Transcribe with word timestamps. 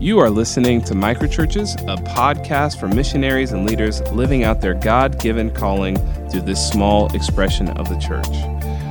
You 0.00 0.18
are 0.20 0.30
listening 0.30 0.80
to 0.84 0.94
Microchurches, 0.94 1.74
a 1.82 2.02
podcast 2.02 2.80
for 2.80 2.88
missionaries 2.88 3.52
and 3.52 3.68
leaders 3.68 4.00
living 4.12 4.44
out 4.44 4.62
their 4.62 4.72
God 4.72 5.20
given 5.20 5.50
calling 5.50 5.98
through 6.30 6.40
this 6.40 6.70
small 6.70 7.14
expression 7.14 7.68
of 7.76 7.90
the 7.90 7.98
church. 7.98 8.30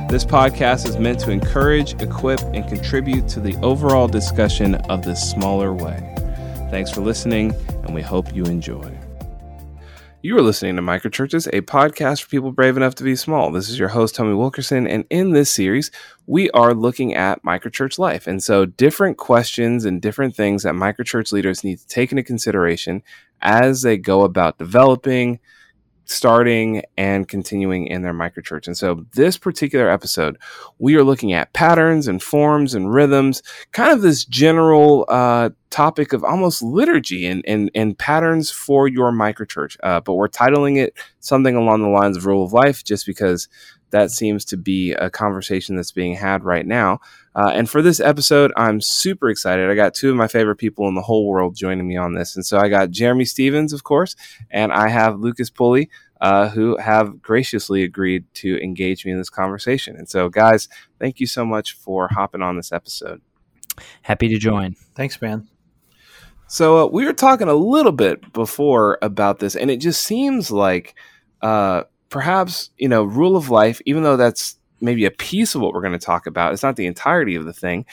This 0.08 0.24
podcast 0.24 0.86
is 0.86 0.98
meant 0.98 1.18
to 1.20 1.32
encourage, 1.32 2.00
equip, 2.00 2.38
and 2.54 2.64
contribute 2.68 3.26
to 3.30 3.40
the 3.40 3.56
overall 3.56 4.06
discussion 4.06 4.76
of 4.76 5.02
this 5.02 5.20
smaller 5.28 5.74
way. 5.74 6.14
Thanks 6.70 6.92
for 6.92 7.00
listening, 7.00 7.56
and 7.82 7.92
we 7.92 8.02
hope 8.02 8.32
you 8.32 8.44
enjoy. 8.44 8.99
You 10.22 10.36
are 10.36 10.42
listening 10.42 10.76
to 10.76 10.82
Microchurches, 10.82 11.48
a 11.50 11.62
podcast 11.62 12.20
for 12.20 12.28
people 12.28 12.52
brave 12.52 12.76
enough 12.76 12.94
to 12.96 13.04
be 13.04 13.16
small. 13.16 13.50
This 13.50 13.70
is 13.70 13.78
your 13.78 13.88
host, 13.88 14.14
Tommy 14.14 14.34
Wilkerson, 14.34 14.86
and 14.86 15.06
in 15.08 15.30
this 15.30 15.50
series, 15.50 15.90
we 16.26 16.50
are 16.50 16.74
looking 16.74 17.14
at 17.14 17.42
microchurch 17.42 17.98
life. 17.98 18.26
And 18.26 18.42
so, 18.42 18.66
different 18.66 19.16
questions 19.16 19.86
and 19.86 20.02
different 20.02 20.36
things 20.36 20.64
that 20.64 20.74
microchurch 20.74 21.32
leaders 21.32 21.64
need 21.64 21.78
to 21.78 21.86
take 21.86 22.12
into 22.12 22.22
consideration 22.22 23.02
as 23.40 23.80
they 23.80 23.96
go 23.96 24.20
about 24.20 24.58
developing, 24.58 25.40
starting 26.10 26.82
and 26.96 27.28
continuing 27.28 27.86
in 27.86 28.02
their 28.02 28.12
microchurch. 28.12 28.66
And 28.66 28.76
so, 28.76 29.06
this 29.14 29.38
particular 29.38 29.88
episode, 29.88 30.38
we 30.78 30.96
are 30.96 31.04
looking 31.04 31.32
at 31.32 31.52
patterns 31.52 32.08
and 32.08 32.22
forms 32.22 32.74
and 32.74 32.92
rhythms, 32.92 33.42
kind 33.72 33.92
of 33.92 34.02
this 34.02 34.24
general 34.24 35.04
uh, 35.08 35.50
topic 35.70 36.12
of 36.12 36.24
almost 36.24 36.62
liturgy 36.62 37.26
and, 37.26 37.44
and, 37.46 37.70
and 37.74 37.96
patterns 37.96 38.50
for 38.50 38.88
your 38.88 39.12
microchurch. 39.12 39.76
Uh, 39.82 40.00
but 40.00 40.14
we're 40.14 40.28
titling 40.28 40.76
it 40.76 40.94
something 41.20 41.54
along 41.54 41.82
the 41.82 41.88
lines 41.88 42.16
of 42.16 42.26
rule 42.26 42.44
of 42.44 42.52
life 42.52 42.82
just 42.82 43.06
because 43.06 43.48
that 43.90 44.10
seems 44.10 44.44
to 44.46 44.56
be 44.56 44.92
a 44.92 45.10
conversation 45.10 45.76
that's 45.76 45.92
being 45.92 46.14
had 46.14 46.44
right 46.44 46.66
now. 46.66 47.00
Uh, 47.34 47.50
and 47.54 47.70
for 47.70 47.80
this 47.80 48.00
episode, 48.00 48.52
I'm 48.56 48.80
super 48.80 49.30
excited. 49.30 49.70
I 49.70 49.74
got 49.74 49.94
two 49.94 50.10
of 50.10 50.16
my 50.16 50.26
favorite 50.26 50.56
people 50.56 50.88
in 50.88 50.94
the 50.94 51.02
whole 51.02 51.26
world 51.26 51.54
joining 51.54 51.86
me 51.86 51.96
on 51.96 52.14
this. 52.14 52.34
And 52.34 52.44
so 52.44 52.58
I 52.58 52.68
got 52.68 52.90
Jeremy 52.90 53.24
Stevens, 53.24 53.72
of 53.72 53.84
course, 53.84 54.16
and 54.50 54.72
I 54.72 54.88
have 54.88 55.20
Lucas 55.20 55.48
Pulley, 55.48 55.90
uh, 56.20 56.48
who 56.48 56.76
have 56.78 57.22
graciously 57.22 57.82
agreed 57.82 58.24
to 58.34 58.60
engage 58.62 59.06
me 59.06 59.12
in 59.12 59.18
this 59.18 59.30
conversation. 59.30 59.96
And 59.96 60.08
so, 60.08 60.28
guys, 60.28 60.68
thank 60.98 61.20
you 61.20 61.26
so 61.26 61.44
much 61.44 61.72
for 61.72 62.08
hopping 62.08 62.42
on 62.42 62.56
this 62.56 62.72
episode. 62.72 63.22
Happy 64.02 64.28
to 64.28 64.38
join. 64.38 64.74
Thanks, 64.94 65.22
man. 65.22 65.48
So 66.46 66.78
uh, 66.78 66.86
we 66.86 67.06
were 67.06 67.12
talking 67.12 67.46
a 67.46 67.54
little 67.54 67.92
bit 67.92 68.32
before 68.32 68.98
about 69.02 69.38
this, 69.38 69.54
and 69.54 69.70
it 69.70 69.76
just 69.76 70.02
seems 70.02 70.50
like 70.50 70.96
uh, 71.40 71.84
perhaps 72.10 72.70
you 72.76 72.88
know 72.88 73.04
rule 73.04 73.36
of 73.36 73.48
life 73.48 73.80
even 73.86 74.02
though 74.02 74.16
that's 74.16 74.56
maybe 74.80 75.04
a 75.04 75.10
piece 75.10 75.54
of 75.54 75.60
what 75.60 75.72
we're 75.72 75.82
going 75.82 75.98
to 75.98 75.98
talk 75.98 76.26
about. 76.26 76.52
It's 76.52 76.62
not 76.62 76.76
the 76.76 76.86
entirety 76.86 77.34
of 77.34 77.44
the 77.44 77.52
thing 77.52 77.86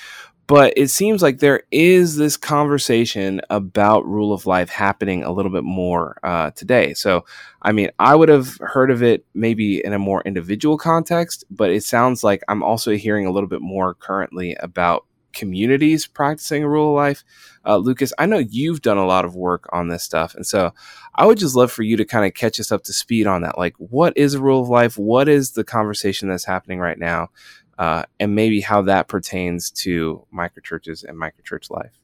but 0.47 0.71
it 0.77 0.89
seems 0.89 1.21
like 1.21 1.39
there 1.39 1.63
is 1.71 2.15
this 2.15 2.37
conversation 2.37 3.41
about 3.49 4.07
rule 4.07 4.31
of 4.31 4.45
life 4.45 4.69
happening 4.69 5.21
a 5.21 5.31
little 5.31 5.51
bit 5.51 5.65
more 5.65 6.17
uh, 6.23 6.51
today. 6.51 6.93
So 6.93 7.25
i 7.67 7.71
mean 7.71 7.89
i 7.99 8.15
would 8.15 8.29
have 8.29 8.57
heard 8.61 8.89
of 8.89 9.03
it 9.03 9.25
maybe 9.33 9.83
in 9.83 9.93
a 9.93 9.99
more 9.99 10.21
individual 10.23 10.77
context 10.77 11.43
but 11.51 11.69
it 11.69 11.83
sounds 11.83 12.23
like 12.23 12.43
i'm 12.47 12.63
also 12.63 12.95
hearing 12.95 13.25
a 13.25 13.31
little 13.31 13.49
bit 13.49 13.61
more 13.61 13.93
currently 13.95 14.55
about 14.55 15.05
communities 15.37 16.07
practicing 16.07 16.63
a 16.63 16.69
rule 16.69 16.89
of 16.89 16.95
life. 16.95 17.23
Uh, 17.65 17.77
Lucas, 17.77 18.11
I 18.17 18.25
know 18.25 18.39
you've 18.39 18.81
done 18.81 18.97
a 18.97 19.05
lot 19.05 19.23
of 19.23 19.35
work 19.35 19.69
on 19.71 19.87
this 19.87 20.03
stuff. 20.03 20.33
And 20.35 20.45
so 20.45 20.73
I 21.15 21.25
would 21.25 21.37
just 21.37 21.55
love 21.55 21.71
for 21.71 21.83
you 21.83 21.95
to 21.97 22.05
kind 22.05 22.25
of 22.25 22.33
catch 22.33 22.59
us 22.59 22.71
up 22.71 22.83
to 22.85 22.93
speed 22.93 23.27
on 23.27 23.43
that. 23.43 23.57
Like, 23.57 23.75
what 23.77 24.17
is 24.17 24.33
a 24.33 24.41
rule 24.41 24.61
of 24.61 24.69
life? 24.69 24.97
What 24.97 25.29
is 25.29 25.51
the 25.51 25.63
conversation 25.63 26.27
that's 26.27 26.45
happening 26.45 26.79
right 26.79 26.97
now? 26.97 27.29
Uh, 27.77 28.03
and 28.19 28.33
maybe 28.33 28.59
how 28.59 28.81
that 28.81 29.07
pertains 29.07 29.69
to 29.69 30.25
microchurches 30.33 31.03
and 31.03 31.15
microchurch 31.15 31.69
life. 31.69 31.99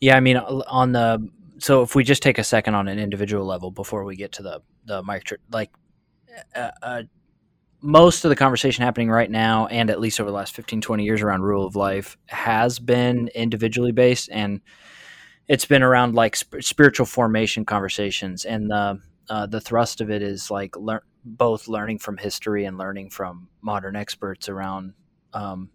Yeah, 0.00 0.16
I 0.16 0.20
mean, 0.20 0.36
on 0.36 0.92
the 0.92 1.28
so 1.58 1.82
if 1.82 1.94
we 1.94 2.04
just 2.04 2.22
take 2.22 2.38
a 2.38 2.44
second 2.44 2.74
on 2.74 2.86
an 2.86 2.98
individual 2.98 3.46
level 3.46 3.70
before 3.70 4.04
we 4.04 4.14
get 4.14 4.32
to 4.32 4.42
the 4.42 4.60
the 4.84 5.02
microchurch, 5.02 5.38
like 5.50 5.70
uh, 6.54 6.70
uh, 6.82 7.02
most 7.80 8.24
of 8.24 8.28
the 8.28 8.36
conversation 8.36 8.84
happening 8.84 9.10
right 9.10 9.30
now 9.30 9.66
and 9.66 9.90
at 9.90 10.00
least 10.00 10.20
over 10.20 10.30
the 10.30 10.36
last 10.36 10.54
15 10.54 10.80
20 10.80 11.04
years 11.04 11.22
around 11.22 11.42
rule 11.42 11.66
of 11.66 11.76
life 11.76 12.16
has 12.26 12.78
been 12.78 13.28
individually 13.34 13.92
based 13.92 14.28
and 14.32 14.60
it's 15.48 15.64
been 15.64 15.82
around 15.82 16.14
like 16.14 16.34
sp- 16.34 16.60
spiritual 16.60 17.06
formation 17.06 17.64
conversations 17.64 18.44
and 18.44 18.70
the 18.70 19.00
uh, 19.28 19.46
the 19.46 19.60
thrust 19.60 20.00
of 20.00 20.10
it 20.10 20.22
is 20.22 20.50
like 20.50 20.76
lear- 20.76 21.02
both 21.24 21.68
learning 21.68 21.98
from 21.98 22.16
history 22.16 22.64
and 22.64 22.78
learning 22.78 23.10
from 23.10 23.48
modern 23.60 23.96
experts 23.96 24.48
around 24.48 24.94
um, 25.32 25.68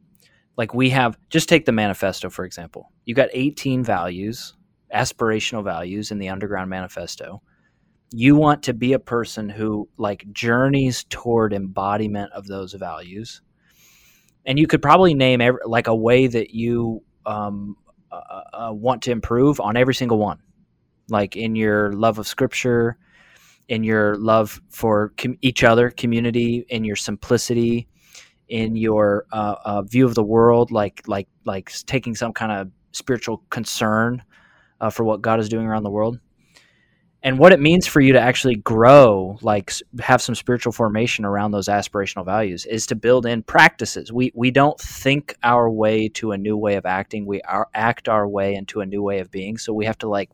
like 0.57 0.73
we 0.73 0.90
have 0.90 1.17
just 1.29 1.50
take 1.50 1.66
the 1.66 1.72
manifesto 1.72 2.29
for 2.29 2.45
example. 2.45 2.91
You 3.06 3.13
got 3.13 3.29
18 3.34 3.84
values 3.84 4.53
aspirational 4.94 5.63
values 5.63 6.11
in 6.11 6.19
the 6.19 6.29
underground 6.29 6.69
manifesto 6.69 7.41
you 8.11 8.35
want 8.35 8.63
to 8.63 8.73
be 8.73 8.94
a 8.94 8.99
person 8.99 9.49
who 9.49 9.88
like 9.97 10.25
journeys 10.33 11.05
toward 11.05 11.53
embodiment 11.53 12.31
of 12.33 12.45
those 12.47 12.73
values. 12.73 13.41
And 14.45 14.59
you 14.59 14.67
could 14.67 14.81
probably 14.81 15.13
name 15.13 15.39
every, 15.39 15.61
like 15.66 15.88
a 15.88 15.95
way 15.95 16.27
that 16.27 16.51
you 16.51 17.03
um, 17.25 17.77
uh, 18.11 18.16
uh, 18.16 18.44
uh, 18.53 18.73
want 18.73 19.03
to 19.03 19.11
improve 19.11 19.59
on 19.59 19.77
every 19.77 19.95
single 19.95 20.17
one. 20.17 20.39
Like 21.09 21.35
in 21.35 21.55
your 21.55 21.94
love 21.94 22.19
of 22.19 22.27
scripture 22.27 22.97
in 23.72 23.85
your 23.85 24.16
love 24.17 24.61
for 24.69 25.13
com- 25.17 25.38
each 25.41 25.63
other 25.63 25.89
community 25.89 26.66
in 26.67 26.83
your 26.83 26.97
simplicity 26.97 27.88
in 28.49 28.75
your 28.75 29.25
uh, 29.31 29.55
uh 29.63 29.81
view 29.83 30.05
of 30.05 30.13
the 30.13 30.23
world 30.23 30.72
like 30.72 31.01
like 31.07 31.29
like 31.45 31.72
taking 31.85 32.13
some 32.13 32.33
kind 32.33 32.51
of 32.51 32.69
spiritual 32.91 33.41
concern 33.49 34.22
uh, 34.81 34.89
for 34.89 35.05
what 35.05 35.22
god 35.22 35.39
is 35.39 35.47
doing 35.47 35.66
around 35.66 35.83
the 35.83 35.89
world 35.89 36.19
and 37.24 37.38
what 37.38 37.54
it 37.54 37.59
means 37.59 37.86
for 37.86 38.02
you 38.02 38.14
to 38.14 38.20
actually 38.20 38.56
grow 38.56 39.38
like 39.42 39.72
have 40.00 40.22
some 40.22 40.34
spiritual 40.34 40.72
formation 40.72 41.24
around 41.24 41.52
those 41.52 41.68
aspirational 41.68 42.26
values 42.26 42.66
is 42.66 42.88
to 42.88 42.96
build 42.96 43.26
in 43.26 43.44
practices. 43.44 44.12
We 44.12 44.32
we 44.34 44.50
don't 44.50 44.80
think 44.80 45.36
our 45.44 45.70
way 45.70 46.09
to 46.09 46.32
a 46.32 46.38
new 46.38 46.58
way 46.58 46.76
of 46.76 46.86
acting. 46.86 47.26
We 47.26 47.42
are, 47.42 47.68
act 47.74 48.09
our 48.09 48.28
way 48.28 48.56
into 48.56 48.82
a 48.82 48.86
new 48.86 49.04
way 49.04 49.20
of 49.20 49.30
being. 49.30 49.58
So 49.58 49.74
we 49.74 49.86
have 49.86 50.00
to 50.00 50.09
like 50.09 50.32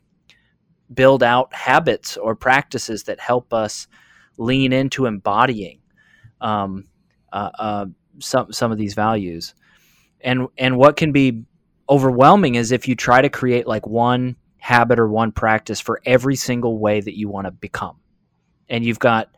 build 0.93 1.23
out 1.23 1.53
habits 1.53 2.15
or 2.15 2.35
practices 2.35 3.03
that 3.03 3.19
help 3.19 3.53
us 3.53 3.87
lean 4.37 4.71
into 4.71 5.07
embodying 5.07 5.79
um, 6.39 6.85
uh, 7.33 7.49
uh, 7.59 7.85
some 8.19 8.53
some 8.53 8.71
of 8.71 8.77
these 8.77 8.93
values. 8.93 9.55
And 10.21 10.47
and 10.57 10.77
what 10.77 10.95
can 10.95 11.11
be 11.11 11.43
overwhelming 11.89 12.55
is 12.55 12.71
if 12.71 12.87
you 12.87 12.95
try 12.95 13.21
to 13.21 13.29
create 13.29 13.67
like 13.67 13.85
one 13.85 14.37
habit 14.67 14.99
or 14.99 15.07
one 15.07 15.31
practice 15.31 15.79
for 15.79 16.01
every 16.05 16.35
single 16.35 16.77
way 16.77 16.99
that 16.99 17.17
you 17.17 17.29
want 17.29 17.45
to 17.45 17.51
become. 17.51 17.95
And 18.67 18.83
you've 18.83 18.99
got 18.99 19.29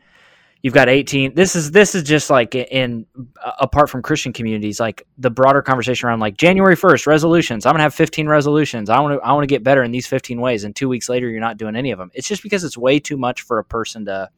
you've 0.64 0.74
got 0.74 0.90
18 0.90 1.36
this 1.36 1.56
is 1.56 1.70
this 1.70 1.94
is 1.94 2.02
just 2.02 2.32
like 2.32 2.56
in 2.56 3.06
uh, 3.42 3.52
apart 3.60 3.90
from 3.90 4.02
christian 4.02 4.34
communities 4.34 4.78
like 4.78 5.08
the 5.18 5.30
broader 5.30 5.62
conversation 5.62 6.10
around 6.10 6.20
like 6.20 6.36
january 6.36 6.76
1st 6.76 7.06
resolutions. 7.06 7.66
I'm 7.66 7.74
gonna 7.74 7.84
have 7.84 7.94
15 7.94 8.28
resolutions. 8.28 8.90
I 8.90 9.00
want 9.00 9.22
to 9.22 9.26
i 9.26 9.32
want 9.32 9.44
to 9.44 9.48
get 9.48 9.64
better 9.64 9.84
in 9.84 9.92
these 9.92 10.08
15 10.08 10.42
ways 10.42 10.64
and 10.64 10.76
two 10.76 10.90
weeks 10.90 11.08
later 11.08 11.30
you're 11.30 11.40
not 11.40 11.58
doing 11.58 11.76
any 11.76 11.92
of 11.92 12.00
them 12.00 12.10
it's 12.16 12.28
just 12.28 12.42
because 12.42 12.64
it's 12.64 12.78
way 12.78 13.00
too 13.00 13.16
much 13.16 13.44
for 13.44 13.60
a 13.60 13.64
person 13.64 14.06
to 14.06 14.30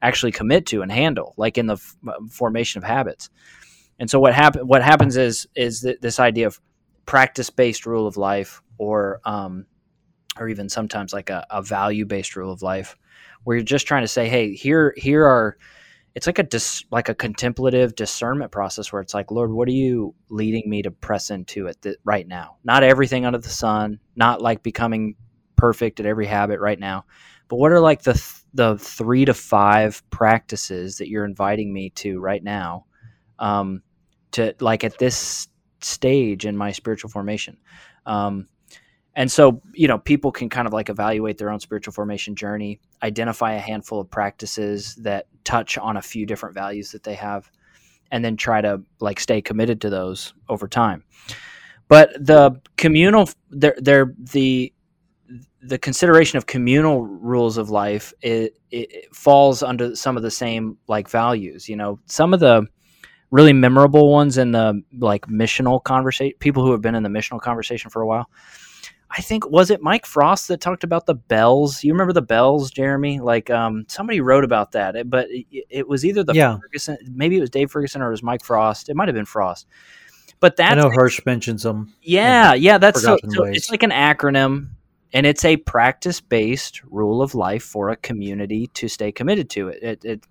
actually 0.00 0.32
commit 0.32 0.64
to 0.66 0.80
and 0.82 0.90
handle 0.90 1.34
like 1.36 1.58
in 1.58 1.66
the 1.66 1.74
f- 1.74 1.96
uh, 2.08 2.14
formation 2.30 2.78
of 2.78 2.84
habits. 2.84 3.28
And 3.98 4.08
so 4.08 4.18
what 4.18 4.34
happen 4.34 4.66
what 4.66 4.82
happens 4.82 5.16
is 5.16 5.46
is 5.54 5.82
th- 5.82 6.00
this 6.00 6.18
idea 6.18 6.46
of 6.46 6.60
practice 7.04 7.50
based 7.50 7.84
rule 7.86 8.06
of 8.06 8.16
life 8.16 8.62
or 8.78 9.20
um, 9.24 9.66
or 10.40 10.48
even 10.48 10.68
sometimes 10.68 11.12
like 11.12 11.30
a, 11.30 11.46
a 11.50 11.62
value 11.62 12.04
based 12.04 12.36
rule 12.36 12.52
of 12.52 12.62
life 12.62 12.96
where 13.44 13.56
you're 13.56 13.64
just 13.64 13.86
trying 13.86 14.02
to 14.02 14.08
say 14.08 14.28
hey 14.28 14.54
here 14.54 14.94
here 14.96 15.24
are 15.24 15.56
it's 16.14 16.26
like 16.26 16.38
a 16.38 16.42
dis, 16.42 16.84
like 16.90 17.08
a 17.08 17.14
contemplative 17.14 17.94
discernment 17.94 18.50
process 18.50 18.92
where 18.92 19.02
it's 19.02 19.14
like 19.14 19.30
lord 19.30 19.52
what 19.52 19.68
are 19.68 19.72
you 19.72 20.14
leading 20.30 20.68
me 20.68 20.82
to 20.82 20.90
press 20.90 21.30
into 21.30 21.66
it 21.66 21.80
the, 21.82 21.96
right 22.04 22.26
now? 22.26 22.56
Not 22.64 22.82
everything 22.82 23.24
under 23.26 23.38
the 23.38 23.48
sun 23.48 24.00
not 24.16 24.42
like 24.42 24.62
becoming 24.62 25.14
perfect 25.56 26.00
at 26.00 26.06
every 26.06 26.26
habit 26.26 26.60
right 26.60 26.78
now 26.78 27.04
but 27.48 27.56
what 27.56 27.72
are 27.72 27.80
like 27.80 28.02
the 28.02 28.12
th- 28.12 28.44
the 28.54 28.78
three 28.78 29.24
to 29.24 29.34
five 29.34 30.02
practices 30.10 30.98
that 30.98 31.08
you're 31.08 31.24
inviting 31.24 31.72
me 31.72 31.90
to 31.90 32.20
right 32.20 32.42
now 32.42 32.84
um, 33.38 33.82
to 34.32 34.54
like 34.60 34.84
at 34.84 34.98
this 34.98 35.48
stage 35.80 36.46
in 36.46 36.56
my 36.56 36.72
spiritual 36.72 37.10
formation? 37.10 37.56
Um, 38.06 38.48
and 39.18 39.32
so, 39.32 39.60
you 39.74 39.88
know, 39.88 39.98
people 39.98 40.30
can 40.30 40.48
kind 40.48 40.68
of 40.68 40.72
like 40.72 40.88
evaluate 40.88 41.38
their 41.38 41.50
own 41.50 41.58
spiritual 41.58 41.92
formation 41.92 42.36
journey, 42.36 42.78
identify 43.02 43.54
a 43.54 43.58
handful 43.58 44.00
of 44.00 44.08
practices 44.08 44.94
that 44.94 45.26
touch 45.42 45.76
on 45.76 45.96
a 45.96 46.02
few 46.02 46.24
different 46.24 46.54
values 46.54 46.92
that 46.92 47.02
they 47.02 47.16
have, 47.16 47.50
and 48.12 48.24
then 48.24 48.36
try 48.36 48.60
to 48.60 48.80
like 49.00 49.18
stay 49.18 49.42
committed 49.42 49.80
to 49.80 49.90
those 49.90 50.34
over 50.48 50.68
time. 50.68 51.02
But 51.88 52.10
the 52.24 52.60
communal, 52.76 53.28
they're, 53.50 53.74
they're 53.78 54.14
the 54.16 54.72
the 55.62 55.78
consideration 55.78 56.36
of 56.36 56.46
communal 56.46 57.04
rules 57.04 57.58
of 57.58 57.70
life 57.70 58.14
it, 58.22 58.56
it, 58.70 59.12
falls 59.12 59.64
under 59.64 59.96
some 59.96 60.16
of 60.16 60.22
the 60.22 60.30
same 60.30 60.78
like 60.86 61.10
values. 61.10 61.68
You 61.68 61.74
know, 61.74 61.98
some 62.06 62.32
of 62.32 62.38
the 62.38 62.68
really 63.32 63.52
memorable 63.52 64.12
ones 64.12 64.38
in 64.38 64.52
the 64.52 64.80
like 64.96 65.26
missional 65.26 65.82
conversation. 65.82 66.36
People 66.38 66.64
who 66.64 66.70
have 66.70 66.82
been 66.82 66.94
in 66.94 67.02
the 67.02 67.08
missional 67.08 67.40
conversation 67.40 67.90
for 67.90 68.00
a 68.00 68.06
while. 68.06 68.30
I 69.10 69.22
think 69.22 69.48
was 69.48 69.70
it 69.70 69.82
Mike 69.82 70.04
Frost 70.04 70.48
that 70.48 70.60
talked 70.60 70.84
about 70.84 71.06
the 71.06 71.14
bells. 71.14 71.82
You 71.82 71.92
remember 71.92 72.12
the 72.12 72.22
bells, 72.22 72.70
Jeremy? 72.70 73.20
Like 73.20 73.48
um, 73.48 73.86
somebody 73.88 74.20
wrote 74.20 74.44
about 74.44 74.72
that, 74.72 75.08
but 75.08 75.28
it, 75.30 75.46
it 75.70 75.88
was 75.88 76.04
either 76.04 76.22
the 76.22 76.34
yeah. 76.34 76.58
Ferguson, 76.60 76.98
maybe 77.10 77.38
it 77.38 77.40
was 77.40 77.50
Dave 77.50 77.70
Ferguson 77.70 78.02
or 78.02 78.08
it 78.08 78.12
was 78.12 78.22
Mike 78.22 78.44
Frost. 78.44 78.88
It 78.88 78.96
might 78.96 79.08
have 79.08 79.14
been 79.14 79.24
Frost. 79.24 79.66
But 80.40 80.56
that 80.56 80.72
I 80.72 80.74
know 80.74 80.90
Hirsch 80.90 81.20
mentions 81.26 81.62
them. 81.62 81.94
Yeah, 82.02 82.54
yeah, 82.54 82.78
that's 82.78 83.02
so, 83.02 83.18
so 83.28 83.44
it's 83.44 83.70
like 83.70 83.82
an 83.82 83.90
acronym 83.90 84.68
and 85.12 85.26
it's 85.26 85.44
a 85.44 85.56
practice 85.56 86.20
based 86.20 86.82
rule 86.84 87.22
of 87.22 87.34
life 87.34 87.64
for 87.64 87.88
a 87.88 87.96
community 87.96 88.68
to 88.74 88.88
stay 88.88 89.10
committed 89.10 89.50
to 89.50 89.68
it. 89.68 89.82
It, 89.82 90.04
it. 90.04 90.24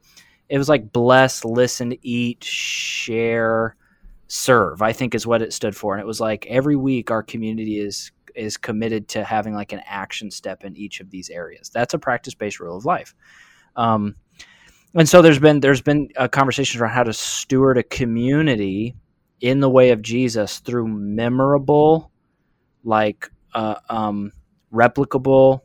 it 0.49 0.57
was 0.57 0.69
like 0.69 0.93
bless, 0.93 1.43
listen, 1.43 1.97
eat, 2.03 2.43
share, 2.43 3.75
serve. 4.27 4.81
I 4.81 4.93
think 4.93 5.15
is 5.15 5.27
what 5.27 5.41
it 5.41 5.51
stood 5.51 5.75
for, 5.75 5.93
and 5.93 6.01
it 6.01 6.07
was 6.07 6.21
like 6.21 6.45
every 6.45 6.75
week 6.75 7.11
our 7.11 7.23
community 7.23 7.79
is 7.79 8.11
is 8.37 8.57
committed 8.57 9.07
to 9.09 9.23
having 9.23 9.53
like 9.53 9.73
an 9.73 9.81
action 9.85 10.31
step 10.31 10.63
in 10.63 10.75
each 10.75 10.99
of 10.99 11.09
these 11.09 11.29
areas. 11.29 11.69
That's 11.69 11.93
a 11.93 11.99
practice 11.99 12.35
based 12.35 12.59
rule 12.59 12.77
of 12.77 12.85
life. 12.85 13.15
Um, 13.75 14.15
and 14.93 15.07
so 15.07 15.21
there's 15.21 15.39
been 15.39 15.59
there's 15.59 15.81
been 15.81 16.09
uh, 16.15 16.27
conversations 16.27 16.81
around 16.81 16.93
how 16.93 17.03
to 17.03 17.13
steward 17.13 17.77
a 17.77 17.83
community 17.83 18.95
in 19.41 19.59
the 19.59 19.69
way 19.69 19.91
of 19.91 20.01
Jesus 20.01 20.59
through 20.59 20.87
memorable, 20.87 22.11
like 22.83 23.29
uh, 23.53 23.75
um, 23.89 24.31
replicable 24.73 25.61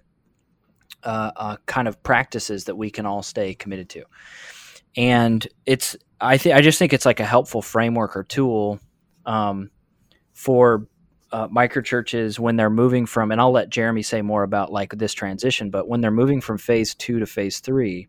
uh, 1.03 1.31
uh, 1.37 1.57
kind 1.67 1.89
of 1.89 2.03
practices 2.03 2.65
that 2.65 2.77
we 2.77 2.91
can 2.91 3.07
all 3.07 3.23
stay 3.23 3.55
committed 3.55 3.89
to. 3.91 4.05
And 4.97 5.47
it's 5.67 5.97
I 6.21 6.37
think 6.37 6.55
I 6.55 6.61
just 6.61 6.79
think 6.79 6.93
it's 6.93 7.07
like 7.07 7.21
a 7.21 7.25
helpful 7.25 7.63
framework 7.63 8.17
or 8.17 8.25
tool 8.25 8.81
um, 9.25 9.71
for 10.33 10.87
uh, 11.33 11.49
microchurches 11.49 12.39
when 12.39 12.57
they're 12.57 12.71
moving 12.71 13.07
from. 13.07 13.33
And 13.33 13.41
I'll 13.41 13.53
let 13.53 13.71
Jeremy 13.71 14.03
say 14.03 14.23
more 14.23 14.43
about 14.43 14.73
like 14.73 14.97
this 14.97 15.15
transition. 15.15 15.71
But 15.71 15.89
when 15.89 16.01
they're 16.01 16.11
moving 16.11 16.41
from 16.41 16.59
phase 16.59 16.95
two 16.95 17.19
to 17.19 17.27
phase 17.27 17.61
three, 17.61 18.09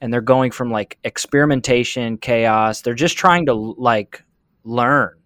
and 0.00 0.12
they're 0.12 0.20
going 0.20 0.50
from 0.50 0.70
like 0.70 0.98
experimentation, 1.04 2.18
chaos, 2.18 2.82
they're 2.82 2.94
just 2.94 3.16
trying 3.16 3.46
to 3.46 3.54
like 3.54 4.22
learn, 4.64 5.16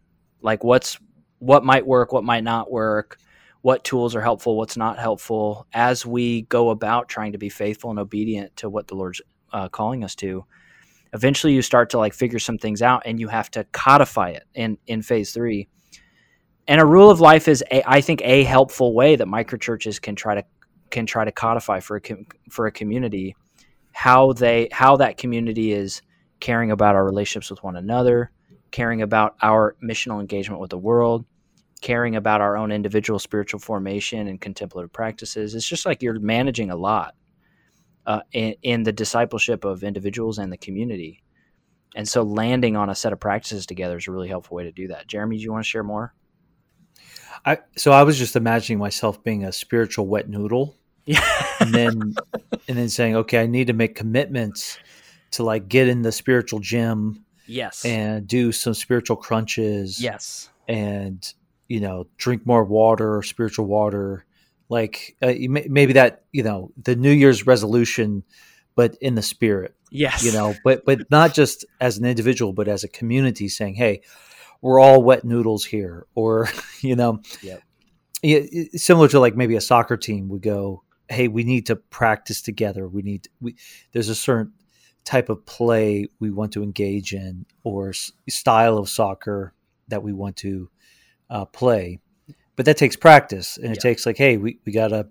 like 0.43 0.63
what's 0.63 0.99
what 1.39 1.65
might 1.65 1.87
work, 1.87 2.13
what 2.13 2.23
might 2.23 2.45
not 2.45 2.71
work 2.71 3.19
what 3.63 3.85
tools 3.85 4.15
are 4.15 4.23
helpful, 4.23 4.57
what's 4.57 4.77
not 4.77 4.99
helpful 4.99 5.67
as 5.73 6.07
we 6.07 6.43
go 6.43 6.71
about 6.71 7.09
trying 7.09 7.33
to 7.33 7.39
be 7.39 7.49
faithful 7.49 7.91
and 7.91 7.99
obedient 7.99 8.57
to 8.57 8.71
what 8.71 8.89
the 8.89 8.95
Lord's 8.95 9.21
uh, 9.53 9.69
calling 9.69 10.03
us 10.03 10.15
to. 10.17 10.45
Eventually, 11.13 11.53
you 11.53 11.63
start 11.63 11.91
to 11.91 11.99
like 11.99 12.15
figure 12.15 12.39
some 12.39 12.57
things 12.57 12.83
out, 12.83 13.03
and 13.05 13.19
you 13.19 13.29
have 13.29 13.51
to 13.53 13.65
codify 13.73 14.31
it 14.31 14.45
in 14.55 14.79
in 14.87 15.03
phase 15.03 15.33
three. 15.33 15.69
And 16.69 16.81
a 16.81 16.87
rule 16.87 17.11
of 17.11 17.21
life 17.21 17.49
is, 17.49 17.65
a, 17.71 17.83
I 17.89 18.01
think, 18.01 18.21
a 18.23 18.45
helpful 18.45 18.95
way 18.95 19.17
that 19.17 19.27
microchurches 19.27 20.01
can 20.01 20.15
try 20.15 20.37
to 20.37 20.45
can 20.91 21.07
try 21.07 21.25
to 21.25 21.33
codify 21.33 21.81
for 21.81 21.97
a 21.97 22.01
com- 22.01 22.27
for 22.51 22.67
a 22.67 22.73
community 22.73 23.37
how 23.93 24.33
they 24.33 24.69
how 24.73 24.97
that 24.97 25.17
community 25.19 25.73
is 25.73 26.03
caring 26.41 26.71
about 26.71 26.95
our 26.95 27.05
relationships 27.05 27.51
with 27.51 27.63
one 27.63 27.77
another, 27.77 28.31
caring 28.71 29.03
about 29.03 29.37
our 29.43 29.77
missional 29.83 30.21
engagement 30.21 30.61
with 30.61 30.71
the 30.71 30.79
world, 30.79 31.25
caring 31.81 32.17
about 32.17 32.41
our 32.41 32.57
own 32.57 32.73
individual 32.73 33.19
spiritual 33.19 33.61
formation 33.61 34.27
and 34.27 34.41
contemplative 34.41 34.93
practices. 34.93 35.55
It's 35.55 35.69
just 35.69 35.87
like 35.87 36.03
you're 36.03 36.19
managing 36.19 36.71
a 36.71 36.77
lot 36.77 37.15
uh, 38.07 38.21
in, 38.33 38.55
in 38.63 38.83
the 38.85 38.93
discipleship 38.93 39.65
of 39.65 39.85
individuals 39.85 40.39
and 40.39 40.53
the 40.53 40.57
community. 40.57 41.23
And 41.97 42.09
so 42.09 42.23
landing 42.23 42.77
on 42.77 42.89
a 42.89 42.95
set 42.95 43.13
of 43.13 43.21
practices 43.21 43.67
together 43.67 43.97
is 43.97 44.07
a 44.07 44.13
really 44.13 44.29
helpful 44.29 44.57
way 44.57 44.65
to 44.65 44.73
do 44.73 44.89
that. 44.89 45.09
Jeremy, 45.09 45.37
do 45.37 45.43
you 45.43 45.53
want 45.53 45.65
to 45.65 45.69
share 45.69 45.83
more? 45.83 46.15
I 47.45 47.59
so 47.77 47.93
I 47.93 48.03
was 48.03 48.19
just 48.19 48.37
imagining 48.37 48.79
myself 48.79 49.23
being 49.23 49.45
a 49.45 49.53
spiritual 49.53 50.07
wet 50.07 50.29
noodle. 50.29 50.77
Yeah. 51.07 51.25
and 51.61 51.75
then 51.75 52.15
and 52.69 52.79
then 52.79 52.89
saying, 52.89 53.17
okay, 53.17 53.41
I 53.41 53.47
need 53.47 53.69
to 53.69 53.73
make 53.73 53.95
commitments 53.95 54.79
to 55.33 55.43
like 55.43 55.69
get 55.69 55.89
in 55.89 56.03
the 56.03 56.13
spiritual 56.13 56.61
gym. 56.61 57.25
Yes. 57.47 57.85
And 57.85 58.27
do 58.27 58.53
some 58.53 58.75
spiritual 58.75 59.17
crunches. 59.17 60.01
Yes. 60.01 60.49
And 60.69 61.33
you 61.69 61.81
know, 61.81 62.07
drink 62.17 62.47
more 62.47 62.65
water, 62.65 63.23
spiritual 63.23 63.67
water. 63.67 64.25
Like 64.69 65.17
uh, 65.21 65.33
maybe 65.49 65.95
that, 65.95 66.25
you 66.31 66.45
know, 66.45 66.71
the 66.81 66.95
New 66.95 67.11
Year's 67.11 67.45
resolution, 67.45 68.23
but 68.77 68.97
in 69.01 69.17
the 69.17 69.23
spirit. 69.23 69.75
Yes. 69.91 70.23
You 70.23 70.33
know, 70.33 70.55
but 70.63 70.85
but 70.85 71.11
not 71.11 71.35
just 71.35 71.65
as 71.81 71.99
an 71.99 72.05
individual, 72.05 72.53
but 72.53 72.69
as 72.69 72.85
a 72.85 72.89
community, 72.89 73.49
saying, 73.49 73.75
"Hey, 73.75 74.03
we're 74.61 74.81
all 74.81 75.03
wet 75.03 75.25
noodles 75.25 75.65
here," 75.65 76.07
or 76.15 76.49
you 76.81 76.97
know, 76.97 77.21
yep. 77.43 77.63
similar 78.75 79.09
to 79.09 79.21
like 79.21 79.37
maybe 79.37 79.57
a 79.57 79.61
soccer 79.61 79.97
team 79.97 80.29
would 80.29 80.43
go, 80.43 80.83
"Hey, 81.09 81.29
we 81.29 81.45
need 81.45 81.67
to 81.67 81.77
practice 81.77 82.43
together. 82.43 82.89
We 82.89 83.03
need 83.03 83.29
we 83.41 83.57
there's 83.93 84.09
a 84.09 84.15
certain 84.15 84.53
type 85.05 85.29
of 85.29 85.45
play 85.47 86.07
we 86.19 86.31
want 86.31 86.53
to 86.53 86.63
engage 86.63 87.13
in, 87.13 87.47
or 87.65 87.93
style 88.29 88.79
of 88.79 88.89
soccer 88.89 89.55
that 89.89 90.03
we 90.03 90.13
want 90.13 90.37
to 90.37 90.71
uh, 91.29 91.45
play. 91.45 92.01
But 92.57 92.67
that 92.67 92.77
takes 92.77 92.97
practice, 92.97 93.57
and 93.57 93.67
it 93.67 93.79
yeah. 93.79 93.91
takes 93.91 94.05
like, 94.05 94.19
hey, 94.19 94.37
we, 94.37 94.59
we 94.67 94.73
got 94.73 94.89
to 94.89 95.09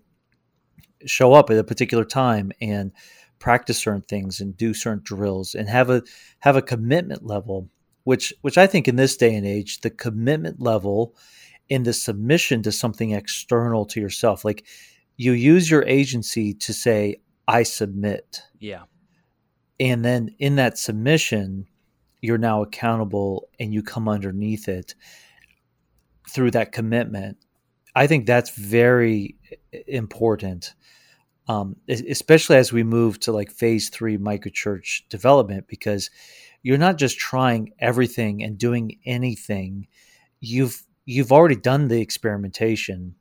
show 1.05 1.33
up 1.33 1.49
at 1.49 1.57
a 1.57 1.63
particular 1.63 2.03
time 2.03 2.51
and 2.61 2.91
practice 3.39 3.79
certain 3.79 4.01
things 4.01 4.41
and 4.41 4.55
do 4.57 4.73
certain 4.73 5.01
drills 5.03 5.55
and 5.55 5.69
have 5.69 5.89
a 5.89 6.03
have 6.39 6.57
a 6.57 6.61
commitment 6.61 7.25
level 7.25 7.69
which 8.03 8.33
which 8.41 8.57
I 8.57 8.67
think 8.67 8.87
in 8.87 8.95
this 8.95 9.17
day 9.17 9.35
and 9.35 9.45
age 9.45 9.81
the 9.81 9.89
commitment 9.89 10.61
level 10.61 11.15
in 11.67 11.83
the 11.83 11.93
submission 11.93 12.63
to 12.63 12.71
something 12.71 13.11
external 13.11 13.85
to 13.85 13.99
yourself 13.99 14.43
like 14.43 14.65
you 15.17 15.33
use 15.33 15.69
your 15.69 15.83
agency 15.85 16.53
to 16.53 16.73
say 16.73 17.17
I 17.47 17.63
submit 17.63 18.41
yeah 18.59 18.83
and 19.79 20.03
then 20.03 20.35
in 20.39 20.55
that 20.55 20.77
submission 20.77 21.67
you're 22.21 22.37
now 22.37 22.61
accountable 22.61 23.47
and 23.59 23.73
you 23.73 23.81
come 23.83 24.09
underneath 24.09 24.67
it 24.67 24.95
through 26.29 26.51
that 26.51 26.71
commitment. 26.71 27.37
I 27.95 28.07
think 28.07 28.25
that's 28.25 28.51
very 28.51 29.35
important, 29.87 30.73
um, 31.47 31.75
especially 31.87 32.57
as 32.57 32.71
we 32.71 32.83
move 32.83 33.19
to 33.21 33.31
like 33.31 33.51
phase 33.51 33.89
three 33.89 34.17
microchurch 34.17 35.07
development, 35.09 35.67
because 35.67 36.09
you're 36.61 36.77
not 36.77 36.97
just 36.97 37.17
trying 37.17 37.73
everything 37.79 38.43
and 38.43 38.57
doing 38.57 38.99
anything. 39.05 39.87
You've 40.39 40.83
you've 41.05 41.31
already 41.31 41.55
done 41.55 41.87
the 41.87 42.01
experimentation, 42.01 43.15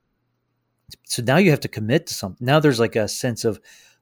so 1.04 1.22
now 1.22 1.36
you 1.36 1.50
have 1.50 1.60
to 1.60 1.68
commit 1.68 2.06
to 2.08 2.14
something. 2.14 2.44
Now 2.44 2.60
there's 2.60 2.80
like 2.80 2.96
a 2.96 3.08
sense 3.08 3.44
of 3.44 3.60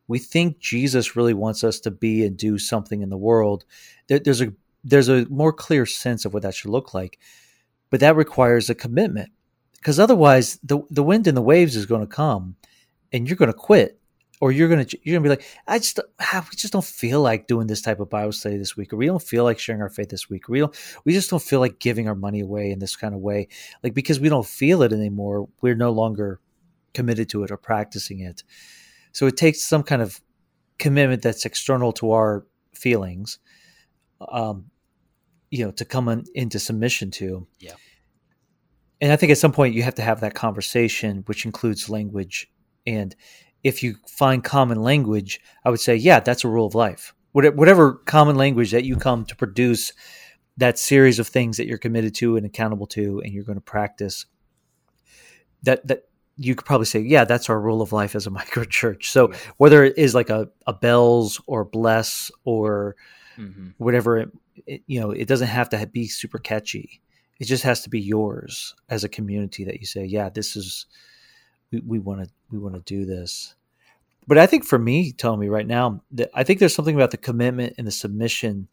we 0.09 0.19
think 0.19 0.59
Jesus 0.59 1.17
really 1.17 1.35
wants 1.35 1.65
us 1.65 1.81
to 1.81 1.91
be 1.91 2.25
and 2.25 2.37
do 2.37 2.59
something 2.59 3.03
in 3.03 3.11
the 3.11 3.17
world. 3.17 3.65
There, 4.09 4.19
there's 4.19 4.41
a 4.41 4.53
there's 4.85 5.09
a 5.09 5.27
more 5.29 5.53
clear 5.53 5.85
sense 5.87 6.25
of 6.25 6.33
what 6.33 6.43
that 6.43 6.55
should 6.55 6.71
look 6.71 6.95
like 6.95 7.19
but 7.91 8.01
that 8.01 8.17
requires 8.17 8.69
a 8.71 8.75
commitment 8.75 9.31
because 9.75 9.99
otherwise 9.99 10.59
the 10.63 10.81
the 10.91 11.03
wind 11.03 11.27
and 11.27 11.37
the 11.37 11.43
waves 11.43 11.77
is 11.77 11.87
going 11.87 12.01
to 12.01 12.07
come 12.07 12.57
and 13.13 13.29
you're 13.29 13.37
going 13.37 13.53
to 13.53 13.55
quit 13.55 14.01
or 14.41 14.53
you're 14.53 14.69
going 14.69 14.85
to 14.85 14.99
you're 15.03 15.19
to 15.19 15.23
be 15.23 15.29
like 15.29 15.47
I 15.67 15.79
just 15.79 16.01
ah, 16.21 16.47
we 16.51 16.57
just 16.57 16.73
don't 16.73 16.85
feel 16.85 17.21
like 17.21 17.47
doing 17.47 17.67
this 17.67 17.83
type 17.83 18.01
of 18.01 18.11
Bible 18.11 18.33
study 18.33 18.57
this 18.59 18.77
week 18.77 18.93
or 18.93 18.97
we 18.97 19.07
don't 19.07 19.23
feel 19.23 19.45
like 19.45 19.59
sharing 19.59 19.83
our 19.83 19.89
faith 19.89 20.11
this 20.11 20.29
week 20.29 20.49
or 20.49 20.53
we 20.53 20.59
don't 20.61 20.77
we 21.05 21.13
just 21.13 21.31
don't 21.31 21.43
feel 21.43 21.61
like 21.61 21.79
giving 21.79 22.09
our 22.09 22.15
money 22.15 22.41
away 22.41 22.71
in 22.71 22.79
this 22.79 22.97
kind 22.97 23.15
of 23.15 23.21
way. 23.21 23.49
Like 23.83 23.95
because 23.95 24.21
we 24.21 24.29
don't 24.29 24.47
feel 24.47 24.83
it 24.83 24.93
anymore 24.93 25.49
we're 25.61 25.75
no 25.75 25.91
longer 25.91 26.41
committed 26.95 27.29
to 27.31 27.45
it 27.45 27.51
or 27.51 27.57
practicing 27.57 28.21
it. 28.21 28.43
So 29.13 29.27
it 29.27 29.37
takes 29.37 29.63
some 29.65 29.83
kind 29.83 30.03
of 30.03 30.21
commitment 30.79 31.23
that's 31.23 31.47
external 31.47 31.93
to 31.93 32.13
our 32.13 32.47
feelings 32.75 33.39
um, 34.21 34.67
you 35.51 35.65
know 35.65 35.71
to 35.73 35.85
come 35.85 36.09
in, 36.09 36.25
into 36.35 36.59
submission 36.59 37.11
to. 37.13 37.47
Yeah. 37.59 37.75
And 39.01 39.13
i 39.13 39.17
think 39.17 39.31
at 39.31 39.37
some 39.37 39.53
point 39.53 39.75
you 39.75 39.83
have 39.83 39.97
to 39.97 40.03
have 40.03 40.21
that 40.21 40.35
conversation 40.35 41.23
which 41.27 41.45
includes 41.45 41.91
language 41.91 42.51
and 42.87 43.15
if 43.67 43.83
you 43.83 43.97
find 44.07 44.45
common 44.45 44.81
language 44.81 45.41
i 45.65 45.71
would 45.71 45.81
say 45.81 45.95
yeah 45.97 46.21
that's 46.21 46.45
a 46.45 46.49
rule 46.49 46.67
of 46.67 46.75
life. 46.75 47.13
Whatever 47.33 47.93
common 48.07 48.37
language 48.37 48.71
that 48.71 48.85
you 48.85 48.97
come 48.97 49.27
to 49.27 49.37
produce 49.37 49.93
that 50.57 50.79
series 50.79 51.19
of 51.19 51.29
things 51.29 51.59
that 51.59 51.67
you're 51.67 51.77
committed 51.77 52.15
to 52.15 52.37
and 52.39 52.47
accountable 52.47 52.87
to 52.87 53.21
and 53.21 53.33
you're 53.35 53.45
going 53.45 53.59
to 53.59 53.73
practice 53.77 54.25
that 55.63 55.87
that 55.87 56.05
you 56.39 56.55
could 56.55 56.65
probably 56.65 56.87
say 56.87 57.01
yeah 57.01 57.25
that's 57.25 57.51
our 57.51 57.61
rule 57.61 57.83
of 57.83 57.93
life 57.93 58.15
as 58.15 58.27
a 58.27 58.31
micro 58.41 58.65
church 58.65 59.11
so 59.11 59.33
whether 59.59 59.85
it 59.85 59.99
is 59.99 60.15
like 60.15 60.31
a, 60.31 60.49
a 60.67 60.73
bells 60.73 61.41
or 61.47 61.65
bless 61.65 62.31
or 62.45 62.97
mm-hmm. 63.37 63.69
whatever 63.79 64.19
it, 64.19 64.31
it, 64.67 64.83
you 64.87 65.01
know 65.01 65.11
it 65.11 65.29
doesn't 65.29 65.49
have 65.49 65.69
to 65.69 65.87
be 65.87 66.07
super 66.07 66.39
catchy. 66.39 67.01
It 67.39 67.45
just 67.45 67.65
has 67.65 67.83
to 67.83 67.91
be 67.91 68.01
yours 68.01 68.75
as 68.89 69.05
a 69.05 69.11
community 69.11 69.65
that 69.65 69.79
you 69.81 69.87
say 69.87 70.05
yeah 70.05 70.31
this 70.31 70.57
is 70.57 70.87
we 71.71 71.99
want 71.99 72.25
to 72.25 72.31
we 72.51 72.59
want 72.59 72.75
to 72.75 72.81
do 72.81 73.05
this 73.05 73.56
but 74.27 74.39
i 74.39 74.47
think 74.47 74.65
for 74.65 74.79
me 74.79 75.13
Tommy 75.13 75.49
right 75.49 75.67
now 75.67 76.03
that 76.13 76.31
i 76.35 76.43
think 76.43 76.59
there's 76.61 76.75
something 76.75 76.95
about 76.95 77.11
the 77.11 77.17
commitment 77.17 77.75
and 77.79 77.87
the 77.87 77.93
submission 77.93 78.69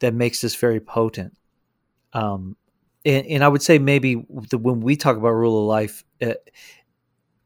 that 0.00 0.14
makes 0.14 0.40
this 0.40 0.54
very 0.54 0.80
potent. 0.80 1.36
Um, 2.12 2.56
and, 3.04 3.26
and 3.26 3.44
I 3.44 3.48
would 3.48 3.62
say 3.62 3.78
maybe 3.78 4.24
the, 4.50 4.58
when 4.58 4.80
we 4.80 4.96
talk 4.96 5.16
about 5.16 5.30
rule 5.30 5.60
of 5.60 5.66
life, 5.66 6.04
uh, 6.22 6.34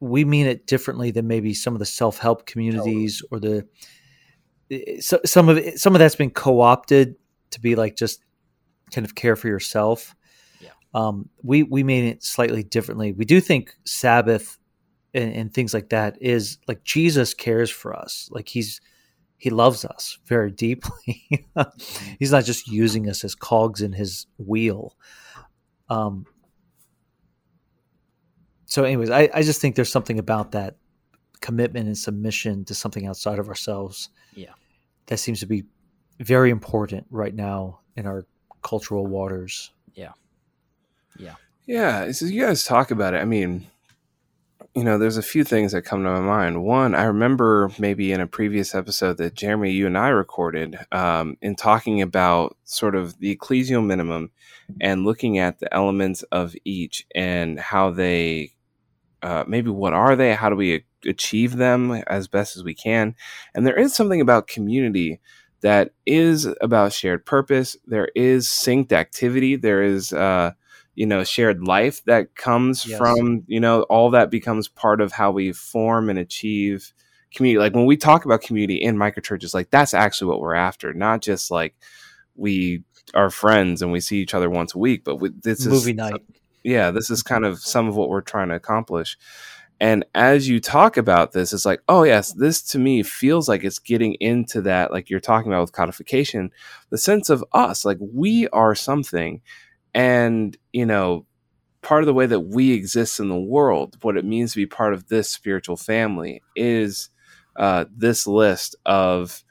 we 0.01 0.25
mean 0.25 0.47
it 0.47 0.67
differently 0.67 1.11
than 1.11 1.27
maybe 1.27 1.55
some 1.55 1.75
of 1.75 1.81
the 1.81 1.87
self 1.87 2.19
help 2.19 2.47
communities 2.47 3.23
or 3.31 3.41
the 3.41 3.67
so, 5.01 5.19
some 5.25 5.49
of 5.49 5.57
it, 5.57 5.81
some 5.81 5.95
of 5.95 5.99
that's 5.99 6.15
been 6.15 6.31
co 6.31 6.61
opted 6.61 7.17
to 7.51 7.61
be 7.61 7.75
like 7.75 7.97
just 7.97 8.23
kind 8.93 9.05
of 9.05 9.15
care 9.15 9.35
for 9.35 9.49
yourself. 9.49 10.15
Yeah. 10.61 10.71
Um, 10.95 11.29
we 11.43 11.65
we 11.65 11.83
mean 11.83 12.05
it 12.05 12.23
slightly 12.23 12.63
differently. 12.63 13.13
We 13.13 13.25
do 13.25 13.41
think 13.41 13.75
Sabbath 13.85 14.58
and, 15.15 15.33
and 15.35 15.55
things 15.55 15.75
like 15.75 15.91
that 15.91 16.19
is 16.21 16.59
like 16.67 16.85
Jesus 16.85 17.35
cares 17.35 17.71
for 17.71 17.95
us. 17.95 18.29
Like 18.33 18.49
he's 18.49 18.81
he 19.37 19.51
loves 19.51 19.85
us 19.85 20.19
very 20.27 20.51
deeply. 20.51 21.47
he's 22.19 22.33
not 22.33 22.45
just 22.45 22.67
using 22.67 23.09
us 23.09 23.23
as 23.23 23.37
cogs 23.37 23.81
in 23.81 23.93
his 23.93 24.27
wheel. 24.37 24.97
Um, 25.89 26.27
so, 28.67 28.85
anyways, 28.85 29.11
I, 29.11 29.31
I 29.33 29.43
just 29.43 29.61
think 29.61 29.77
there's 29.77 29.91
something 29.91 30.19
about 30.19 30.53
that 30.53 30.77
commitment 31.41 31.87
and 31.87 31.97
submission 31.97 32.65
to 32.67 32.75
something 32.75 33.07
outside 33.07 33.39
of 33.39 33.49
ourselves. 33.49 34.11
Yeah. 34.35 34.53
That 35.07 35.19
seems 35.19 35.41
to 35.41 35.47
be 35.47 35.65
very 36.19 36.51
important 36.51 37.07
right 37.11 37.35
now 37.35 37.81
in 37.97 38.07
our 38.07 38.27
cultural 38.63 39.07
waters. 39.07 39.71
Yeah. 39.95 40.13
Yeah. 41.17 41.37
Yeah. 41.67 42.11
So 42.13 42.27
you 42.27 42.45
guys 42.45 42.65
talk 42.65 42.91
about 42.91 43.15
it. 43.15 43.19
I 43.19 43.25
mean, 43.25 43.67
you 44.79 44.85
know, 44.85 44.97
there's 44.97 45.17
a 45.17 45.23
few 45.23 45.43
things 45.43 45.73
that 45.73 45.83
come 45.83 46.05
to 46.05 46.11
my 46.11 46.21
mind. 46.21 46.63
One, 46.63 46.95
I 46.95 47.03
remember 47.03 47.69
maybe 47.81 48.13
in 48.13 48.21
a 48.21 48.29
previous 48.29 48.77
episode 48.77 49.17
that 49.17 49.35
Jeremy, 49.35 49.73
you 49.73 49.89
and 49.89 49.99
I 49.99 50.11
recorded, 50.11 50.79
um, 50.93 51.37
in 51.43 51.57
talking 51.57 52.01
about 52.01 52.57
sort 52.63 52.95
of 52.95 53.19
the 53.19 53.37
ecclesial 53.37 53.85
minimum 53.85 54.31
and 54.81 55.05
looking 55.05 55.39
at 55.39 55.59
the 55.59 55.75
elements 55.75 56.23
of 56.31 56.55
each 56.65 57.05
and 57.13 57.59
how 57.59 57.91
they, 57.91 58.53
uh, 59.21 59.43
maybe 59.49 59.69
what 59.69 59.95
are 59.95 60.15
they? 60.15 60.33
How 60.33 60.49
do 60.49 60.55
we 60.55 60.85
achieve 61.05 61.57
them 61.57 61.91
as 62.07 62.29
best 62.29 62.57
as 62.57 62.63
we 62.63 62.75
can? 62.75 63.17
And 63.57 63.67
there 63.67 63.77
is 63.77 63.97
something 63.97 64.21
about 64.21 64.47
community 64.47 65.19
that 65.61 65.91
is 66.07 66.47
about 66.61 66.93
shared 66.93 67.27
purpose. 67.27 67.77
There 67.85 68.11
is 68.15 68.47
synced 68.47 68.93
activity. 68.93 69.57
There 69.57 69.83
is, 69.83 70.13
uh, 70.13 70.53
you 70.99 71.07
know 71.07 71.23
shared 71.23 71.63
life 71.63 72.05
that 72.07 72.35
comes 72.35 72.85
yes. 72.85 72.99
from 72.99 73.45
you 73.47 73.61
know 73.61 73.83
all 73.83 74.11
that 74.11 74.33
becomes 74.33 74.67
part 74.67 75.01
of 75.01 75.13
how 75.13 75.31
we 75.31 75.53
form 75.53 76.11
and 76.11 76.19
achieve 76.19 76.93
community. 77.33 77.61
Like 77.61 77.75
when 77.75 77.87
we 77.87 77.97
talk 77.97 78.25
about 78.25 78.43
community 78.43 78.83
in 78.83 78.97
microchurches 78.97 79.55
like 79.55 79.71
that's 79.71 79.95
actually 79.95 80.29
what 80.29 80.41
we're 80.41 80.57
after 80.57 80.93
not 80.93 81.23
just 81.23 81.53
like 81.53 81.77
we 82.35 82.83
are 83.15 83.31
friends 83.31 83.81
and 83.81 83.93
we 83.93 84.01
see 84.01 84.19
each 84.19 84.35
other 84.35 84.51
once 84.51 84.75
a 84.75 84.79
week 84.79 85.05
but 85.05 85.17
we, 85.17 85.29
this 85.29 85.65
movie 85.65 85.77
is 85.77 85.83
movie 85.87 85.93
night. 85.93 86.23
yeah 86.65 86.91
this 86.91 87.11
is 87.11 87.23
kind 87.23 87.45
mm-hmm. 87.45 87.53
of 87.53 87.61
some 87.61 87.87
of 87.87 87.95
what 87.95 88.09
we're 88.09 88.21
trying 88.21 88.49
to 88.49 88.57
accomplish. 88.57 89.17
And 89.81 90.05
as 90.13 90.49
you 90.49 90.59
talk 90.59 90.97
about 90.97 91.31
this 91.31 91.53
it's 91.53 91.65
like 91.65 91.81
oh 91.89 92.03
yes 92.03 92.33
this 92.33 92.61
to 92.73 92.79
me 92.81 93.05
feels 93.05 93.49
like 93.49 93.63
it's 93.63 93.79
getting 93.79 94.15
into 94.15 94.63
that 94.63 94.91
like 94.91 95.11
you're 95.11 95.21
talking 95.21 95.53
about 95.53 95.61
with 95.61 95.73
codification 95.73 96.51
the 96.91 96.99
sense 96.99 97.31
of 97.31 97.45
us 97.53 97.85
like 97.85 97.99
we 98.01 98.49
are 98.49 98.75
something 98.75 99.41
and, 99.95 100.57
you 100.73 100.87
know, 100.87 101.27
part 101.83 102.03
of 102.03 102.07
the 102.07 102.15
way 102.15 102.27
that 102.27 102.41
we 102.41 102.73
exist 102.73 103.21
in 103.21 103.29
the 103.29 103.39
world, 103.39 103.97
what 104.03 104.17
it 104.17 104.25
means 104.25 104.53
to 104.53 104.59
be 104.59 104.67
part 104.67 104.95
of 104.95 105.09
this 105.09 105.31
spiritual 105.31 105.77
family 105.77 106.43
is 106.57 107.11
uh, 107.57 107.85
this 107.95 108.27
list 108.27 108.77
of 108.87 109.45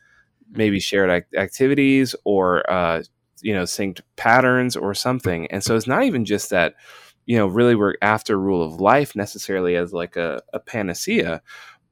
maybe 0.52 0.80
shared 0.80 1.10
act- 1.10 1.36
activities 1.36 2.16
or, 2.26 2.70
uh, 2.70 3.04
you 3.42 3.54
know, 3.54 3.64
synced 3.64 4.02
patterns 4.16 4.76
or 4.76 4.94
something. 4.94 5.48
And 5.48 5.64
so 5.64 5.76
it's 5.76 5.88
not 5.88 6.04
even 6.04 6.26
just 6.26 6.50
that, 6.52 6.76
you 7.26 7.38
know, 7.38 7.48
really 7.48 7.76
we're 7.76 7.96
after 8.02 8.40
rule 8.40 8.64
of 8.64 8.82
life 8.82 9.16
necessarily 9.16 9.76
as 9.76 9.94
like 9.94 10.16
a, 10.16 10.42
a 10.54 10.60
panacea, 10.60 11.42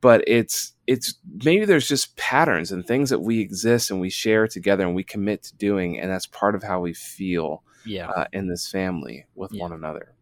but 0.02 0.24
it's 0.28 0.74
it's 0.88 1.16
maybe 1.44 1.66
there's 1.66 1.88
just 1.88 2.16
patterns 2.16 2.72
and 2.72 2.86
things 2.86 3.10
that 3.10 3.22
we 3.22 3.40
exist 3.40 3.90
and 3.90 4.00
we 4.00 4.10
share 4.10 4.48
together 4.48 4.86
and 4.86 4.96
we 4.96 5.04
commit 5.04 5.44
to 5.44 5.56
doing 5.56 6.00
and 6.00 6.12
that's 6.12 6.28
part 6.28 6.56
of 6.56 6.64
how 6.64 6.80
we 6.80 6.94
feel 6.94 7.64
yeah. 7.86 8.10
Uh, 8.10 8.26
in 8.34 8.48
this 8.48 8.70
family 8.70 9.26
with 9.36 9.52
yeah. 9.54 9.62
one 9.62 9.74
another. 9.74 10.14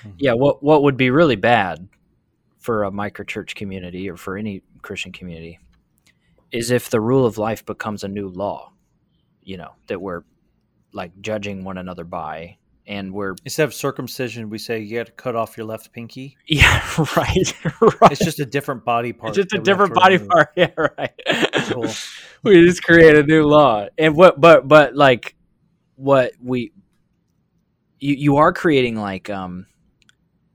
Mm-hmm. 0.00 0.10
Yeah, 0.18 0.32
what 0.32 0.62
what 0.62 0.82
would 0.82 0.96
be 0.96 1.10
really 1.10 1.36
bad 1.36 1.88
for 2.58 2.84
a 2.84 2.90
microchurch 2.90 3.54
community 3.54 4.10
or 4.10 4.16
for 4.16 4.36
any 4.36 4.62
Christian 4.82 5.12
community 5.12 5.58
is 6.52 6.70
if 6.70 6.90
the 6.90 7.00
rule 7.00 7.26
of 7.26 7.38
life 7.38 7.64
becomes 7.64 8.04
a 8.04 8.08
new 8.08 8.28
law, 8.28 8.72
you 9.42 9.56
know, 9.56 9.72
that 9.88 10.00
we're 10.00 10.22
like 10.92 11.12
judging 11.20 11.64
one 11.64 11.78
another 11.78 12.04
by 12.04 12.56
and 12.86 13.12
we're 13.12 13.34
instead 13.44 13.64
of 13.64 13.74
circumcision 13.74 14.48
we 14.48 14.58
say 14.58 14.80
you 14.80 14.96
got 14.96 15.06
to 15.06 15.12
cut 15.12 15.34
off 15.34 15.56
your 15.56 15.66
left 15.66 15.92
pinky 15.92 16.36
yeah 16.46 16.82
right 17.16 17.54
right 17.80 18.12
it's 18.12 18.24
just 18.24 18.40
a 18.40 18.46
different 18.46 18.84
body 18.84 19.12
part 19.12 19.36
it's 19.36 19.36
just 19.36 19.60
a 19.60 19.62
different 19.62 19.94
body 19.94 20.16
remove. 20.16 20.28
part 20.30 20.48
yeah 20.56 20.70
right 20.76 21.12
cool. 21.68 21.86
we 22.42 22.64
just 22.64 22.82
create 22.82 23.16
a 23.16 23.22
new 23.22 23.44
law 23.44 23.86
and 23.98 24.14
what 24.14 24.40
but 24.40 24.66
but 24.66 24.94
like 24.94 25.34
what 25.96 26.32
we 26.42 26.72
you, 27.98 28.14
you 28.14 28.36
are 28.36 28.52
creating 28.52 28.96
like 28.96 29.30
um, 29.30 29.66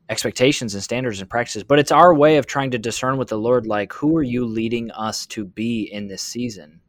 expectations 0.09 0.73
and 0.73 0.83
standards 0.83 1.21
and 1.21 1.29
practices, 1.29 1.63
but 1.63 1.79
it's 1.79 1.91
our 1.91 2.13
way 2.13 2.37
of 2.37 2.45
trying 2.45 2.71
to 2.71 2.77
discern 2.77 3.17
with 3.17 3.29
the 3.29 3.37
Lord, 3.37 3.65
like, 3.65 3.93
who 3.93 4.17
are 4.17 4.23
you 4.23 4.45
leading 4.45 4.91
us 4.91 5.25
to 5.27 5.45
be 5.45 5.83
in 5.83 6.07
this 6.07 6.21
season? 6.21 6.81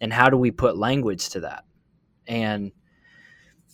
And 0.00 0.12
how 0.12 0.30
do 0.30 0.36
we 0.36 0.50
put 0.50 0.76
language 0.78 1.30
to 1.30 1.40
that? 1.40 1.64
And, 2.26 2.72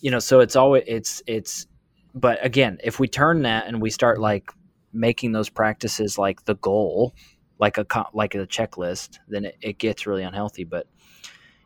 you 0.00 0.10
know, 0.10 0.18
so 0.18 0.40
it's 0.40 0.56
always, 0.56 0.84
it's, 0.86 1.22
it's, 1.26 1.66
but 2.14 2.44
again, 2.44 2.78
if 2.82 2.98
we 2.98 3.06
turn 3.06 3.42
that 3.42 3.66
and 3.66 3.80
we 3.80 3.90
start 3.90 4.18
like 4.18 4.50
making 4.92 5.32
those 5.32 5.48
practices 5.48 6.18
like 6.18 6.44
the 6.44 6.56
goal, 6.56 7.14
like 7.58 7.78
a, 7.78 7.86
like 8.14 8.34
a 8.34 8.46
checklist, 8.46 9.18
then 9.28 9.44
it, 9.44 9.56
it 9.60 9.78
gets 9.78 10.06
really 10.06 10.22
unhealthy. 10.22 10.64
But, 10.64 10.86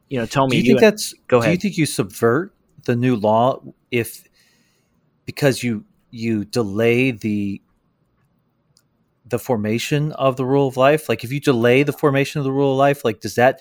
you 0.09 0.19
know, 0.19 0.27
tell 0.27 0.49
me, 0.49 0.57
do 0.57 0.57
you, 0.57 0.63
you 0.63 0.69
think 0.75 0.81
that's, 0.81 1.15
go 1.29 1.39
ahead. 1.39 1.49
Do 1.49 1.53
you 1.53 1.59
think 1.59 1.79
you 1.79 1.87
subvert 1.87 2.55
the 2.85 2.97
new 2.97 3.17
law 3.17 3.63
if, 3.91 4.25
because 5.25 5.63
you 5.63 5.85
you 6.11 6.45
delay 6.45 7.11
the 7.11 7.61
the 9.27 9.39
formation 9.39 10.13
of 10.13 10.37
the 10.37 10.45
rule 10.45 10.69
of 10.69 10.77
life 10.77 11.09
like 11.09 11.25
if 11.25 11.33
you 11.33 11.41
delay 11.41 11.83
the 11.83 11.93
formation 11.93 12.39
of 12.39 12.45
the 12.45 12.53
rule 12.53 12.73
of 12.73 12.79
life 12.79 13.05
like 13.05 13.21
does 13.21 13.35
that 13.35 13.61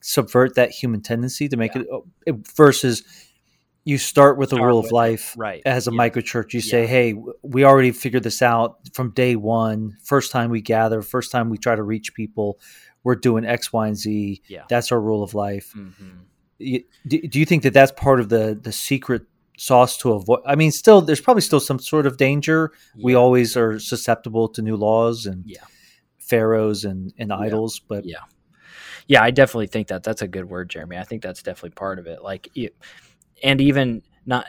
subvert 0.00 0.54
that 0.54 0.70
human 0.70 1.00
tendency 1.00 1.48
to 1.48 1.56
make 1.56 1.74
yeah. 1.74 1.82
Oh, 1.92 2.06
it 2.26 2.34
versus 2.56 3.02
you 3.84 3.98
start 3.98 4.38
with 4.38 4.50
the 4.50 4.60
rule 4.60 4.78
of 4.78 4.90
life 4.90 5.34
it. 5.34 5.38
right 5.38 5.62
as 5.66 5.86
a 5.86 5.92
yeah. 5.92 5.98
microchurch 5.98 6.54
you 6.54 6.60
yeah. 6.60 6.70
say 6.70 6.86
hey 6.86 7.14
we 7.42 7.64
already 7.64 7.92
figured 7.92 8.22
this 8.22 8.42
out 8.42 8.78
from 8.92 9.10
day 9.10 9.36
one 9.36 9.96
first 10.02 10.32
time 10.32 10.50
we 10.50 10.60
gather 10.60 11.02
first 11.02 11.30
time 11.30 11.50
we 11.50 11.58
try 11.58 11.76
to 11.76 11.82
reach 11.82 12.14
people 12.14 12.58
we're 13.04 13.14
doing 13.14 13.44
x 13.44 13.72
y 13.72 13.88
and 13.88 13.96
z 13.96 14.40
yeah. 14.48 14.64
that's 14.68 14.90
our 14.92 15.00
rule 15.00 15.22
of 15.22 15.34
life 15.34 15.72
mm-hmm. 15.76 16.78
do, 17.06 17.20
do 17.20 17.38
you 17.38 17.44
think 17.44 17.62
that 17.64 17.74
that's 17.74 17.92
part 17.92 18.18
of 18.18 18.28
the 18.28 18.58
the 18.60 18.72
secret 18.72 19.22
sauce 19.62 19.96
to 19.96 20.12
avoid. 20.12 20.40
I 20.44 20.56
mean, 20.56 20.72
still, 20.72 21.00
there's 21.00 21.20
probably 21.20 21.40
still 21.40 21.60
some 21.60 21.78
sort 21.78 22.04
of 22.04 22.16
danger. 22.16 22.72
Yeah. 22.96 23.04
We 23.04 23.14
always 23.14 23.56
are 23.56 23.78
susceptible 23.78 24.48
to 24.48 24.62
new 24.62 24.74
laws 24.74 25.24
and 25.24 25.44
yeah. 25.46 25.62
pharaohs 26.18 26.84
and, 26.84 27.14
and 27.16 27.32
idols, 27.32 27.80
yeah. 27.80 27.86
but 27.88 28.04
yeah, 28.04 28.24
yeah, 29.06 29.22
I 29.22 29.30
definitely 29.30 29.68
think 29.68 29.86
that 29.88 30.02
that's 30.02 30.20
a 30.20 30.26
good 30.26 30.46
word, 30.46 30.68
Jeremy. 30.68 30.98
I 30.98 31.04
think 31.04 31.22
that's 31.22 31.44
definitely 31.44 31.76
part 31.76 32.00
of 32.00 32.08
it. 32.08 32.22
Like, 32.22 32.48
and 33.44 33.60
even 33.60 34.02
not 34.26 34.46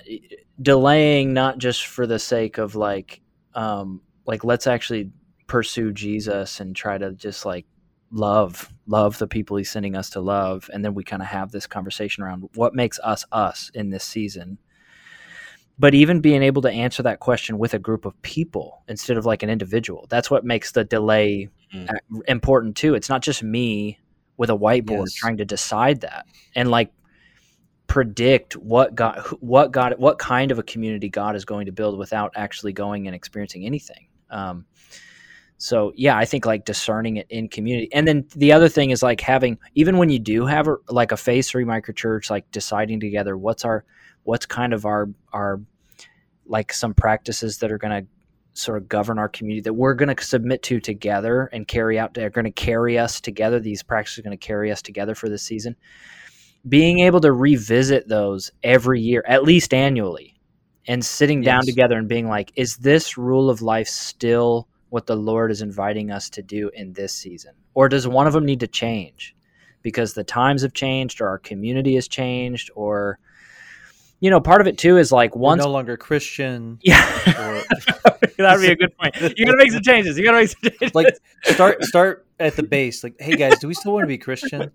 delaying, 0.60 1.32
not 1.32 1.60
just 1.60 1.86
for 1.86 2.08
the 2.08 2.18
sake 2.18 2.58
of 2.58 2.74
like, 2.74 3.22
um, 3.54 4.02
like 4.26 4.44
let's 4.44 4.66
actually 4.66 5.12
pursue 5.46 5.92
Jesus 5.92 6.60
and 6.60 6.76
try 6.76 6.98
to 6.98 7.12
just 7.12 7.46
like 7.46 7.68
love 8.10 8.72
love 8.86 9.18
the 9.18 9.28
people 9.28 9.58
he's 9.58 9.72
sending 9.72 9.96
us 9.96 10.12
to 10.12 10.22
love 10.22 10.70
and 10.72 10.86
then 10.86 10.94
we 10.94 11.04
kind 11.04 11.24
of 11.24 11.28
have 11.28 11.52
this 11.52 11.66
conversation 11.66 12.24
around 12.24 12.48
what 12.54 12.76
makes 12.76 13.00
us 13.00 13.26
us 13.32 13.72
in 13.74 13.90
this 13.90 14.04
season 14.04 14.60
but 15.80 15.96
even 15.96 16.22
being 16.22 16.44
able 16.44 16.62
to 16.62 16.72
answer 16.72 17.04
that 17.04 17.20
question 17.20 17.58
with 17.58 17.74
a 17.74 17.80
group 17.80 18.06
of 18.06 18.20
people 18.22 18.84
instead 18.88 19.18
of 19.18 19.26
like 19.26 19.44
an 19.44 19.50
individual 19.50 20.06
that's 20.10 20.30
what 20.30 20.46
makes 20.46 20.72
the 20.72 20.84
delay 20.84 21.50
mm. 21.74 22.00
important 22.28 22.76
too 22.76 22.94
it's 22.96 23.10
not 23.10 23.22
just 23.22 23.44
me 23.44 24.00
with 24.38 24.50
a 24.50 24.58
whiteboard 24.58 25.06
yes. 25.06 25.14
trying 25.14 25.38
to 25.38 25.46
decide 25.46 26.02
that 26.02 26.26
and 26.56 26.70
like 26.70 26.92
predict 27.88 28.54
what 28.58 28.96
god 28.96 29.20
what 29.40 29.72
god 29.72 29.96
what 29.98 30.18
kind 30.18 30.52
of 30.52 30.60
a 30.60 30.64
community 30.64 31.10
god 31.10 31.36
is 31.36 31.46
going 31.46 31.66
to 31.66 31.72
build 31.72 31.98
without 31.98 32.32
actually 32.36 32.74
going 32.74 33.08
and 33.08 33.16
experiencing 33.16 33.66
anything 33.66 34.08
um, 34.30 34.66
so 35.58 35.92
yeah 35.96 36.18
i 36.18 36.26
think 36.26 36.46
like 36.46 36.66
discerning 36.66 37.18
it 37.18 37.28
in 37.30 37.48
community 37.48 37.90
and 37.94 38.08
then 38.08 38.26
the 38.36 38.52
other 38.52 38.70
thing 38.70 38.90
is 38.90 39.04
like 39.04 39.22
having 39.22 39.58
even 39.76 39.98
when 39.98 40.10
you 40.10 40.20
do 40.20 40.46
have 40.46 40.68
a, 40.68 40.76
like 40.90 41.12
a 41.12 41.18
phase 41.18 41.50
three 41.50 41.66
microchurch 41.66 42.30
like 42.30 42.50
deciding 42.52 43.00
together 43.00 43.38
what's 43.38 43.64
our 43.64 43.86
what's 44.24 44.46
kind 44.46 44.74
of 44.74 44.86
our 44.86 45.10
our 45.32 45.62
like 46.46 46.74
some 46.74 46.94
practices 46.94 47.60
that 47.60 47.72
are 47.72 47.78
going 47.78 48.04
to 48.04 48.08
sort 48.56 48.78
of 48.78 48.88
govern 48.88 49.18
our 49.18 49.30
community 49.30 49.62
that 49.62 49.74
we're 49.74 49.96
going 49.96 50.16
to 50.16 50.24
submit 50.24 50.62
to 50.62 50.80
together 50.80 51.50
and 51.54 51.68
carry 51.68 51.98
out 51.98 52.14
they're 52.14 52.30
going 52.30 52.46
to 52.46 52.52
carry 52.52 53.00
us 53.00 53.20
together 53.20 53.60
these 53.60 53.82
practices 53.82 54.20
are 54.20 54.24
going 54.24 54.38
to 54.38 54.46
carry 54.46 54.72
us 54.72 54.82
together 54.82 55.16
for 55.16 55.28
this 55.30 55.42
season 55.42 55.76
being 56.68 57.00
able 57.00 57.20
to 57.22 57.32
revisit 57.34 58.08
those 58.08 58.52
every 58.64 59.02
year, 59.02 59.24
at 59.28 59.44
least 59.44 59.74
annually, 59.74 60.36
and 60.88 61.04
sitting 61.04 61.44
down 61.44 61.66
Yes. 61.66 61.66
together 61.66 61.98
and 61.98 62.08
being 62.08 62.30
like, 62.30 62.52
is 62.56 62.78
this 62.78 63.18
rule 63.18 63.50
of 63.50 63.62
life 63.62 63.88
still 63.88 64.68
what 64.90 65.06
the 65.08 65.16
Lord 65.16 65.52
is 65.52 65.62
inviting 65.62 66.12
us 66.12 66.30
to 66.32 66.42
do 66.42 66.70
in 66.74 66.94
this 66.94 67.14
season? 67.14 67.54
Or 67.74 67.90
does 67.90 68.08
one 68.08 68.28
of 68.28 68.34
them 68.34 68.46
need 68.46 68.62
to 68.62 68.68
change 68.68 69.36
because 69.82 70.14
the 70.14 70.24
times 70.24 70.62
have 70.62 70.74
changed 70.74 71.20
or 71.20 71.28
our 71.28 71.40
community 71.40 71.96
has 71.96 72.08
changed 72.08 72.72
or 72.76 73.20
you 74.24 74.30
know, 74.30 74.40
part 74.40 74.62
of 74.62 74.68
it 74.68 74.78
too 74.78 74.98
is 74.98 75.12
like 75.12 75.36
once 75.36 75.62
no 75.62 75.70
longer 75.70 75.98
Christian. 75.98 76.80
yeah, 76.82 77.04
or- 77.28 77.62
that 78.38 78.56
would 78.58 78.62
be 78.62 78.72
a 78.72 78.76
good 78.76 78.98
point. 78.98 79.16
You 79.38 79.46
got 79.46 79.52
to 79.52 79.58
make 79.58 79.72
some 79.72 79.82
changes. 79.84 80.18
You 80.18 80.24
got 80.24 80.32
to 80.32 80.38
make 80.38 80.50
some 80.50 80.62
changes. 80.80 80.96
like 80.96 81.14
start 81.44 81.84
start 81.84 82.26
at 82.40 82.56
the 82.56 82.64
base. 82.64 83.04
Like, 83.04 83.16
hey 83.20 83.36
guys, 83.36 83.60
do 83.60 83.68
we 83.68 83.74
still 83.74 83.92
want 83.92 84.04
to 84.04 84.08
be 84.08 84.18
Christian? 84.18 84.72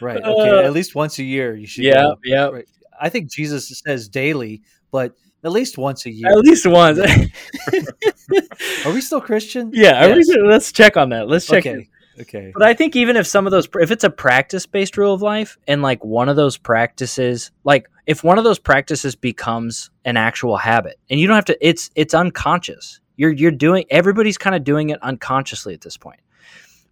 Right. 0.00 0.22
Uh, 0.22 0.30
Okay. 0.32 0.64
at 0.66 0.72
least 0.72 0.94
once 0.94 1.18
a 1.18 1.24
year 1.24 1.56
you 1.56 1.66
should. 1.66 1.82
yeah, 1.84 1.94
go. 1.94 2.16
yeah. 2.24 2.46
Right. 2.50 2.68
I 3.00 3.08
think 3.08 3.30
Jesus 3.32 3.82
says 3.84 4.08
daily, 4.08 4.62
but 4.92 5.16
at 5.42 5.50
least 5.50 5.76
once 5.76 6.06
a 6.06 6.10
year. 6.12 6.30
At 6.30 6.38
least 6.38 6.64
once. 6.64 7.00
Are 8.86 8.92
we 8.92 9.00
still 9.00 9.20
Christian? 9.20 9.70
yeah, 9.74 10.04
are 10.06 10.14
we- 10.14 10.24
let's 10.46 10.70
check 10.72 10.96
on 10.96 11.08
that. 11.10 11.28
Let's 11.28 11.46
check. 11.46 11.66
Okay. 11.66 11.88
Okay. 12.20 12.52
But 12.54 12.62
I 12.62 12.74
think 12.74 12.94
even 12.94 13.16
if 13.16 13.26
some 13.26 13.44
of 13.44 13.50
those, 13.50 13.68
if 13.80 13.90
it's 13.90 14.04
a 14.04 14.10
practice 14.10 14.66
based 14.66 14.96
rule 14.96 15.12
of 15.14 15.20
life, 15.20 15.58
and 15.66 15.82
like 15.82 16.04
one 16.04 16.28
of 16.28 16.36
those 16.36 16.56
practices, 16.56 17.50
like 17.64 17.88
if 18.06 18.22
one 18.22 18.38
of 18.38 18.44
those 18.44 18.58
practices 18.58 19.14
becomes 19.14 19.90
an 20.04 20.16
actual 20.16 20.56
habit, 20.56 20.98
and 21.08 21.18
you 21.18 21.26
don't 21.26 21.36
have 21.36 21.46
to, 21.46 21.66
it's 21.66 21.90
it's 21.94 22.14
unconscious. 22.14 23.00
You're 23.16 23.32
you're 23.32 23.50
doing. 23.50 23.84
Everybody's 23.90 24.38
kind 24.38 24.56
of 24.56 24.64
doing 24.64 24.90
it 24.90 25.02
unconsciously 25.02 25.74
at 25.74 25.80
this 25.80 25.96
point. 25.96 26.20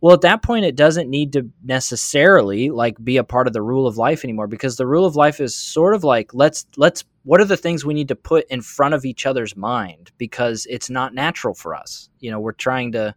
Well, 0.03 0.15
at 0.15 0.23
that 0.23 0.43
point, 0.43 0.65
it 0.65 0.75
doesn't 0.75 1.09
need 1.09 1.33
to 1.35 1.49
necessarily 1.63 2.71
like 2.71 3.03
be 3.05 3.19
a 3.19 3.25
part 3.25 3.47
of 3.47 3.53
the 3.53 3.63
rule 3.63 3.87
of 3.87 3.97
life 3.97 4.25
anymore 4.25 4.49
because 4.49 4.77
the 4.77 4.87
rule 4.87 5.07
of 5.07 5.15
life 5.15 5.41
is 5.41 5.57
sort 5.57 5.95
of 5.95 6.03
like 6.03 6.35
let's 6.35 6.67
let's 6.77 7.05
what 7.23 7.41
are 7.41 7.45
the 7.45 7.57
things 7.57 7.85
we 7.85 7.95
need 7.95 8.09
to 8.09 8.17
put 8.17 8.45
in 8.49 8.63
front 8.63 8.95
of 8.95 9.05
each 9.05 9.27
other's 9.27 9.57
mind 9.57 10.11
because 10.19 10.67
it's 10.69 10.91
not 10.91 11.15
natural 11.15 11.55
for 11.55 11.73
us. 11.73 12.11
You 12.19 12.33
know, 12.33 12.41
we're 12.41 12.51
trying 12.51 12.93
to 12.93 13.15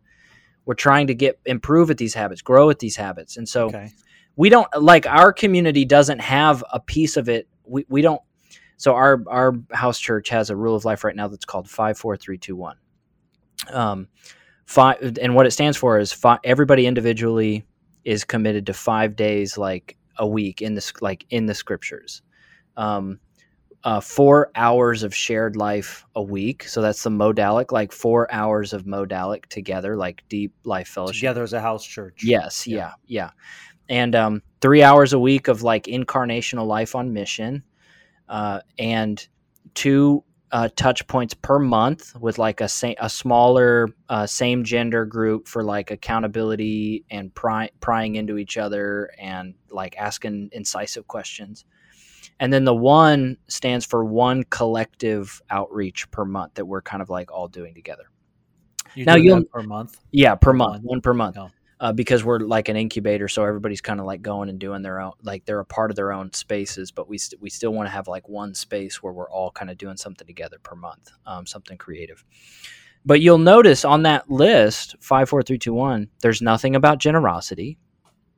we're 0.65 0.75
trying 0.75 1.07
to 1.07 1.15
get 1.15 1.39
improve 1.45 1.89
at 1.89 1.97
these 1.97 2.13
habits, 2.13 2.43
grow 2.43 2.69
at 2.69 2.77
these 2.77 2.95
habits, 2.95 3.37
and 3.37 3.49
so 3.49 3.65
okay. 3.65 3.91
we 4.35 4.49
don't 4.49 4.67
like 4.79 5.07
our 5.07 5.33
community 5.33 5.85
doesn't 5.85 6.19
have 6.19 6.63
a 6.71 6.79
piece 6.79 7.17
of 7.17 7.29
it. 7.29 7.47
We 7.67 7.85
we 7.89 8.01
don't. 8.01 8.21
So 8.77 8.93
our 8.93 9.23
our 9.27 9.53
house 9.71 9.99
church 9.99 10.29
has 10.29 10.49
a 10.49 10.55
rule 10.55 10.75
of 10.75 10.85
life 10.85 11.03
right 11.03 11.15
now 11.15 11.27
that's 11.27 11.45
called 11.45 11.69
five 11.69 11.97
four 11.97 12.17
three 12.17 12.37
two 12.37 12.55
one. 12.55 12.77
Um, 13.71 14.07
five 14.65 15.17
and 15.21 15.35
what 15.35 15.45
it 15.45 15.51
stands 15.51 15.77
for 15.77 15.99
is 15.99 16.11
fi- 16.11 16.39
everybody 16.43 16.85
individually 16.85 17.65
is 18.03 18.23
committed 18.23 18.65
to 18.67 18.73
five 18.73 19.15
days 19.15 19.57
like 19.57 19.97
a 20.17 20.27
week 20.27 20.61
in 20.61 20.75
this 20.75 20.93
like 21.01 21.25
in 21.29 21.45
the 21.45 21.55
scriptures. 21.55 22.21
Um, 22.77 23.19
uh, 23.85 23.99
four 24.01 24.49
hours 24.55 25.03
of 25.03 25.13
shared 25.13 25.55
life 25.55 26.05
a 26.15 26.21
week. 26.21 26.63
So 26.67 26.81
that's 26.81 27.03
the 27.03 27.11
modalic, 27.11 27.71
like 27.71 27.91
four 27.91 28.31
hours 28.33 28.73
of 28.73 28.85
modalic 28.85 29.45
together, 29.45 29.95
like 29.95 30.23
deep 30.27 30.53
life 30.63 30.87
fellowship. 30.87 31.19
Together 31.19 31.43
as 31.43 31.53
a 31.53 31.61
house 31.61 31.85
church. 31.85 32.23
Yes, 32.23 32.65
Yeah. 32.65 32.77
yeah, 32.77 32.91
yeah. 33.05 33.29
And 33.87 34.15
um, 34.15 34.41
three 34.65 34.81
hours 34.81 35.13
a 35.13 35.19
week 35.19 35.47
of 35.47 35.61
like 35.61 35.83
incarnational 35.83 36.65
life 36.65 36.95
on 36.95 37.13
mission, 37.13 37.63
uh, 38.27 38.59
and 38.79 39.27
two 39.75 40.23
uh, 40.51 40.69
touch 40.75 41.05
points 41.05 41.35
per 41.35 41.59
month 41.59 42.15
with 42.19 42.39
like 42.39 42.61
a 42.61 42.67
sa- 42.67 42.95
a 42.99 43.07
smaller 43.07 43.89
uh, 44.09 44.25
same 44.25 44.63
gender 44.63 45.05
group 45.05 45.47
for 45.47 45.63
like 45.63 45.91
accountability 45.91 47.05
and 47.11 47.31
pry- 47.35 47.69
prying 47.79 48.15
into 48.15 48.39
each 48.39 48.57
other 48.57 49.11
and 49.19 49.53
like 49.69 49.95
asking 49.99 50.49
incisive 50.51 51.07
questions. 51.07 51.63
And 52.39 52.51
then 52.51 52.63
the 52.65 52.73
one 52.73 53.37
stands 53.47 53.85
for 53.85 54.03
one 54.03 54.43
collective 54.49 55.41
outreach 55.51 56.09
per 56.09 56.25
month 56.25 56.55
that 56.55 56.65
we're 56.65 56.81
kind 56.81 57.03
of 57.03 57.09
like 57.11 57.31
all 57.31 57.47
doing 57.47 57.75
together. 57.75 58.05
You 58.95 59.05
Now 59.05 59.15
do 59.17 59.21
you'll- 59.21 59.43
per 59.45 59.61
month. 59.61 59.99
Yeah, 60.11 60.33
per 60.33 60.49
Per 60.49 60.53
month, 60.53 60.71
month. 60.73 60.83
one 60.85 61.01
per 61.01 61.13
month. 61.13 61.37
Oh. 61.37 61.49
Uh, 61.77 61.91
because 61.91 62.23
we're 62.23 62.39
like 62.39 62.69
an 62.69 62.77
incubator, 62.77 63.27
so 63.27 63.43
everybody's 63.43 63.81
kind 63.81 63.99
of 63.99 64.05
like 64.05 64.21
going 64.21 64.47
and 64.47 64.59
doing 64.59 64.81
their 64.81 65.01
own, 65.01 65.11
like 65.23 65.43
they're 65.43 65.59
a 65.59 65.65
part 65.65 65.91
of 65.91 65.97
their 65.97 66.13
own 66.13 66.31
spaces, 66.31 66.89
but 66.89 67.09
we 67.09 67.17
st- 67.17 67.41
we 67.41 67.49
still 67.49 67.71
want 67.71 67.85
to 67.85 67.91
have 67.91 68.07
like 68.07 68.29
one 68.29 68.53
space 68.55 69.03
where 69.03 69.11
we're 69.11 69.29
all 69.29 69.51
kind 69.51 69.69
of 69.69 69.77
doing 69.77 69.97
something 69.97 70.25
together 70.25 70.57
per 70.63 70.73
month, 70.73 71.11
um, 71.25 71.45
something 71.45 71.77
creative. 71.77 72.23
But 73.05 73.19
you'll 73.21 73.37
notice 73.37 73.83
on 73.85 74.03
that 74.03 74.31
list, 74.31 74.95
five, 74.99 75.29
four, 75.29 75.43
three, 75.43 75.57
two, 75.59 75.73
one, 75.73 76.07
there's 76.21 76.41
nothing 76.41 76.75
about 76.75 76.97
generosity. 76.97 77.77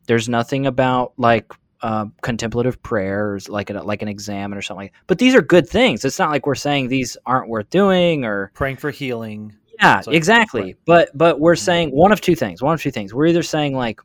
There's 0.08 0.28
nothing 0.28 0.65
about 0.65 1.13
like 1.17 1.54
uh, 1.82 2.06
contemplative 2.21 2.82
prayers, 2.82 3.50
like 3.50 3.69
like 3.69 4.02
an 4.02 4.08
examen 4.08 4.58
or 4.58 4.62
something. 4.62 4.86
Like 4.86 4.93
that. 4.93 5.00
But 5.08 5.19
these 5.19 5.36
are 5.36 5.41
good 5.41 5.69
things. 5.69 6.04
It's 6.04 6.19
not 6.19 6.32
like 6.32 6.45
we're 6.45 6.56
saying 6.56 6.88
these 6.88 7.17
aren't 7.26 7.50
worth 7.50 7.69
doing 7.69 8.26
or 8.26 8.52
Praying 8.56 8.78
for 8.78 8.91
healing. 8.91 9.56
Yeah, 9.80 10.02
like- 10.06 10.16
exactly. 10.16 10.62
right. 10.62 10.78
But 10.86 11.10
but 11.13 11.40
we're 11.40 11.54
mm-hmm. 11.54 11.63
saying 11.63 11.90
one 11.92 12.12
of 12.12 12.22
two 12.22 12.36
things. 12.36 12.62
One 12.62 12.74
of 12.74 12.82
two 12.82 12.92
things. 12.92 13.13
We're 13.13 13.28
either 13.28 13.44
saying 13.44 13.76
like 13.76 14.02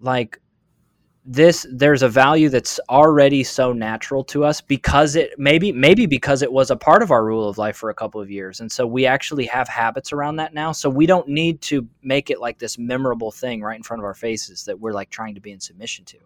like 0.00 0.40
this 1.26 1.66
there's 1.72 2.02
a 2.02 2.08
value 2.08 2.50
that's 2.50 2.78
already 2.90 3.42
so 3.42 3.72
natural 3.72 4.22
to 4.22 4.44
us 4.44 4.60
because 4.60 5.16
it 5.16 5.30
maybe 5.38 5.72
maybe 5.72 6.04
because 6.04 6.42
it 6.42 6.52
was 6.52 6.70
a 6.70 6.76
part 6.76 7.02
of 7.02 7.10
our 7.10 7.24
rule 7.24 7.48
of 7.48 7.56
life 7.56 7.76
for 7.76 7.88
a 7.88 7.94
couple 7.94 8.20
of 8.20 8.30
years 8.30 8.60
and 8.60 8.70
so 8.70 8.86
we 8.86 9.06
actually 9.06 9.46
have 9.46 9.66
habits 9.66 10.12
around 10.12 10.36
that 10.36 10.52
now 10.52 10.70
so 10.70 10.90
we 10.90 11.06
don't 11.06 11.26
need 11.26 11.62
to 11.62 11.88
make 12.02 12.28
it 12.28 12.40
like 12.40 12.58
this 12.58 12.76
memorable 12.76 13.30
thing 13.30 13.62
right 13.62 13.76
in 13.76 13.82
front 13.82 14.02
of 14.02 14.04
our 14.04 14.12
faces 14.12 14.66
that 14.66 14.78
we're 14.78 14.92
like 14.92 15.08
trying 15.08 15.34
to 15.34 15.40
be 15.40 15.50
in 15.50 15.58
submission 15.58 16.04
to 16.04 16.18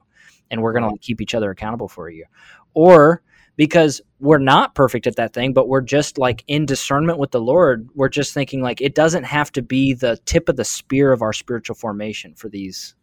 and 0.50 0.60
we're 0.60 0.72
going 0.72 0.82
to 0.82 0.88
like, 0.88 1.00
keep 1.00 1.20
each 1.20 1.34
other 1.34 1.52
accountable 1.52 1.88
for 1.88 2.08
a 2.08 2.14
year 2.14 2.28
or 2.74 3.22
because 3.58 4.00
we're 4.20 4.38
not 4.38 4.76
perfect 4.76 5.08
at 5.08 5.16
that 5.16 5.34
thing, 5.34 5.52
but 5.52 5.66
we're 5.66 5.80
just 5.80 6.16
like 6.16 6.44
in 6.46 6.64
discernment 6.64 7.18
with 7.18 7.32
the 7.32 7.40
Lord. 7.40 7.88
We're 7.92 8.08
just 8.08 8.32
thinking 8.32 8.62
like 8.62 8.80
it 8.80 8.94
doesn't 8.94 9.24
have 9.24 9.50
to 9.52 9.62
be 9.62 9.94
the 9.94 10.16
tip 10.24 10.48
of 10.48 10.54
the 10.54 10.64
spear 10.64 11.12
of 11.12 11.22
our 11.22 11.32
spiritual 11.32 11.74
formation 11.74 12.34
for 12.36 12.48
these 12.48 12.94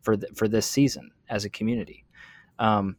for 0.00 0.16
for 0.34 0.48
this 0.48 0.64
season 0.66 1.10
as 1.28 1.44
a 1.44 1.50
community. 1.50 2.06
Um, 2.58 2.96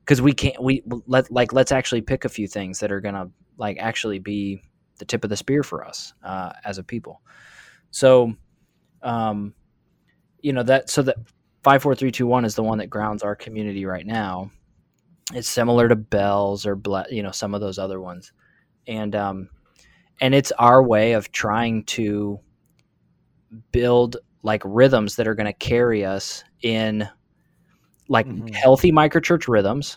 because 0.00 0.22
we 0.22 0.32
can't 0.32 0.60
we 0.60 0.82
let 1.06 1.30
like 1.30 1.52
let's 1.52 1.70
actually 1.70 2.00
pick 2.00 2.24
a 2.24 2.30
few 2.30 2.48
things 2.48 2.80
that 2.80 2.90
are 2.90 3.02
gonna 3.02 3.30
like 3.58 3.76
actually 3.78 4.18
be 4.18 4.62
the 4.96 5.04
tip 5.04 5.24
of 5.24 5.30
the 5.30 5.36
spear 5.36 5.62
for 5.62 5.84
us 5.84 6.14
uh, 6.24 6.52
as 6.64 6.78
a 6.78 6.82
people. 6.82 7.20
So, 7.90 8.32
um, 9.02 9.52
you 10.40 10.54
know 10.54 10.62
that 10.62 10.88
so 10.88 11.02
that 11.02 11.16
five 11.62 11.82
four 11.82 11.94
three 11.94 12.10
two 12.10 12.26
one 12.26 12.46
is 12.46 12.54
the 12.54 12.62
one 12.62 12.78
that 12.78 12.88
grounds 12.88 13.22
our 13.22 13.36
community 13.36 13.84
right 13.84 14.06
now 14.06 14.50
it's 15.34 15.48
similar 15.48 15.88
to 15.88 15.96
bells 15.96 16.66
or 16.66 16.80
you 17.10 17.22
know 17.22 17.30
some 17.30 17.54
of 17.54 17.60
those 17.60 17.78
other 17.78 18.00
ones. 18.00 18.32
And 18.86 19.14
um 19.14 19.48
and 20.20 20.34
it's 20.34 20.52
our 20.52 20.82
way 20.82 21.12
of 21.12 21.30
trying 21.32 21.84
to 21.84 22.40
build 23.72 24.16
like 24.42 24.62
rhythms 24.64 25.16
that 25.16 25.26
are 25.28 25.34
going 25.34 25.46
to 25.46 25.52
carry 25.52 26.04
us 26.04 26.44
in 26.62 27.08
like 28.08 28.26
Mhm. 28.26 28.54
healthy 28.54 28.92
microchurch 28.92 29.48
rhythms. 29.48 29.96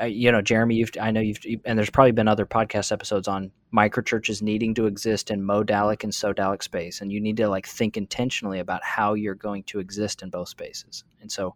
Uh, 0.00 0.06
you 0.06 0.32
know 0.32 0.40
jeremy 0.40 0.74
you've 0.74 0.90
i 1.02 1.10
know 1.10 1.20
you've 1.20 1.38
and 1.66 1.78
there's 1.78 1.90
probably 1.90 2.10
been 2.10 2.26
other 2.28 2.46
podcast 2.46 2.90
episodes 2.90 3.28
on 3.28 3.50
microchurches 3.74 4.40
needing 4.40 4.72
to 4.72 4.86
exist 4.86 5.30
in 5.30 5.42
modalic 5.42 6.02
and 6.02 6.14
sodalic 6.14 6.62
space 6.62 7.02
and 7.02 7.12
you 7.12 7.20
need 7.20 7.36
to 7.36 7.46
like 7.46 7.66
think 7.66 7.98
intentionally 7.98 8.58
about 8.58 8.82
how 8.82 9.12
you're 9.12 9.34
going 9.34 9.62
to 9.64 9.78
exist 9.78 10.22
in 10.22 10.30
both 10.30 10.48
spaces. 10.48 11.04
And 11.20 11.30
so 11.30 11.54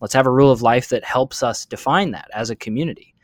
let's 0.00 0.14
have 0.14 0.26
a 0.26 0.30
rule 0.30 0.50
of 0.50 0.62
life 0.62 0.88
that 0.88 1.04
helps 1.04 1.42
us 1.42 1.66
define 1.66 2.12
that 2.12 2.28
as 2.34 2.50
a 2.50 2.56
community. 2.56 3.14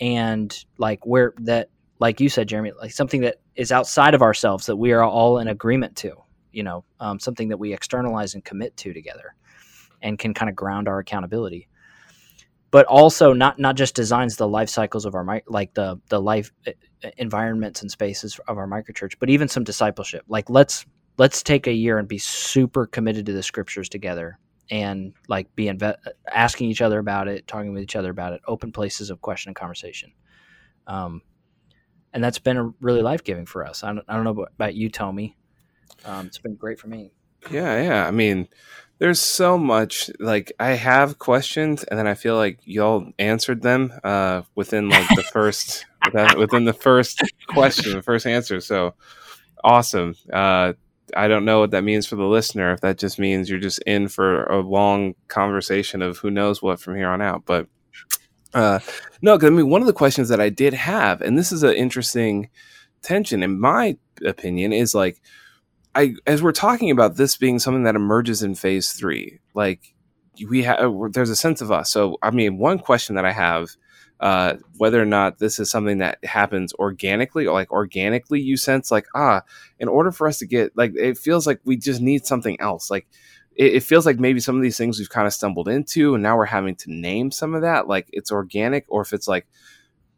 And 0.00 0.56
like 0.78 1.06
where 1.06 1.34
that 1.38 1.68
like 2.00 2.20
you 2.20 2.28
said 2.28 2.48
jeremy 2.48 2.72
like 2.80 2.90
something 2.90 3.20
that 3.20 3.36
is 3.54 3.70
outside 3.70 4.14
of 4.14 4.22
ourselves 4.22 4.66
that 4.66 4.76
we 4.76 4.92
are 4.92 5.04
all 5.04 5.38
in 5.38 5.46
agreement 5.46 5.94
to 5.94 6.12
you 6.50 6.62
know 6.62 6.84
um, 7.00 7.18
something 7.20 7.48
that 7.48 7.58
we 7.58 7.72
externalize 7.72 8.34
and 8.34 8.44
commit 8.44 8.76
to 8.76 8.92
together 8.92 9.34
and 10.02 10.18
can 10.18 10.34
kind 10.34 10.48
of 10.48 10.54
ground 10.54 10.88
our 10.88 10.98
accountability. 10.98 11.68
But 12.70 12.86
also 12.86 13.32
not 13.32 13.58
not 13.58 13.76
just 13.76 13.94
designs 13.94 14.36
the 14.36 14.48
life 14.48 14.68
cycles 14.68 15.04
of 15.04 15.14
our 15.14 15.42
like 15.46 15.74
the 15.74 16.00
the 16.08 16.20
life 16.20 16.52
environments 17.18 17.82
and 17.82 17.90
spaces 17.90 18.40
of 18.48 18.58
our 18.58 18.66
microchurch 18.66 19.14
but 19.20 19.30
even 19.30 19.48
some 19.48 19.64
discipleship. 19.64 20.24
Like 20.28 20.50
let's 20.50 20.84
let's 21.16 21.42
take 21.42 21.66
a 21.66 21.72
year 21.72 21.98
and 21.98 22.08
be 22.08 22.18
super 22.18 22.86
committed 22.86 23.26
to 23.26 23.32
the 23.32 23.42
scriptures 23.42 23.88
together 23.88 24.38
and 24.70 25.12
like 25.28 25.54
be 25.54 25.66
inve- 25.66 25.96
asking 26.30 26.70
each 26.70 26.80
other 26.80 26.98
about 26.98 27.28
it, 27.28 27.46
talking 27.46 27.72
with 27.72 27.82
each 27.82 27.96
other 27.96 28.10
about 28.10 28.32
it, 28.32 28.40
open 28.46 28.72
places 28.72 29.10
of 29.10 29.20
question 29.20 29.50
and 29.50 29.56
conversation. 29.56 30.12
Um, 30.86 31.22
and 32.12 32.22
that's 32.22 32.38
been 32.38 32.56
a 32.56 32.72
really 32.80 33.02
life 33.02 33.24
giving 33.24 33.46
for 33.46 33.66
us. 33.66 33.82
I 33.82 33.88
don't, 33.88 34.04
I 34.08 34.14
don't 34.14 34.24
know 34.24 34.46
about, 34.54 34.74
you, 34.74 34.88
Tommy. 34.88 35.36
Um, 36.04 36.26
it's 36.26 36.38
been 36.38 36.54
great 36.54 36.78
for 36.78 36.86
me. 36.86 37.12
Yeah, 37.50 37.82
yeah. 37.82 38.06
I 38.06 38.10
mean, 38.10 38.48
there's 38.98 39.20
so 39.20 39.58
much. 39.58 40.10
Like, 40.20 40.52
I 40.60 40.70
have 40.70 41.18
questions, 41.18 41.82
and 41.84 41.98
then 41.98 42.06
I 42.06 42.14
feel 42.14 42.36
like 42.36 42.60
y'all 42.64 43.10
answered 43.18 43.62
them 43.62 43.92
uh, 44.04 44.42
within 44.54 44.88
like 44.88 45.08
the 45.14 45.24
first 45.24 45.84
within 46.36 46.64
the 46.64 46.72
first 46.72 47.22
question, 47.48 47.92
the 47.92 48.02
first 48.02 48.26
answer. 48.26 48.60
So 48.60 48.94
awesome. 49.62 50.14
Uh, 50.32 50.74
I 51.16 51.28
don't 51.28 51.44
know 51.44 51.60
what 51.60 51.70
that 51.72 51.84
means 51.84 52.06
for 52.06 52.16
the 52.16 52.24
listener. 52.24 52.72
If 52.72 52.80
that 52.80 52.98
just 52.98 53.18
means 53.18 53.50
you're 53.50 53.58
just 53.58 53.80
in 53.80 54.08
for 54.08 54.44
a 54.44 54.60
long 54.60 55.14
conversation 55.28 56.02
of 56.02 56.18
who 56.18 56.30
knows 56.30 56.62
what 56.62 56.80
from 56.80 56.96
here 56.96 57.08
on 57.08 57.20
out. 57.20 57.44
But 57.44 57.68
uh, 58.54 58.78
no, 59.20 59.36
because 59.36 59.50
I 59.50 59.52
mean, 59.52 59.68
one 59.68 59.80
of 59.80 59.86
the 59.86 59.92
questions 59.92 60.28
that 60.28 60.40
I 60.40 60.48
did 60.48 60.74
have, 60.74 61.20
and 61.20 61.36
this 61.36 61.52
is 61.52 61.62
an 61.62 61.74
interesting 61.74 62.48
tension, 63.02 63.42
in 63.42 63.60
my 63.60 63.96
opinion, 64.24 64.72
is 64.72 64.94
like, 64.94 65.20
I 65.94 66.14
as 66.26 66.42
we're 66.42 66.52
talking 66.52 66.90
about 66.90 67.16
this 67.16 67.36
being 67.36 67.58
something 67.58 67.84
that 67.84 67.96
emerges 67.96 68.42
in 68.42 68.54
phase 68.54 68.92
three, 68.92 69.40
like 69.54 69.94
we 70.48 70.62
have, 70.62 70.90
there's 71.12 71.30
a 71.30 71.36
sense 71.36 71.60
of 71.60 71.70
us. 71.70 71.90
So, 71.90 72.18
I 72.22 72.30
mean, 72.30 72.58
one 72.58 72.78
question 72.78 73.14
that 73.16 73.24
I 73.24 73.32
have 73.32 73.70
uh, 74.24 74.56
whether 74.78 75.00
or 75.00 75.04
not 75.04 75.38
this 75.38 75.58
is 75.58 75.70
something 75.70 75.98
that 75.98 76.16
happens 76.24 76.72
organically 76.76 77.46
or 77.46 77.52
like 77.52 77.70
organically 77.70 78.40
you 78.40 78.56
sense 78.56 78.90
like 78.90 79.04
ah 79.14 79.42
in 79.78 79.86
order 79.86 80.10
for 80.10 80.26
us 80.26 80.38
to 80.38 80.46
get 80.46 80.74
like 80.78 80.92
it 80.96 81.18
feels 81.18 81.46
like 81.46 81.60
we 81.66 81.76
just 81.76 82.00
need 82.00 82.24
something 82.24 82.58
else. 82.58 82.90
Like 82.90 83.06
it, 83.54 83.74
it 83.74 83.82
feels 83.82 84.06
like 84.06 84.18
maybe 84.18 84.40
some 84.40 84.56
of 84.56 84.62
these 84.62 84.78
things 84.78 84.98
we've 84.98 85.10
kind 85.10 85.26
of 85.26 85.34
stumbled 85.34 85.68
into 85.68 86.14
and 86.14 86.22
now 86.22 86.38
we're 86.38 86.46
having 86.46 86.74
to 86.74 86.90
name 86.90 87.30
some 87.30 87.54
of 87.54 87.60
that 87.60 87.86
like 87.86 88.08
it's 88.14 88.32
organic 88.32 88.86
or 88.88 89.02
if 89.02 89.12
it's 89.12 89.28
like 89.28 89.46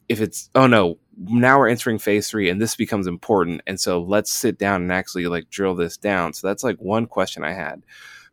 if 0.09 0.21
it's 0.21 0.51
oh 0.55 0.69
no 0.69 0.99
now 1.19 1.59
we're 1.59 1.69
entering 1.69 1.99
phase 1.99 2.31
three 2.31 2.49
and 2.49 2.62
this 2.62 2.77
becomes 2.77 3.09
important 3.09 3.61
and 3.66 3.81
so 3.81 4.01
let's 4.01 4.31
sit 4.31 4.57
down 4.57 4.83
and 4.83 4.92
actually 4.92 5.27
like 5.27 5.51
drill 5.51 5.75
this 5.75 5.97
down. 5.97 6.33
So 6.33 6.47
that's 6.47 6.62
like 6.62 6.77
one 6.77 7.07
question 7.07 7.42
i 7.42 7.53
had 7.53 7.83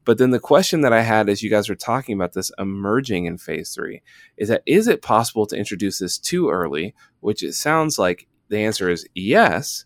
but 0.05 0.17
then 0.17 0.31
the 0.31 0.39
question 0.39 0.81
that 0.81 0.93
I 0.93 1.01
had 1.01 1.29
as 1.29 1.41
you 1.41 1.49
guys 1.49 1.69
were 1.69 1.75
talking 1.75 2.15
about 2.15 2.33
this 2.33 2.51
emerging 2.57 3.25
in 3.25 3.37
phase 3.37 3.73
three 3.73 4.01
is 4.37 4.49
that 4.49 4.63
is 4.65 4.87
it 4.87 5.01
possible 5.01 5.45
to 5.47 5.57
introduce 5.57 5.99
this 5.99 6.17
too 6.17 6.49
early? 6.49 6.93
Which 7.21 7.43
it 7.43 7.53
sounds 7.53 7.97
like 7.97 8.27
the 8.49 8.59
answer 8.59 8.89
is 8.89 9.07
yes. 9.15 9.85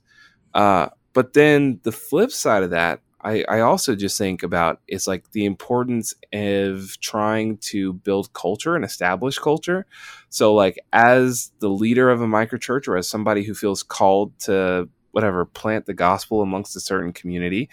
Uh, 0.54 0.90
but 1.14 1.34
then 1.34 1.80
the 1.84 1.92
flip 1.92 2.32
side 2.32 2.64
of 2.64 2.72
that, 2.72 3.02
I, 3.22 3.44
I 3.50 3.60
also 3.62 3.96
just 3.96 4.18
think 4.18 4.44
about 4.44 4.82
is 4.88 5.08
like 5.08 5.32
the 5.32 5.46
importance 5.46 6.14
of 6.32 7.00
trying 7.02 7.58
to 7.58 7.94
build 7.94 8.32
culture 8.34 8.76
and 8.76 8.86
establish 8.86 9.40
culture. 9.40 9.86
So, 10.30 10.54
like, 10.54 10.78
as 10.94 11.52
the 11.60 11.70
leader 11.70 12.10
of 12.10 12.22
a 12.22 12.28
microchurch 12.28 12.88
or 12.88 12.98
as 12.98 13.08
somebody 13.08 13.44
who 13.44 13.54
feels 13.54 13.84
called 13.84 14.38
to 14.42 14.88
whatever 15.12 15.46
plant 15.46 15.88
the 15.88 15.94
gospel 15.96 16.42
amongst 16.42 16.76
a 16.76 16.80
certain 16.80 17.12
community, 17.12 17.70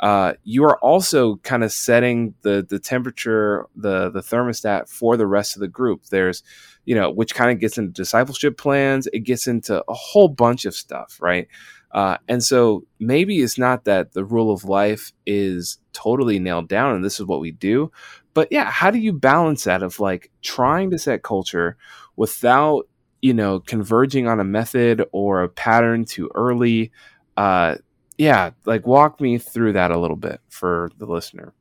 uh, 0.00 0.34
you 0.44 0.64
are 0.64 0.78
also 0.78 1.36
kind 1.36 1.64
of 1.64 1.72
setting 1.72 2.34
the 2.42 2.64
the 2.68 2.78
temperature, 2.78 3.66
the 3.74 4.10
the 4.10 4.20
thermostat 4.20 4.88
for 4.88 5.16
the 5.16 5.26
rest 5.26 5.56
of 5.56 5.60
the 5.60 5.68
group. 5.68 6.04
There's, 6.06 6.42
you 6.84 6.94
know, 6.94 7.10
which 7.10 7.34
kind 7.34 7.50
of 7.50 7.58
gets 7.58 7.78
into 7.78 7.92
discipleship 7.92 8.56
plans. 8.56 9.08
It 9.12 9.20
gets 9.20 9.46
into 9.46 9.82
a 9.88 9.94
whole 9.94 10.28
bunch 10.28 10.64
of 10.64 10.74
stuff, 10.74 11.18
right? 11.20 11.48
Uh, 11.90 12.18
and 12.28 12.44
so 12.44 12.84
maybe 13.00 13.40
it's 13.40 13.58
not 13.58 13.84
that 13.84 14.12
the 14.12 14.24
rule 14.24 14.52
of 14.52 14.64
life 14.64 15.12
is 15.26 15.78
totally 15.94 16.38
nailed 16.38 16.68
down 16.68 16.94
and 16.94 17.02
this 17.02 17.18
is 17.18 17.24
what 17.24 17.40
we 17.40 17.50
do, 17.50 17.90
but 18.34 18.48
yeah, 18.50 18.70
how 18.70 18.90
do 18.90 18.98
you 18.98 19.12
balance 19.12 19.64
that 19.64 19.82
of 19.82 19.98
like 19.98 20.30
trying 20.42 20.90
to 20.90 20.98
set 20.98 21.22
culture 21.22 21.76
without 22.14 22.86
you 23.20 23.34
know 23.34 23.58
converging 23.58 24.28
on 24.28 24.38
a 24.38 24.44
method 24.44 25.04
or 25.12 25.42
a 25.42 25.48
pattern 25.48 26.04
too 26.04 26.30
early? 26.34 26.92
Uh, 27.38 27.76
yeah, 28.18 28.50
like 28.66 28.86
walk 28.86 29.20
me 29.20 29.38
through 29.38 29.72
that 29.74 29.92
a 29.92 29.98
little 29.98 30.16
bit 30.16 30.40
for 30.48 30.90
the 30.98 31.06
listener. 31.06 31.54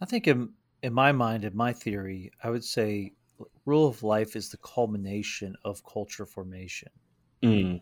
I 0.00 0.04
think 0.04 0.26
in 0.26 0.50
in 0.82 0.92
my 0.92 1.12
mind, 1.12 1.44
in 1.44 1.56
my 1.56 1.72
theory, 1.72 2.32
I 2.42 2.50
would 2.50 2.64
say 2.64 3.14
rule 3.64 3.86
of 3.86 4.02
life 4.02 4.34
is 4.34 4.48
the 4.48 4.56
culmination 4.58 5.56
of 5.64 5.82
culture 5.84 6.26
formation. 6.26 6.88
Mm. 7.42 7.80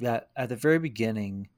That 0.00 0.30
at 0.36 0.48
the 0.48 0.56
very 0.56 0.78
beginning, 0.78 1.48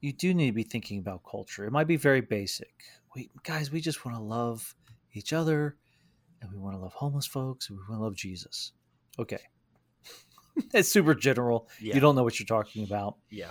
you 0.00 0.12
do 0.12 0.32
need 0.32 0.46
to 0.46 0.52
be 0.52 0.62
thinking 0.62 1.00
about 1.00 1.22
culture. 1.28 1.64
It 1.66 1.72
might 1.72 1.88
be 1.88 1.96
very 1.96 2.20
basic. 2.20 2.72
We 3.14 3.28
guys, 3.42 3.72
we 3.72 3.80
just 3.80 4.04
want 4.04 4.16
to 4.16 4.22
love 4.22 4.74
each 5.12 5.32
other, 5.32 5.76
and 6.40 6.50
we 6.52 6.58
want 6.58 6.76
to 6.76 6.80
love 6.80 6.92
homeless 6.92 7.26
folks, 7.26 7.68
and 7.68 7.78
we 7.78 7.84
want 7.88 8.00
to 8.00 8.04
love 8.04 8.14
Jesus. 8.14 8.70
Okay, 9.18 9.40
it's 10.72 10.88
super 10.88 11.14
general. 11.14 11.68
Yeah. 11.80 11.96
You 11.96 12.00
don't 12.00 12.14
know 12.14 12.22
what 12.22 12.38
you're 12.38 12.46
talking 12.46 12.84
about. 12.84 13.16
Yeah 13.30 13.50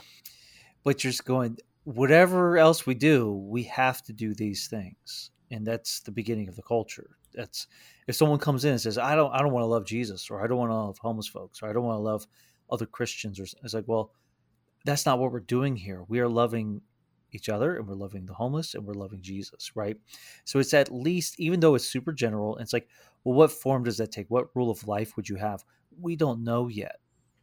but 0.84 1.04
you're 1.04 1.12
just 1.12 1.26
going 1.26 1.58
whatever 1.84 2.58
else 2.58 2.86
we 2.86 2.94
do 2.94 3.34
we 3.34 3.64
have 3.64 4.02
to 4.04 4.14
do 4.14 4.34
these 4.34 4.68
things. 4.68 5.32
And 5.52 5.66
that's 5.66 6.02
the 6.02 6.12
beginning 6.12 6.48
of 6.48 6.56
the 6.56 6.62
culture. 6.62 7.10
That's 7.34 7.68
if 8.08 8.16
someone 8.16 8.40
comes 8.40 8.66
in 8.66 8.72
and 8.72 8.82
says 8.82 8.98
i 8.98 9.16
don't 9.16 9.32
i 9.34 9.40
don't 9.40 9.52
want 9.54 9.62
to 9.62 9.68
love 9.68 9.86
jesus 9.86 10.32
or 10.32 10.44
i 10.44 10.48
don't 10.48 10.58
want 10.58 10.72
to 10.72 10.76
love 10.76 10.98
homeless 10.98 11.28
folks 11.28 11.62
or 11.62 11.70
i 11.70 11.74
don't 11.74 11.84
want 11.84 11.98
to 11.98 12.02
love 12.02 12.26
other 12.72 12.88
christians 12.88 13.40
or 13.40 13.44
it's 13.44 13.74
like 13.74 13.88
well 13.88 14.12
that's 14.86 15.06
not 15.06 15.20
what 15.20 15.32
we're 15.32 15.42
doing 15.42 15.76
here. 15.76 16.04
We 16.08 16.20
are 16.22 16.28
loving 16.28 16.82
each 17.32 17.50
other 17.50 17.76
and 17.76 17.88
we're 17.88 17.94
loving 17.94 18.26
the 18.26 18.34
homeless 18.34 18.74
and 18.74 18.84
we're 18.84 18.96
loving 18.96 19.22
jesus 19.22 19.76
right? 19.76 19.96
So 20.44 20.58
it's 20.60 20.74
at 20.74 20.92
least 20.92 21.40
even 21.40 21.60
though 21.60 21.76
it's 21.76 21.88
super 21.88 22.12
general 22.12 22.58
it's 22.58 22.74
like 22.74 22.88
well 23.24 23.36
what 23.36 23.52
form 23.52 23.84
does 23.84 23.98
that 23.98 24.12
take? 24.12 24.26
What 24.30 24.56
rule 24.56 24.72
of 24.72 24.88
life 24.88 25.16
would 25.16 25.30
you 25.30 25.36
have? 25.36 25.64
We 26.02 26.16
don't 26.16 26.44
know 26.44 26.68
yet 26.68 26.98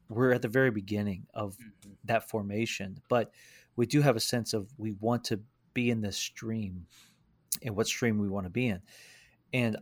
we're 0.09 0.33
at 0.33 0.43
the 0.43 0.49
very 0.49 0.71
beginning 0.71 1.27
of 1.35 1.57
mm-hmm. 1.57 1.91
that 2.05 2.29
formation, 2.29 3.01
but 3.09 3.33
we 3.77 3.87
do 3.87 4.01
have 4.01 4.17
a 4.17 4.21
sense 4.21 4.55
of 4.55 4.69
we 4.79 4.93
want 4.93 5.25
to 5.25 5.41
be 5.75 5.91
in 5.91 6.01
this 6.01 6.17
stream 6.17 6.87
and 7.63 7.77
what 7.77 7.87
stream 7.87 8.19
we 8.19 8.29
want 8.29 8.47
to 8.47 8.51
be 8.51 8.69
in. 8.69 8.81
And 9.53 9.77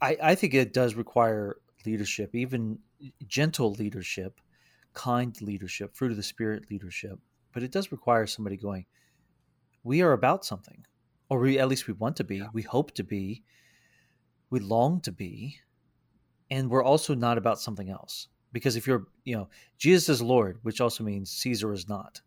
I, 0.00 0.16
I 0.22 0.34
think 0.34 0.54
it 0.54 0.72
does 0.72 0.94
require 0.94 1.56
leadership, 1.86 2.34
even 2.34 2.78
gentle 3.26 3.72
leadership, 3.72 4.40
kind 4.94 5.40
leadership, 5.40 5.94
fruit 5.94 6.10
of 6.10 6.16
the 6.16 6.22
spirit 6.22 6.70
leadership. 6.70 7.18
But 7.52 7.62
it 7.62 7.72
does 7.72 7.92
require 7.92 8.26
somebody 8.26 8.56
going, 8.56 8.86
we 9.84 10.02
are 10.02 10.12
about 10.12 10.44
something, 10.44 10.84
or 11.30 11.38
we 11.38 11.58
at 11.58 11.68
least 11.68 11.86
we 11.86 11.94
want 11.94 12.16
to 12.16 12.24
be, 12.24 12.38
yeah. 12.38 12.48
we 12.52 12.62
hope 12.62 12.92
to 12.94 13.04
be, 13.04 13.42
we 14.50 14.60
long 14.60 15.00
to 15.02 15.12
be, 15.12 15.60
and 16.50 16.70
we're 16.70 16.84
also 16.84 17.14
not 17.14 17.38
about 17.38 17.60
something 17.60 17.88
else 17.90 18.28
because 18.52 18.76
if 18.76 18.86
you're 18.86 19.06
you 19.24 19.36
know 19.36 19.48
jesus 19.76 20.08
is 20.08 20.22
lord 20.22 20.58
which 20.62 20.80
also 20.80 21.04
means 21.04 21.30
caesar 21.30 21.72
is 21.72 21.88
not 21.88 22.20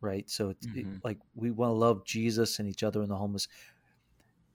right? 0.00 0.28
So 0.28 0.48
mm-hmm. 0.48 0.78
it, 0.78 0.86
like 1.04 1.18
we 1.34 1.50
want 1.50 1.70
to 1.70 1.74
love 1.74 2.04
jesus 2.04 2.58
and 2.58 2.68
each 2.68 2.82
other 2.82 3.00
and 3.02 3.10
the 3.10 3.16
homeless 3.16 3.48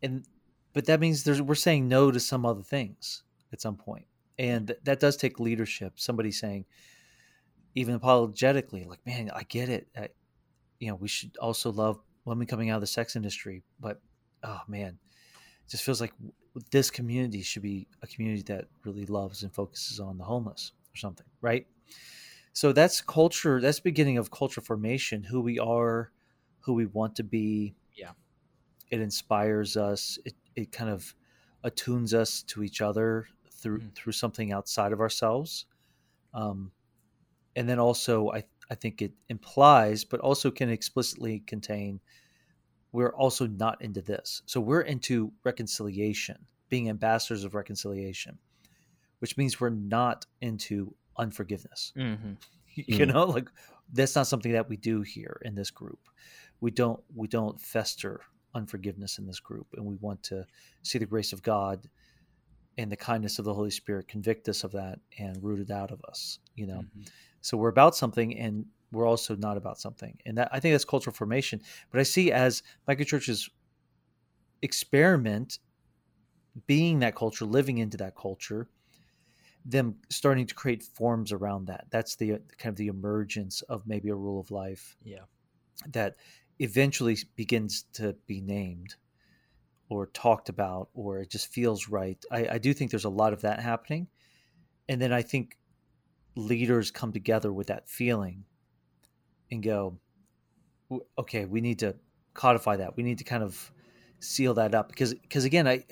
and 0.02 0.26
but 0.74 0.86
that 0.86 1.00
means 1.00 1.24
there's 1.24 1.42
we're 1.42 1.56
saying 1.56 1.88
no 1.88 2.12
to 2.12 2.20
some 2.20 2.46
other 2.46 2.64
things 2.64 3.24
at 3.54 3.62
some 3.62 3.76
point 3.76 4.06
and 4.40 4.68
th- 4.68 4.80
that 4.84 5.00
does 5.00 5.18
take 5.18 5.40
leadership 5.40 5.94
somebody 5.96 6.32
saying 6.32 6.66
even 7.76 7.96
apologetically 7.96 8.86
like 8.86 9.06
man 9.06 9.30
i 9.36 9.44
get 9.44 9.70
it 9.70 9.88
I, 9.96 10.10
you 10.80 10.88
know 10.88 10.96
we 10.96 11.08
should 11.08 11.38
also 11.38 11.72
love 11.72 12.00
women 12.26 12.48
coming 12.48 12.70
out 12.70 12.76
of 12.76 12.82
the 12.82 12.88
sex 12.88 13.16
industry 13.16 13.64
but 13.80 14.02
oh 14.44 14.62
man 14.68 14.98
it 15.66 15.70
just 15.70 15.84
feels 15.84 16.02
like 16.02 16.14
this 16.72 16.90
community 16.90 17.42
should 17.44 17.62
be 17.62 17.88
a 18.02 18.08
community 18.08 18.44
that 18.44 18.66
really 18.84 19.06
loves 19.06 19.44
and 19.44 19.54
focuses 19.54 20.00
on 20.00 20.18
the 20.18 20.24
homeless 20.24 20.72
or 20.94 20.98
something, 20.98 21.28
right? 21.42 21.68
So 22.54 22.74
that's 22.74 23.02
culture. 23.02 23.62
That's 23.62 23.80
beginning 23.80 24.18
of 24.18 24.32
culture 24.32 24.62
formation. 24.62 25.24
Who 25.24 25.42
we 25.42 25.60
are, 25.60 26.12
who 26.60 26.74
we 26.74 26.86
want 26.86 27.16
to 27.16 27.24
be. 27.24 27.76
Yeah. 27.96 28.12
It 28.90 29.00
inspires 29.00 29.78
us. 29.78 30.20
It 30.26 30.36
it 30.56 30.72
kind 30.72 30.90
of 30.90 31.16
attunes 31.64 32.14
us 32.14 32.44
to 32.44 32.64
each 32.64 32.82
other 32.82 33.28
through 33.50 33.80
mm. 33.80 33.96
through 33.96 34.14
something 34.14 34.52
outside 34.52 34.92
of 34.92 35.00
ourselves. 35.00 35.66
Um, 36.34 36.72
and 37.56 37.68
then 37.70 37.80
also, 37.80 38.32
I 38.32 38.44
I 38.70 38.76
think 38.76 39.02
it 39.02 39.14
implies, 39.30 40.04
but 40.04 40.20
also 40.20 40.52
can 40.52 40.70
explicitly 40.70 41.44
contain. 41.48 42.00
We're 42.94 43.16
also 43.16 43.48
not 43.48 43.82
into 43.82 44.02
this. 44.02 44.42
So 44.46 44.60
we're 44.60 44.82
into 44.82 45.32
reconciliation, 45.46 46.38
being 46.68 46.90
ambassadors 46.90 47.46
of 47.46 47.56
reconciliation 47.56 48.38
which 49.22 49.38
means 49.38 49.62
we're 49.62 49.70
not 49.70 50.26
into 50.42 50.94
unforgiveness. 51.18 51.94
Mm-hmm. 51.98 52.34
You 52.74 53.06
know, 53.06 53.26
like 53.26 53.50
that's 53.92 54.16
not 54.16 54.28
something 54.28 54.54
that 54.54 54.70
we 54.70 54.78
do 54.78 55.02
here 55.02 55.42
in 55.44 55.56
this 55.56 55.70
group. 55.72 56.00
We 56.62 56.72
don't 56.72 57.02
we 57.14 57.28
don't 57.28 57.60
fester 57.60 58.22
unforgiveness 58.56 59.18
in 59.18 59.28
this 59.28 59.42
group, 59.42 59.68
and 59.76 59.86
we 59.86 59.96
want 59.96 60.24
to 60.24 60.46
see 60.82 60.98
the 60.98 61.06
grace 61.06 61.34
of 61.34 61.44
God 61.44 61.90
and 62.78 62.90
the 62.90 62.96
kindness 62.96 63.40
of 63.40 63.44
the 63.44 63.54
Holy 63.54 63.72
Spirit 63.72 64.08
convict 64.08 64.48
us 64.48 64.64
of 64.64 64.72
that 64.72 65.00
and 65.20 65.44
root 65.44 65.60
it 65.60 65.70
out 65.70 65.92
of 65.92 66.02
us. 66.08 66.40
You 66.56 66.68
know, 66.68 66.78
mm-hmm. 66.78 67.02
so 67.42 67.58
we're 67.58 67.68
about 67.68 67.94
something, 67.94 68.40
and 68.40 68.66
we're 68.94 69.06
also 69.06 69.36
not 69.36 69.58
about 69.58 69.78
something, 69.78 70.18
and 70.26 70.38
that 70.38 70.48
I 70.54 70.62
think 70.62 70.74
that's 70.74 70.86
cultural 70.86 71.14
formation. 71.14 71.60
But 71.92 72.00
I 72.00 72.04
see 72.04 72.32
as 72.32 72.64
microchurches 72.88 73.50
experiment 74.62 75.60
being 76.68 77.00
that 77.00 77.16
culture, 77.16 77.44
living 77.44 77.80
into 77.80 77.98
that 77.98 78.16
culture 78.16 78.70
them 79.66 79.96
starting 80.10 80.48
to 80.48 80.56
create 80.56 80.84
forms 80.84 81.32
around 81.32 81.68
that. 81.68 81.86
That's 81.90 82.16
the 82.16 82.40
kind 82.58 82.74
of 82.74 82.76
the 82.76 82.88
emergence 82.88 83.62
of 83.64 83.86
maybe 83.86 84.10
a 84.10 84.16
rule 84.16 84.40
of 84.40 84.52
life. 84.52 84.96
Yeah. 85.04 85.26
That 85.90 86.16
eventually 86.60 87.18
begins 87.36 87.86
to 87.94 88.16
be 88.28 88.42
named 88.42 88.96
or 89.90 90.08
talked 90.08 90.50
about 90.50 90.90
or 90.94 91.20
it 91.20 91.30
just 91.30 91.48
feels 91.48 91.90
right. 91.90 92.24
I, 92.32 92.48
I 92.54 92.58
do 92.58 92.74
think 92.74 92.92
there's 92.92 93.06
a 93.06 93.10
lot 93.10 93.34
of 93.34 93.42
that 93.42 93.60
happening. 93.60 94.08
And 94.88 95.02
then 95.02 95.12
I 95.12 95.22
think 95.22 95.58
leaders 96.36 96.92
come 96.92 97.12
together 97.12 97.52
with 97.52 97.68
that 97.68 97.90
feeling 97.90 98.46
and 99.52 99.62
go, 99.62 99.98
okay, 101.18 101.46
we 101.46 101.62
need 101.62 101.80
to 101.80 101.96
codify 102.34 102.78
that. 102.78 102.96
We 102.96 103.04
need 103.04 103.18
to 103.20 103.24
kind 103.24 103.44
of 103.44 103.72
seal 104.20 104.54
that 104.56 104.74
up 104.74 104.90
because 104.90 105.14
because 105.14 105.46
again, 105.46 105.68
I 105.68 105.86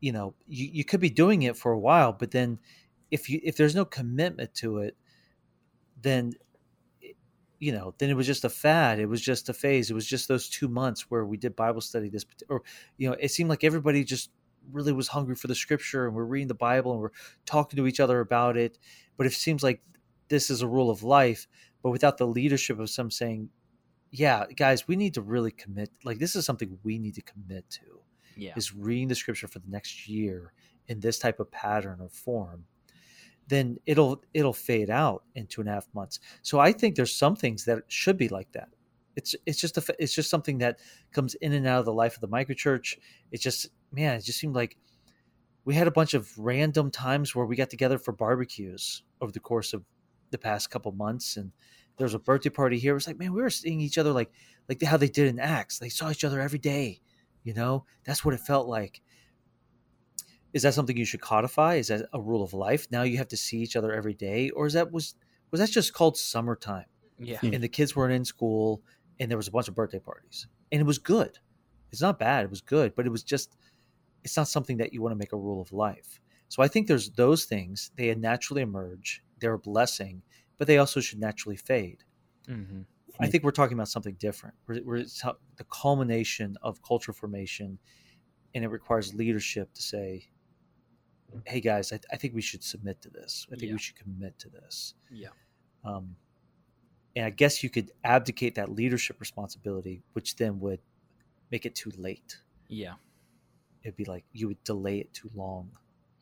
you 0.00 0.12
know 0.12 0.34
you, 0.46 0.68
you 0.72 0.84
could 0.84 1.00
be 1.00 1.10
doing 1.10 1.42
it 1.42 1.56
for 1.56 1.72
a 1.72 1.78
while, 1.78 2.12
but 2.12 2.30
then 2.30 2.58
if 3.10 3.30
you 3.30 3.40
if 3.42 3.56
there's 3.56 3.74
no 3.74 3.84
commitment 3.84 4.54
to 4.54 4.78
it, 4.78 4.96
then 6.00 6.32
eh, 7.02 7.12
you 7.58 7.72
know 7.72 7.94
then 7.98 8.10
it 8.10 8.14
was 8.14 8.26
just 8.26 8.44
a 8.44 8.48
fad. 8.50 8.98
It 8.98 9.06
was 9.06 9.20
just 9.20 9.48
a 9.48 9.54
phase. 9.54 9.90
It 9.90 9.94
was 9.94 10.06
just 10.06 10.28
those 10.28 10.48
two 10.48 10.68
months 10.68 11.10
where 11.10 11.24
we 11.24 11.36
did 11.36 11.56
Bible 11.56 11.80
study. 11.80 12.08
This 12.08 12.24
or 12.48 12.62
you 12.96 13.08
know 13.08 13.16
it 13.18 13.30
seemed 13.30 13.50
like 13.50 13.64
everybody 13.64 14.04
just 14.04 14.30
really 14.72 14.92
was 14.92 15.08
hungry 15.08 15.34
for 15.36 15.46
the 15.46 15.54
scripture 15.54 16.06
and 16.06 16.14
we're 16.14 16.24
reading 16.24 16.48
the 16.48 16.54
Bible 16.54 16.92
and 16.92 17.00
we're 17.00 17.10
talking 17.44 17.76
to 17.76 17.86
each 17.86 18.00
other 18.00 18.20
about 18.20 18.56
it. 18.56 18.78
But 19.16 19.26
it 19.26 19.32
seems 19.32 19.62
like 19.62 19.80
this 20.28 20.50
is 20.50 20.62
a 20.62 20.66
rule 20.68 20.90
of 20.90 21.02
life, 21.02 21.46
but 21.82 21.90
without 21.90 22.18
the 22.18 22.26
leadership 22.26 22.78
of 22.78 22.90
some 22.90 23.10
saying, 23.10 23.48
yeah, 24.10 24.44
guys, 24.56 24.88
we 24.88 24.96
need 24.96 25.14
to 25.14 25.22
really 25.22 25.50
commit. 25.50 25.90
Like 26.04 26.18
this 26.18 26.36
is 26.36 26.44
something 26.44 26.78
we 26.82 26.98
need 26.98 27.14
to 27.14 27.22
commit 27.22 27.68
to. 27.70 28.00
Yeah. 28.36 28.52
Is 28.56 28.74
reading 28.74 29.08
the 29.08 29.14
scripture 29.14 29.48
for 29.48 29.60
the 29.60 29.70
next 29.70 30.08
year 30.08 30.52
in 30.88 31.00
this 31.00 31.18
type 31.18 31.40
of 31.40 31.50
pattern 31.50 32.00
or 32.00 32.08
form. 32.08 32.64
Then 33.48 33.78
it'll 33.86 34.22
it'll 34.34 34.52
fade 34.52 34.90
out 34.90 35.24
in 35.34 35.46
two 35.46 35.60
and 35.60 35.70
a 35.70 35.72
half 35.72 35.88
months. 35.94 36.20
So 36.42 36.58
I 36.58 36.72
think 36.72 36.96
there's 36.96 37.14
some 37.14 37.36
things 37.36 37.64
that 37.66 37.82
should 37.88 38.16
be 38.16 38.28
like 38.28 38.50
that. 38.52 38.68
It's 39.14 39.34
it's 39.46 39.60
just 39.60 39.78
a 39.78 39.94
it's 39.98 40.14
just 40.14 40.30
something 40.30 40.58
that 40.58 40.78
comes 41.12 41.34
in 41.36 41.52
and 41.52 41.66
out 41.66 41.80
of 41.80 41.84
the 41.84 41.92
life 41.92 42.14
of 42.14 42.20
the 42.20 42.28
microchurch. 42.28 42.98
It 43.30 43.40
just 43.40 43.68
man, 43.92 44.16
it 44.16 44.24
just 44.24 44.38
seemed 44.38 44.54
like 44.54 44.76
we 45.64 45.74
had 45.74 45.86
a 45.86 45.92
bunch 45.92 46.14
of 46.14 46.36
random 46.38 46.90
times 46.90 47.34
where 47.34 47.46
we 47.46 47.56
got 47.56 47.70
together 47.70 47.98
for 47.98 48.12
barbecues 48.12 49.02
over 49.20 49.32
the 49.32 49.40
course 49.40 49.72
of 49.72 49.84
the 50.30 50.38
past 50.38 50.70
couple 50.70 50.92
months 50.92 51.36
and 51.36 51.52
there 51.96 52.04
was 52.04 52.14
a 52.14 52.18
birthday 52.18 52.50
party 52.50 52.78
here. 52.78 52.92
It 52.92 52.94
was 52.94 53.06
like, 53.06 53.18
man, 53.18 53.32
we 53.32 53.42
were 53.42 53.50
seeing 53.50 53.80
each 53.80 53.98
other 53.98 54.12
like 54.12 54.30
like 54.68 54.82
how 54.82 54.96
they 54.96 55.08
did 55.08 55.28
in 55.28 55.38
Acts. 55.38 55.78
They 55.78 55.88
saw 55.88 56.10
each 56.10 56.24
other 56.24 56.40
every 56.40 56.58
day. 56.58 57.00
You 57.42 57.54
know, 57.54 57.84
that's 58.04 58.24
what 58.24 58.34
it 58.34 58.40
felt 58.40 58.66
like. 58.66 59.00
Is 60.56 60.62
that 60.62 60.72
something 60.72 60.96
you 60.96 61.04
should 61.04 61.20
codify? 61.20 61.74
Is 61.74 61.88
that 61.88 62.08
a 62.14 62.20
rule 62.20 62.42
of 62.42 62.54
life? 62.54 62.86
Now 62.90 63.02
you 63.02 63.18
have 63.18 63.28
to 63.28 63.36
see 63.36 63.58
each 63.58 63.76
other 63.76 63.92
every 63.92 64.14
day, 64.14 64.48
or 64.48 64.64
is 64.64 64.72
that 64.72 64.90
was 64.90 65.14
was 65.50 65.60
that 65.60 65.68
just 65.68 65.92
called 65.92 66.16
summertime? 66.16 66.86
Yeah. 67.18 67.40
And 67.42 67.62
the 67.62 67.68
kids 67.68 67.94
weren't 67.94 68.14
in 68.14 68.24
school, 68.24 68.82
and 69.20 69.30
there 69.30 69.36
was 69.36 69.48
a 69.48 69.50
bunch 69.50 69.68
of 69.68 69.74
birthday 69.74 69.98
parties, 69.98 70.46
and 70.72 70.80
it 70.80 70.86
was 70.86 70.96
good. 70.96 71.38
It's 71.92 72.00
not 72.00 72.18
bad. 72.18 72.44
It 72.44 72.50
was 72.50 72.62
good, 72.62 72.94
but 72.94 73.04
it 73.04 73.10
was 73.10 73.22
just 73.22 73.54
it's 74.24 74.34
not 74.34 74.48
something 74.48 74.78
that 74.78 74.94
you 74.94 75.02
want 75.02 75.12
to 75.12 75.18
make 75.18 75.34
a 75.34 75.36
rule 75.36 75.60
of 75.60 75.74
life. 75.74 76.22
So 76.48 76.62
I 76.62 76.68
think 76.68 76.86
there's 76.86 77.10
those 77.10 77.44
things. 77.44 77.90
They 77.94 78.14
naturally 78.14 78.62
emerge. 78.62 79.22
They're 79.40 79.52
a 79.52 79.58
blessing, 79.58 80.22
but 80.56 80.66
they 80.66 80.78
also 80.78 81.00
should 81.00 81.20
naturally 81.20 81.56
fade. 81.56 82.02
Mm-hmm. 82.48 82.80
I 83.20 83.26
think 83.26 83.44
we're 83.44 83.50
talking 83.50 83.76
about 83.76 83.88
something 83.88 84.16
different. 84.18 84.54
We're, 84.66 84.80
we're 84.84 85.04
the 85.04 85.64
culmination 85.70 86.56
of 86.62 86.80
cultural 86.80 87.14
formation, 87.14 87.78
and 88.54 88.64
it 88.64 88.68
requires 88.68 89.12
leadership 89.12 89.74
to 89.74 89.82
say, 89.82 90.30
"Hey 91.44 91.60
guys, 91.60 91.92
I, 91.92 92.00
I 92.12 92.16
think 92.16 92.34
we 92.34 92.42
should 92.42 92.62
submit 92.62 93.00
to 93.02 93.10
this. 93.10 93.46
I 93.50 93.56
think 93.56 93.68
Yeah. 93.68 93.72
we 93.72 93.78
should 93.78 93.96
commit 93.96 94.38
to 94.40 94.48
this." 94.48 94.94
Yeah. 95.10 95.28
Um, 95.84 96.16
and 97.14 97.24
I 97.24 97.30
guess 97.30 97.62
you 97.62 97.70
could 97.70 97.92
abdicate 98.04 98.54
that 98.56 98.70
leadership 98.70 99.20
responsibility, 99.20 100.02
which 100.12 100.36
then 100.36 100.60
would 100.60 100.80
make 101.50 101.64
it 101.64 101.74
too 101.74 101.90
late. 101.96 102.40
Yeah. 102.68 102.94
It'd 103.82 103.96
be 103.96 104.04
like 104.04 104.24
you 104.32 104.48
would 104.48 104.62
delay 104.64 104.98
it 104.98 105.12
too 105.14 105.30
long. 105.34 105.70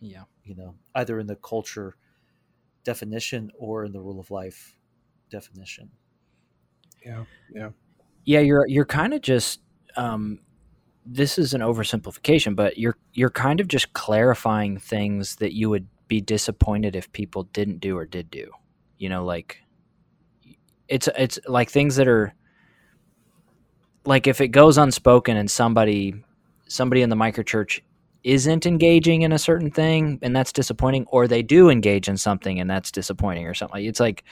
Yeah. 0.00 0.24
You 0.44 0.54
know, 0.54 0.74
either 0.94 1.18
in 1.18 1.26
the 1.26 1.36
culture 1.36 1.96
definition 2.84 3.50
or 3.58 3.84
in 3.84 3.92
the 3.92 4.00
rule 4.00 4.20
of 4.20 4.30
life 4.30 4.76
definition. 5.30 5.90
Yeah. 7.04 7.24
Yeah. 7.52 7.70
Yeah, 8.24 8.40
you're 8.40 8.66
you're 8.68 8.84
kind 8.86 9.12
of 9.14 9.20
just 9.22 9.60
um 9.96 10.40
this 11.06 11.38
is 11.38 11.54
an 11.54 11.60
oversimplification, 11.60 12.56
but 12.56 12.78
you're 12.78 12.96
you're 13.12 13.30
kind 13.30 13.60
of 13.60 13.68
just 13.68 13.92
clarifying 13.92 14.78
things 14.78 15.36
that 15.36 15.54
you 15.54 15.70
would 15.70 15.86
be 16.08 16.20
disappointed 16.20 16.96
if 16.96 17.12
people 17.12 17.44
didn't 17.44 17.80
do 17.80 17.96
or 17.96 18.06
did 18.06 18.30
do. 18.30 18.50
You 18.98 19.08
know, 19.08 19.24
like 19.24 19.58
it's 20.88 21.08
it's 21.18 21.38
like 21.46 21.70
things 21.70 21.96
that 21.96 22.08
are 22.08 22.34
like 24.06 24.26
if 24.26 24.40
it 24.40 24.48
goes 24.48 24.78
unspoken 24.78 25.36
and 25.36 25.50
somebody 25.50 26.14
somebody 26.68 27.02
in 27.02 27.10
the 27.10 27.16
microchurch 27.16 27.80
isn't 28.22 28.64
engaging 28.64 29.22
in 29.22 29.32
a 29.32 29.38
certain 29.38 29.70
thing 29.70 30.18
and 30.22 30.34
that's 30.34 30.52
disappointing 30.52 31.04
or 31.10 31.28
they 31.28 31.42
do 31.42 31.68
engage 31.68 32.08
in 32.08 32.16
something 32.16 32.58
and 32.58 32.70
that's 32.70 32.90
disappointing 32.90 33.46
or 33.46 33.52
something 33.52 33.84
it's 33.84 34.00
like 34.00 34.24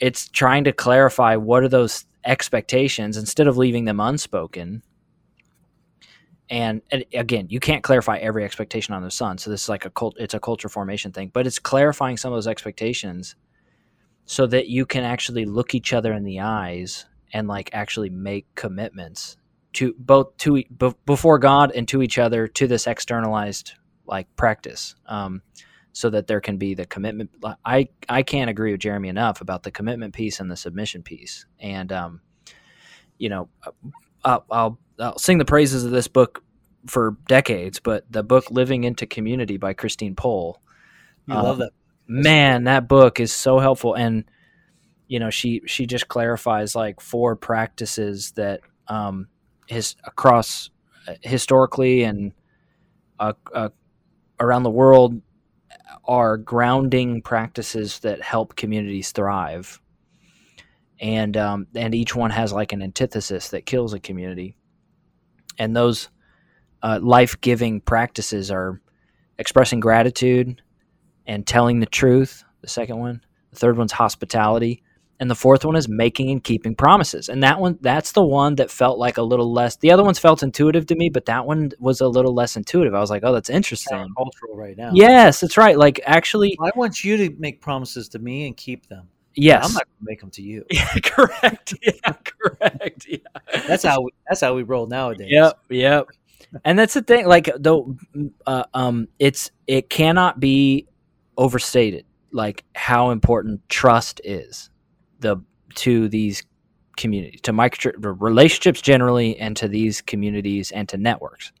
it's 0.00 0.28
trying 0.28 0.64
to 0.64 0.72
clarify 0.72 1.36
what 1.36 1.62
are 1.62 1.68
those 1.68 2.04
expectations 2.24 3.16
instead 3.16 3.46
of 3.46 3.56
leaving 3.56 3.84
them 3.84 4.00
unspoken 4.00 4.82
and, 6.48 6.82
and 6.90 7.04
again 7.14 7.46
you 7.50 7.60
can't 7.60 7.82
clarify 7.82 8.18
every 8.18 8.44
expectation 8.44 8.94
on 8.94 9.02
the 9.02 9.10
sun 9.10 9.38
so 9.38 9.50
this 9.50 9.64
is 9.64 9.68
like 9.68 9.84
a 9.84 9.90
cult 9.90 10.14
it's 10.18 10.34
a 10.34 10.40
culture 10.40 10.68
formation 10.68 11.12
thing 11.12 11.30
but 11.32 11.46
it's 11.46 11.58
clarifying 11.58 12.16
some 12.16 12.32
of 12.32 12.36
those 12.36 12.46
expectations 12.46 13.34
so 14.26 14.46
that 14.46 14.68
you 14.68 14.84
can 14.84 15.04
actually 15.04 15.44
look 15.44 15.74
each 15.74 15.92
other 15.92 16.12
in 16.12 16.24
the 16.24 16.40
eyes 16.40 17.06
and 17.32 17.48
like 17.48 17.70
actually 17.72 18.10
make 18.10 18.46
commitments 18.54 19.36
to 19.72 19.94
both 19.98 20.36
to 20.38 20.54
be- 20.64 20.94
before 21.04 21.38
God 21.38 21.70
and 21.74 21.86
to 21.88 22.02
each 22.02 22.18
other 22.18 22.48
to 22.48 22.66
this 22.66 22.86
externalized 22.86 23.74
like 24.06 24.26
practice 24.36 24.94
um, 25.06 25.42
so 25.92 26.10
that 26.10 26.26
there 26.26 26.40
can 26.40 26.56
be 26.56 26.74
the 26.74 26.86
commitment. 26.86 27.30
I 27.64 27.88
I 28.08 28.22
can't 28.22 28.50
agree 28.50 28.72
with 28.72 28.80
Jeremy 28.80 29.08
enough 29.08 29.40
about 29.40 29.62
the 29.62 29.70
commitment 29.70 30.14
piece 30.14 30.40
and 30.40 30.50
the 30.50 30.56
submission 30.56 31.02
piece. 31.02 31.46
And 31.60 31.92
um, 31.92 32.20
you 33.18 33.28
know 33.28 33.48
I'll, 34.24 34.44
I'll 34.50 34.78
I'll 34.98 35.18
sing 35.18 35.38
the 35.38 35.44
praises 35.44 35.84
of 35.84 35.90
this 35.90 36.08
book 36.08 36.42
for 36.86 37.16
decades 37.26 37.80
but 37.80 38.04
the 38.10 38.22
book 38.22 38.50
Living 38.50 38.84
into 38.84 39.06
Community 39.06 39.56
by 39.56 39.72
Christine 39.74 40.14
Pohl. 40.14 40.60
You 41.26 41.34
Um, 41.34 41.44
love 41.44 41.58
that. 41.58 41.72
man 42.06 42.64
that 42.64 42.88
book 42.88 43.18
is 43.20 43.32
so 43.32 43.58
helpful. 43.58 43.94
And 43.94 44.24
you 45.08 45.18
know 45.20 45.30
she 45.30 45.62
she 45.66 45.86
just 45.86 46.08
clarifies 46.08 46.74
like 46.74 47.00
four 47.00 47.36
practices 47.36 48.32
that 48.32 48.60
um 48.88 49.28
his 49.66 49.96
across 50.04 50.70
uh, 51.08 51.14
historically 51.22 52.02
and 52.04 52.32
uh, 53.18 53.32
uh, 53.54 53.70
around 54.38 54.62
the 54.62 54.70
world 54.70 55.20
are 56.04 56.36
grounding 56.36 57.22
practices 57.22 58.00
that 58.00 58.22
help 58.22 58.54
communities 58.54 59.10
thrive. 59.12 59.80
And 61.00 61.36
um, 61.36 61.66
and 61.74 61.94
each 61.94 62.14
one 62.14 62.30
has 62.30 62.52
like 62.52 62.72
an 62.72 62.82
antithesis 62.82 63.50
that 63.50 63.66
kills 63.66 63.92
a 63.92 64.00
community 64.00 64.56
and 65.58 65.74
those 65.76 66.08
uh, 66.82 66.98
life-giving 67.02 67.80
practices 67.80 68.50
are 68.50 68.80
expressing 69.38 69.80
gratitude 69.80 70.62
and 71.26 71.46
telling 71.46 71.80
the 71.80 71.86
truth 71.86 72.44
the 72.60 72.68
second 72.68 72.98
one. 72.98 73.20
The 73.50 73.56
third 73.56 73.76
one's 73.78 73.92
hospitality. 73.92 74.82
And 75.18 75.30
the 75.30 75.34
fourth 75.34 75.64
one 75.64 75.76
is 75.76 75.88
making 75.88 76.30
and 76.30 76.44
keeping 76.44 76.74
promises. 76.74 77.30
And 77.30 77.42
that 77.42 77.58
one 77.58 77.78
that's 77.80 78.12
the 78.12 78.22
one 78.22 78.56
that 78.56 78.70
felt 78.70 78.98
like 78.98 79.16
a 79.16 79.22
little 79.22 79.50
less 79.50 79.76
the 79.76 79.90
other 79.90 80.04
ones 80.04 80.18
felt 80.18 80.42
intuitive 80.42 80.84
to 80.86 80.94
me 80.94 81.08
but 81.08 81.24
that 81.24 81.46
one 81.46 81.72
was 81.78 82.02
a 82.02 82.08
little 82.08 82.34
less 82.34 82.54
intuitive. 82.54 82.94
I 82.94 83.00
was 83.00 83.08
like 83.08 83.22
oh 83.24 83.32
that's 83.32 83.48
interesting. 83.48 84.12
Cultural 84.14 84.56
right 84.56 84.76
now. 84.76 84.90
yes 84.92 85.40
that's 85.40 85.56
right. 85.56 85.78
Like 85.78 86.00
actually 86.04 86.54
I 86.60 86.70
want 86.76 87.02
you 87.02 87.16
to 87.16 87.34
make 87.38 87.62
promises 87.62 88.10
to 88.10 88.18
me 88.18 88.46
and 88.46 88.54
keep 88.54 88.88
them. 88.88 89.08
Yes 89.36 89.64
I'm 89.66 89.72
not 89.74 89.84
going 89.84 89.98
to 89.98 90.04
make 90.04 90.20
them 90.20 90.30
to 90.30 90.42
you. 90.42 90.64
yeah, 90.70 90.92
correct 91.02 91.74
yeah 91.82 92.12
correct 92.24 93.06
yeah 93.08 93.18
That's 93.66 93.84
how 93.84 94.02
we, 94.02 94.10
that's 94.28 94.40
how 94.40 94.54
we 94.54 94.62
roll 94.62 94.86
nowadays. 94.86 95.28
Yep, 95.30 95.58
yep. 95.70 96.06
And 96.64 96.78
that's 96.78 96.94
the 96.94 97.02
thing. 97.02 97.26
Like 97.26 97.50
though, 97.58 97.96
uh, 98.46 98.64
um, 98.72 99.08
it's 99.18 99.50
it 99.66 99.90
cannot 99.90 100.40
be 100.40 100.86
overstated. 101.36 102.06
Like 102.32 102.64
how 102.74 103.10
important 103.10 103.68
trust 103.68 104.20
is 104.24 104.70
the 105.20 105.38
to 105.76 106.08
these 106.08 106.42
communities, 106.96 107.40
to 107.42 107.52
micro 107.52 107.92
relationships 107.98 108.80
generally, 108.80 109.38
and 109.38 109.56
to 109.56 109.68
these 109.68 110.00
communities 110.00 110.70
and 110.70 110.88
to 110.88 110.96
networks. 110.96 111.52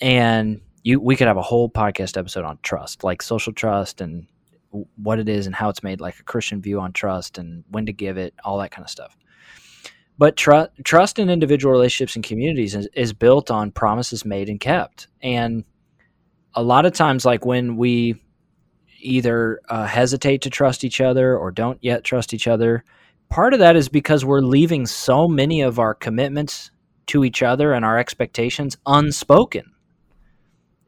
And 0.00 0.60
you, 0.82 1.00
we 1.00 1.14
could 1.14 1.28
have 1.28 1.36
a 1.36 1.42
whole 1.42 1.68
podcast 1.68 2.16
episode 2.16 2.44
on 2.44 2.58
trust, 2.62 3.04
like 3.04 3.22
social 3.22 3.52
trust 3.52 4.00
and 4.00 4.26
what 4.96 5.18
it 5.18 5.28
is 5.28 5.46
and 5.46 5.54
how 5.54 5.68
it's 5.68 5.82
made, 5.82 6.00
like 6.00 6.18
a 6.18 6.24
Christian 6.24 6.60
view 6.60 6.80
on 6.80 6.92
trust 6.92 7.38
and 7.38 7.64
when 7.70 7.86
to 7.86 7.92
give 7.92 8.16
it, 8.16 8.34
all 8.44 8.58
that 8.58 8.70
kind 8.70 8.84
of 8.84 8.90
stuff. 8.90 9.16
But 10.18 10.36
tr- 10.36 10.70
trust 10.84 11.18
in 11.18 11.30
individual 11.30 11.72
relationships 11.72 12.16
and 12.16 12.24
communities 12.24 12.74
is, 12.74 12.88
is 12.94 13.12
built 13.12 13.50
on 13.50 13.70
promises 13.70 14.24
made 14.24 14.48
and 14.48 14.60
kept. 14.60 15.08
And 15.22 15.64
a 16.54 16.62
lot 16.62 16.86
of 16.86 16.92
times, 16.92 17.24
like 17.24 17.44
when 17.44 17.76
we 17.76 18.22
either 19.00 19.60
uh, 19.68 19.86
hesitate 19.86 20.42
to 20.42 20.50
trust 20.50 20.84
each 20.84 21.00
other 21.00 21.36
or 21.36 21.50
don't 21.50 21.78
yet 21.82 22.04
trust 22.04 22.34
each 22.34 22.46
other, 22.46 22.84
part 23.30 23.52
of 23.52 23.60
that 23.60 23.74
is 23.74 23.88
because 23.88 24.24
we're 24.24 24.40
leaving 24.40 24.86
so 24.86 25.26
many 25.26 25.62
of 25.62 25.78
our 25.78 25.94
commitments 25.94 26.70
to 27.06 27.24
each 27.24 27.42
other 27.42 27.72
and 27.72 27.84
our 27.84 27.98
expectations 27.98 28.76
unspoken. 28.86 29.71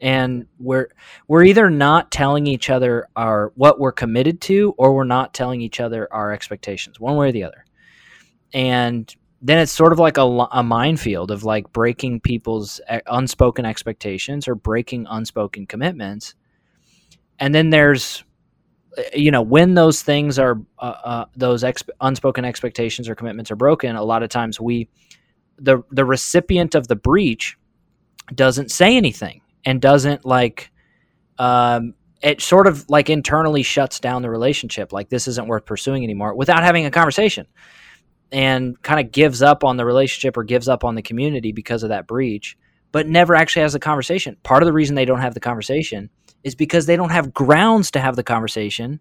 And 0.05 0.47
we're 0.59 0.89
we're 1.29 1.45
either 1.45 1.71
not 1.71 2.13
telling 2.13 2.47
each 2.47 2.69
other 2.69 3.09
our 3.17 3.53
what 3.55 3.81
we're 3.81 3.91
committed 3.91 4.43
to 4.43 4.75
or 4.77 4.95
we're 4.95 5.05
not 5.05 5.33
telling 5.33 5.63
each 5.63 5.81
other 5.81 6.07
our 6.13 6.31
expectations, 6.31 7.01
one 7.01 7.17
way 7.17 7.31
or 7.31 7.33
the 7.33 7.45
other. 7.45 7.65
And 8.53 9.13
then 9.41 9.59
it's 9.59 9.73
sort 9.73 9.95
of 9.95 9.99
like 9.99 10.19
a, 10.19 10.23
a 10.23 10.63
minefield 10.63 11.31
of 11.31 11.43
like 11.43 11.73
breaking 11.73 12.21
people's 12.21 12.83
eh, 12.87 13.01
unspoken 13.07 13.65
expectations 13.65 14.47
or 14.47 14.55
breaking 14.55 15.07
unspoken 15.09 15.67
commitments. 15.67 16.35
And 17.39 17.55
then 17.55 17.71
there's 17.71 18.25
eh, 18.99 19.05
you 19.15 19.31
know 19.31 19.41
when 19.41 19.73
those 19.73 20.03
things 20.03 20.39
are 20.39 20.61
uh, 20.81 20.97
uh, 21.03 21.25
those 21.35 21.63
exp- 21.63 21.89
unspoken 22.03 22.45
expectations 22.45 23.09
or 23.09 23.15
commitments 23.15 23.51
are 23.51 23.57
broken 23.57 23.97
a 23.97 24.05
lot 24.05 24.23
of 24.23 24.29
times 24.29 24.61
we 24.61 24.87
the 25.59 25.83
the 25.91 26.05
recipient 26.05 26.75
of 26.75 26.89
the 26.89 26.97
breach 26.97 27.57
doesn't 28.35 28.71
say 28.71 28.97
anything 28.97 29.41
and 29.65 29.81
doesn't 29.81 30.25
like 30.25 30.71
um 31.39 31.95
it 32.23 32.41
sort 32.41 32.67
of 32.67 32.89
like 32.89 33.11
internally 33.11 33.63
shuts 33.63 34.01
down 34.01 34.23
the 34.23 34.31
relationship 34.31 34.93
like 34.93 35.09
this 35.09 35.29
isn't 35.29 35.49
worth 35.49 35.67
pursuing 35.67 36.05
anymore 36.05 36.35
without 36.35 36.63
having 36.63 36.87
a 36.87 36.91
conversation 36.91 37.47
and 38.35 38.81
kind 38.83 38.99
of 38.99 39.13
gives 39.13 39.43
up 39.43 39.63
on 39.63 39.77
the 39.77 39.85
relationship 39.85 40.37
or 40.37 40.43
gives 40.43 40.69
up 40.69 40.83
on 40.83 40.97
the 40.97 41.03
community 41.03 41.53
because 41.53 41.85
of 41.85 41.91
that 41.91 42.09
breach, 42.09 42.59
but 42.91 43.07
never 43.07 43.35
actually 43.37 43.63
has 43.63 43.73
the 43.73 43.79
conversation. 43.79 44.37
Part 44.43 44.63
of 44.63 44.67
the 44.67 44.73
reason 44.73 44.97
they 44.97 45.05
don't 45.05 45.21
have 45.21 45.35
the 45.35 45.41
conversation 45.41 46.11
is 46.43 46.57
because 46.57 46.87
they 46.87 46.97
don't 46.97 47.11
have 47.11 47.33
grounds 47.33 47.93
to 47.93 48.01
have 48.01 48.17
the 48.17 48.25
conversation 48.25 49.01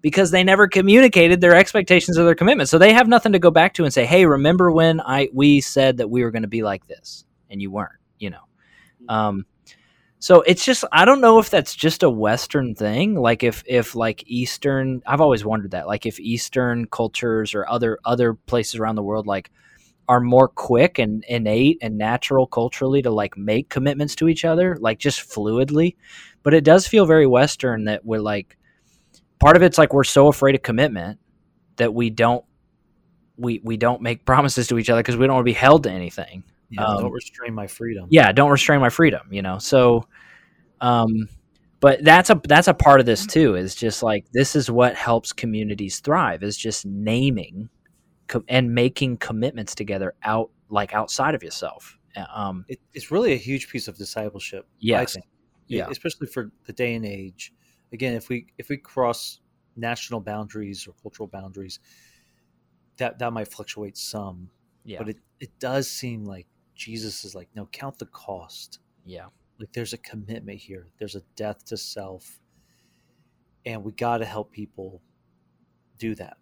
because 0.00 0.30
they 0.30 0.42
never 0.42 0.66
communicated 0.66 1.42
their 1.42 1.54
expectations 1.54 2.16
of 2.16 2.24
their 2.24 2.34
commitment. 2.34 2.70
So 2.70 2.78
they 2.78 2.94
have 2.94 3.06
nothing 3.06 3.32
to 3.32 3.38
go 3.38 3.50
back 3.50 3.74
to 3.74 3.84
and 3.84 3.92
say, 3.92 4.06
"Hey, 4.06 4.24
remember 4.24 4.72
when 4.72 4.98
I 5.02 5.28
we 5.34 5.60
said 5.60 5.98
that 5.98 6.08
we 6.08 6.24
were 6.24 6.30
going 6.30 6.42
to 6.42 6.48
be 6.48 6.62
like 6.62 6.86
this 6.86 7.26
and 7.50 7.60
you 7.60 7.70
weren't," 7.70 8.00
you 8.18 8.30
know. 8.30 8.44
Um, 9.10 9.44
so 10.20 10.42
it's 10.42 10.66
just 10.66 10.84
I 10.92 11.06
don't 11.06 11.22
know 11.22 11.38
if 11.38 11.48
that's 11.48 11.74
just 11.74 12.02
a 12.02 12.10
Western 12.10 12.74
thing. 12.74 13.14
Like 13.14 13.42
if 13.42 13.64
if 13.66 13.94
like 13.94 14.22
Eastern, 14.26 15.02
I've 15.06 15.22
always 15.22 15.46
wondered 15.46 15.70
that. 15.70 15.86
Like 15.86 16.04
if 16.04 16.20
Eastern 16.20 16.86
cultures 16.86 17.54
or 17.54 17.66
other 17.66 17.98
other 18.04 18.34
places 18.34 18.76
around 18.76 18.96
the 18.96 19.02
world 19.02 19.26
like 19.26 19.50
are 20.08 20.20
more 20.20 20.48
quick 20.48 20.98
and 20.98 21.24
innate 21.26 21.78
and 21.80 21.96
natural 21.96 22.46
culturally 22.46 23.00
to 23.00 23.10
like 23.10 23.38
make 23.38 23.70
commitments 23.70 24.14
to 24.16 24.28
each 24.28 24.44
other, 24.44 24.76
like 24.78 24.98
just 24.98 25.20
fluidly. 25.20 25.96
But 26.42 26.52
it 26.52 26.64
does 26.64 26.86
feel 26.86 27.06
very 27.06 27.26
Western 27.26 27.84
that 27.84 28.04
we're 28.04 28.20
like 28.20 28.58
part 29.38 29.56
of 29.56 29.62
it's 29.62 29.78
like 29.78 29.94
we're 29.94 30.04
so 30.04 30.28
afraid 30.28 30.54
of 30.54 30.62
commitment 30.62 31.18
that 31.76 31.94
we 31.94 32.10
don't 32.10 32.44
we 33.38 33.62
we 33.64 33.78
don't 33.78 34.02
make 34.02 34.26
promises 34.26 34.66
to 34.68 34.76
each 34.76 34.90
other 34.90 35.00
because 35.00 35.16
we 35.16 35.26
don't 35.26 35.36
want 35.36 35.46
to 35.46 35.50
be 35.50 35.54
held 35.54 35.84
to 35.84 35.90
anything. 35.90 36.44
Yeah, 36.70 36.84
um, 36.84 37.02
don't 37.02 37.12
restrain 37.12 37.54
my 37.54 37.66
freedom. 37.66 38.06
Yeah, 38.10 38.32
don't 38.32 38.50
restrain 38.50 38.80
my 38.80 38.90
freedom. 38.90 39.22
You 39.30 39.42
know, 39.42 39.58
so, 39.58 40.06
um, 40.80 41.28
but 41.80 42.02
that's 42.04 42.30
a 42.30 42.40
that's 42.44 42.68
a 42.68 42.74
part 42.74 43.00
of 43.00 43.06
this 43.06 43.26
too. 43.26 43.56
Is 43.56 43.74
just 43.74 44.02
like 44.02 44.26
this 44.32 44.54
is 44.54 44.70
what 44.70 44.94
helps 44.94 45.32
communities 45.32 46.00
thrive. 46.00 46.42
Is 46.42 46.56
just 46.56 46.86
naming 46.86 47.68
and 48.48 48.74
making 48.74 49.16
commitments 49.16 49.74
together 49.74 50.14
out 50.22 50.50
like 50.68 50.94
outside 50.94 51.34
of 51.34 51.42
yourself. 51.42 51.98
Um, 52.34 52.64
it, 52.68 52.80
it's 52.92 53.10
really 53.10 53.32
a 53.32 53.36
huge 53.36 53.68
piece 53.68 53.88
of 53.88 53.96
discipleship. 53.96 54.66
Yes. 54.78 55.16
Yeah, 55.66 55.86
especially 55.88 56.26
for 56.26 56.50
the 56.66 56.72
day 56.72 56.94
and 56.94 57.06
age. 57.06 57.52
Again, 57.92 58.14
if 58.14 58.28
we 58.28 58.46
if 58.58 58.68
we 58.68 58.76
cross 58.76 59.40
national 59.76 60.20
boundaries 60.20 60.86
or 60.86 60.94
cultural 61.00 61.28
boundaries, 61.28 61.78
that 62.96 63.18
that 63.20 63.32
might 63.32 63.48
fluctuate 63.48 63.96
some. 63.96 64.50
Yeah. 64.84 64.98
But 64.98 65.10
it, 65.10 65.16
it 65.38 65.58
does 65.60 65.88
seem 65.88 66.24
like 66.24 66.46
Jesus 66.80 67.24
is 67.26 67.34
like, 67.34 67.48
no, 67.54 67.66
count 67.66 67.98
the 67.98 68.06
cost. 68.06 68.78
Yeah. 69.04 69.26
Like 69.58 69.70
there's 69.74 69.92
a 69.92 69.98
commitment 69.98 70.58
here. 70.58 70.86
There's 70.98 71.14
a 71.14 71.22
death 71.36 71.66
to 71.66 71.76
self. 71.76 72.40
And 73.66 73.84
we 73.84 73.92
got 73.92 74.18
to 74.18 74.24
help 74.24 74.50
people 74.50 75.02
do 75.98 76.14
that. 76.14 76.38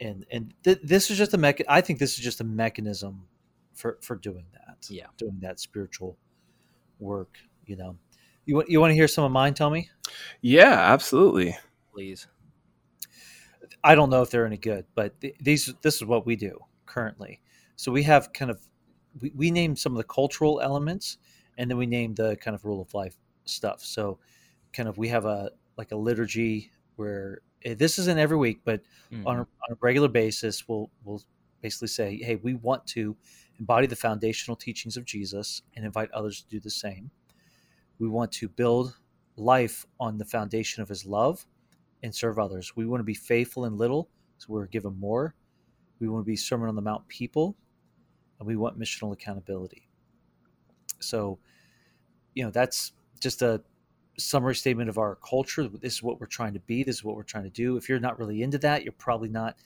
And 0.00 0.24
and 0.32 0.54
th- 0.64 0.80
this 0.82 1.10
is 1.10 1.18
just 1.18 1.34
a 1.34 1.38
mech. 1.38 1.60
I 1.68 1.82
think 1.82 1.98
this 1.98 2.14
is 2.14 2.24
just 2.24 2.40
a 2.40 2.44
mechanism 2.44 3.26
for 3.74 3.98
for 4.00 4.16
doing 4.16 4.46
that. 4.54 4.86
Yeah. 4.88 5.08
Doing 5.18 5.36
that 5.42 5.60
spiritual 5.60 6.16
work, 6.98 7.36
you 7.66 7.76
know. 7.76 7.98
You 8.46 8.54
want 8.56 8.70
you 8.70 8.80
want 8.80 8.92
to 8.92 8.94
hear 8.94 9.08
some 9.08 9.24
of 9.24 9.30
mine, 9.30 9.52
Tommy? 9.52 9.90
Yeah, 10.40 10.72
absolutely. 10.72 11.58
Please. 11.92 12.26
I 13.84 13.94
don't 13.94 14.08
know 14.08 14.22
if 14.22 14.30
they're 14.30 14.46
any 14.46 14.56
good, 14.56 14.86
but 14.94 15.20
th- 15.20 15.36
these 15.38 15.74
this 15.82 15.96
is 15.96 16.04
what 16.06 16.24
we 16.24 16.36
do 16.36 16.58
currently. 16.86 17.42
So 17.76 17.92
we 17.92 18.04
have 18.04 18.32
kind 18.32 18.50
of 18.50 18.66
we, 19.20 19.32
we 19.34 19.50
named 19.50 19.78
some 19.78 19.92
of 19.92 19.98
the 19.98 20.04
cultural 20.04 20.60
elements 20.60 21.18
and 21.58 21.70
then 21.70 21.76
we 21.76 21.86
named 21.86 22.16
the 22.16 22.36
kind 22.36 22.54
of 22.54 22.64
rule 22.64 22.80
of 22.80 22.92
life 22.94 23.16
stuff. 23.44 23.82
So 23.82 24.18
kind 24.72 24.88
of 24.88 24.98
we 24.98 25.08
have 25.08 25.24
a 25.24 25.50
like 25.76 25.92
a 25.92 25.96
liturgy 25.96 26.70
where 26.96 27.40
eh, 27.64 27.74
this 27.74 27.98
isn't 27.98 28.18
every 28.18 28.36
week 28.36 28.60
but 28.64 28.82
mm-hmm. 29.12 29.26
on, 29.26 29.36
a, 29.36 29.40
on 29.40 29.72
a 29.72 29.76
regular 29.80 30.08
basis 30.08 30.68
we'll 30.68 30.90
we'll 31.04 31.22
basically 31.62 31.88
say 31.88 32.16
hey 32.22 32.36
we 32.36 32.54
want 32.54 32.86
to 32.86 33.16
embody 33.58 33.86
the 33.86 33.96
foundational 33.96 34.56
teachings 34.56 34.96
of 34.96 35.04
jesus 35.04 35.62
and 35.76 35.84
invite 35.84 36.10
others 36.12 36.42
to 36.42 36.48
do 36.48 36.60
the 36.60 36.70
same. 36.70 37.10
We 37.98 38.08
want 38.08 38.32
to 38.32 38.48
build 38.48 38.96
life 39.36 39.86
on 39.98 40.16
the 40.16 40.24
foundation 40.24 40.82
of 40.82 40.88
his 40.88 41.04
love 41.04 41.46
and 42.02 42.14
serve 42.14 42.38
others. 42.38 42.74
We 42.76 42.86
want 42.86 43.00
to 43.00 43.04
be 43.04 43.14
faithful 43.14 43.66
in 43.66 43.76
little 43.76 44.08
so 44.38 44.46
we're 44.48 44.66
given 44.66 44.98
more. 44.98 45.34
We 45.98 46.08
want 46.08 46.24
to 46.24 46.26
be 46.26 46.36
sermon 46.36 46.68
on 46.68 46.76
the 46.76 46.82
mount 46.82 47.06
people 47.08 47.56
we 48.46 48.56
want 48.56 48.78
missional 48.78 49.12
accountability. 49.12 49.88
So, 51.00 51.38
you 52.34 52.44
know, 52.44 52.50
that's 52.50 52.92
just 53.20 53.42
a 53.42 53.62
summary 54.18 54.54
statement 54.54 54.88
of 54.88 54.98
our 54.98 55.16
culture. 55.16 55.68
This 55.68 55.94
is 55.94 56.02
what 56.02 56.20
we're 56.20 56.26
trying 56.26 56.54
to 56.54 56.60
be. 56.60 56.82
This 56.82 56.96
is 56.96 57.04
what 57.04 57.16
we're 57.16 57.22
trying 57.22 57.44
to 57.44 57.50
do. 57.50 57.76
If 57.76 57.88
you're 57.88 58.00
not 58.00 58.18
really 58.18 58.42
into 58.42 58.58
that, 58.58 58.82
you're 58.82 58.92
probably 58.92 59.28
not 59.28 59.56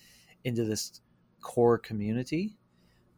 into 0.44 0.64
this 0.64 1.00
core 1.40 1.78
community. 1.78 2.56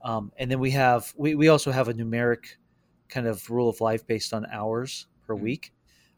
Um, 0.03 0.33
and 0.39 0.51
then 0.51 0.61
we 0.61 0.71
have 0.73 1.13
we, 1.17 1.35
we 1.35 1.49
also 1.49 1.73
have 1.73 1.89
a 1.89 1.95
numeric 1.95 2.57
kind 3.09 3.27
of 3.27 3.49
rule 3.51 3.69
of 3.69 3.81
life 3.81 4.07
based 4.07 4.33
on 4.33 4.47
hours 4.47 5.07
per 5.27 5.35
mm-hmm. 5.35 5.45
week. 5.45 5.73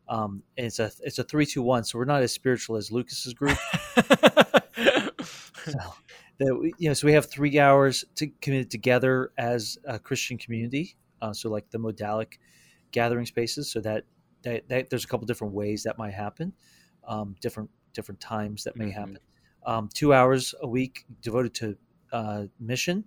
Um, 0.09 0.42
and 0.57 0.66
it's 0.66 0.79
a 0.79 0.90
it's 1.03 1.18
a 1.18 1.24
three 1.24 1.46
two 1.46 1.62
one. 1.62 1.85
So 1.85 1.98
we're 1.98 2.05
not 2.07 2.22
as 2.22 2.33
spiritual 2.33 2.77
as 2.77 2.90
Lucas's 2.90 3.35
group. 3.35 3.59
so, 5.64 5.79
that 6.38 6.55
we, 6.55 6.72
you 6.79 6.88
know, 6.88 6.94
so 6.94 7.07
we 7.07 7.12
have 7.12 7.27
three 7.27 7.59
hours 7.59 8.05
to 8.16 8.29
committed 8.40 8.70
together 8.70 9.33
as 9.38 9.79
a 9.85 9.98
Christian 9.98 10.38
community. 10.38 10.96
Uh, 11.20 11.33
so 11.33 11.51
like 11.51 11.68
the 11.70 11.79
modalic 11.79 12.38
gathering 12.92 13.27
spaces. 13.27 13.70
So 13.70 13.81
that, 13.81 14.05
that, 14.42 14.68
that 14.68 14.90
there's 14.90 15.05
a 15.05 15.09
couple 15.09 15.27
different 15.27 15.53
ways 15.53 15.83
that 15.83 15.98
might 15.98 16.14
happen, 16.14 16.53
um, 17.07 17.35
different 17.40 17.70
different 17.92 18.20
times 18.20 18.64
that 18.64 18.77
may 18.77 18.87
mm-hmm. 18.87 18.98
happen. 19.01 19.18
Um, 19.66 19.88
two 19.92 20.14
hours 20.14 20.55
a 20.62 20.68
week 20.68 21.05
devoted 21.20 21.55
to 21.55 21.77
uh, 22.12 22.44
mission, 22.61 23.05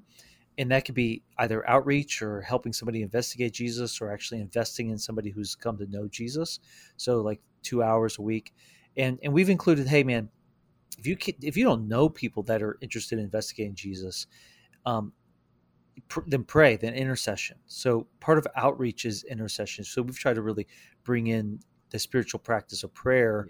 and 0.58 0.70
that 0.72 0.84
could 0.84 0.96
be 0.96 1.24
either 1.38 1.68
outreach 1.70 2.22
or 2.22 2.42
helping 2.42 2.74
somebody 2.74 3.02
investigate 3.02 3.54
Jesus, 3.54 4.02
or 4.02 4.12
actually 4.12 4.42
investing 4.42 4.90
in 4.90 4.98
somebody 4.98 5.30
who's 5.30 5.56
come 5.56 5.78
to 5.78 5.86
know 5.88 6.08
Jesus. 6.10 6.60
So 6.98 7.22
like 7.22 7.40
two 7.64 7.82
hours 7.82 8.20
a 8.20 8.22
week, 8.22 8.54
and 8.98 9.18
and 9.24 9.32
we've 9.32 9.50
included, 9.50 9.88
hey 9.88 10.04
man, 10.04 10.30
if 11.02 11.08
you 11.08 11.18
can, 11.18 11.34
if 11.42 11.58
you 11.58 11.66
don't 11.66 11.88
know 11.88 12.08
people 12.08 12.44
that 12.44 12.62
are 12.62 12.78
interested 12.80 13.18
in 13.18 13.26
investigating 13.26 13.74
Jesus, 13.74 14.28
um, 14.86 15.12
pr- 16.08 16.20
then 16.28 16.44
pray, 16.44 16.76
then 16.76 16.94
intercession. 16.94 17.58
So 17.66 18.06
part 18.20 18.38
of 18.38 18.46
outreach 18.56 19.06
is 19.06 19.24
intercession. 19.24 19.84
So 19.84 20.04
we've 20.04 20.18
tried 20.18 20.36
to 20.36 20.44
really 20.44 20.68
bring 21.04 21.28
in 21.28 21.60
the 21.90 21.98
spiritual 21.98 22.40
practice 22.40 22.84
of 22.84 22.94
prayer 22.94 23.48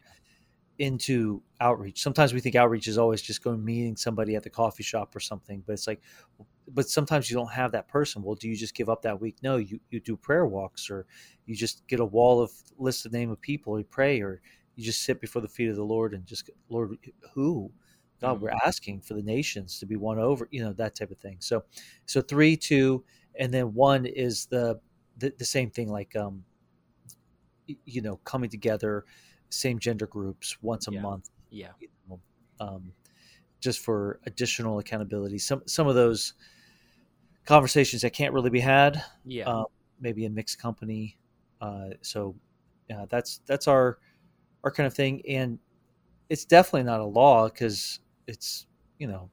yeah. 0.77 0.87
into 0.87 1.43
outreach. 1.59 2.01
Sometimes 2.01 2.33
we 2.33 2.39
think 2.39 2.55
outreach 2.55 2.87
is 2.87 2.97
always 2.97 3.21
just 3.21 3.43
going 3.43 3.63
meeting 3.63 3.97
somebody 3.97 4.37
at 4.37 4.43
the 4.43 4.49
coffee 4.49 4.83
shop 4.83 5.13
or 5.13 5.19
something, 5.19 5.61
but 5.67 5.73
it's 5.73 5.87
like, 5.87 6.01
but 6.69 6.87
sometimes 6.87 7.29
you 7.29 7.35
don't 7.35 7.51
have 7.51 7.73
that 7.73 7.89
person. 7.89 8.23
Well, 8.23 8.35
do 8.35 8.47
you 8.47 8.55
just 8.55 8.75
give 8.75 8.87
up 8.87 9.01
that 9.01 9.19
week? 9.19 9.35
No, 9.43 9.57
you, 9.57 9.77
you 9.89 9.99
do 9.99 10.15
prayer 10.15 10.45
walks 10.45 10.89
or 10.89 11.05
you 11.45 11.53
just 11.53 11.85
get 11.87 11.99
a 11.99 12.05
wall 12.05 12.41
of 12.41 12.53
list 12.77 13.05
of 13.05 13.11
name 13.11 13.29
of 13.29 13.41
people 13.41 13.77
you 13.77 13.83
pray 13.83 14.21
or 14.21 14.41
you 14.81 14.85
just 14.85 15.03
sit 15.03 15.21
before 15.21 15.41
the 15.41 15.47
feet 15.47 15.69
of 15.69 15.75
the 15.75 15.83
Lord 15.83 16.13
and 16.13 16.25
just 16.25 16.49
Lord, 16.69 16.97
who? 17.33 17.71
God, 18.19 18.35
mm-hmm. 18.35 18.43
we're 18.43 18.59
asking 18.65 19.01
for 19.01 19.13
the 19.13 19.23
nations 19.23 19.79
to 19.79 19.85
be 19.85 19.95
won 19.95 20.19
over, 20.19 20.47
you 20.51 20.63
know, 20.63 20.73
that 20.73 20.95
type 20.95 21.11
of 21.11 21.17
thing. 21.17 21.37
So, 21.39 21.63
so 22.05 22.21
three, 22.21 22.55
two, 22.55 23.03
and 23.39 23.53
then 23.53 23.73
one 23.73 24.05
is 24.05 24.45
the 24.45 24.79
the, 25.17 25.33
the 25.37 25.45
same 25.45 25.69
thing, 25.69 25.89
like 25.89 26.15
um, 26.15 26.43
you 27.85 28.01
know, 28.01 28.17
coming 28.17 28.49
together, 28.49 29.05
same 29.49 29.79
gender 29.79 30.07
groups 30.07 30.57
once 30.61 30.87
a 30.87 30.91
yeah. 30.91 31.01
month. 31.01 31.29
Yeah. 31.49 31.71
You 31.79 31.87
know, 32.09 32.19
um, 32.59 32.91
just 33.59 33.79
for 33.79 34.19
additional 34.25 34.79
accountability. 34.79 35.37
Some 35.37 35.63
some 35.65 35.87
of 35.87 35.95
those 35.95 36.33
conversations 37.45 38.01
that 38.03 38.11
can't 38.11 38.33
really 38.33 38.49
be 38.49 38.59
had. 38.59 39.03
Yeah. 39.25 39.49
Uh, 39.49 39.63
maybe 39.99 40.25
in 40.25 40.33
mixed 40.33 40.59
company. 40.59 41.17
Uh, 41.59 41.89
so, 42.01 42.35
yeah, 42.89 43.05
that's 43.09 43.41
that's 43.45 43.67
our 43.67 43.99
our 44.63 44.71
kind 44.71 44.87
of 44.87 44.93
thing. 44.93 45.21
And 45.27 45.59
it's 46.29 46.45
definitely 46.45 46.83
not 46.83 46.99
a 46.99 47.05
law 47.05 47.49
because 47.49 47.99
it's 48.27 48.65
you 48.97 49.07
know 49.07 49.29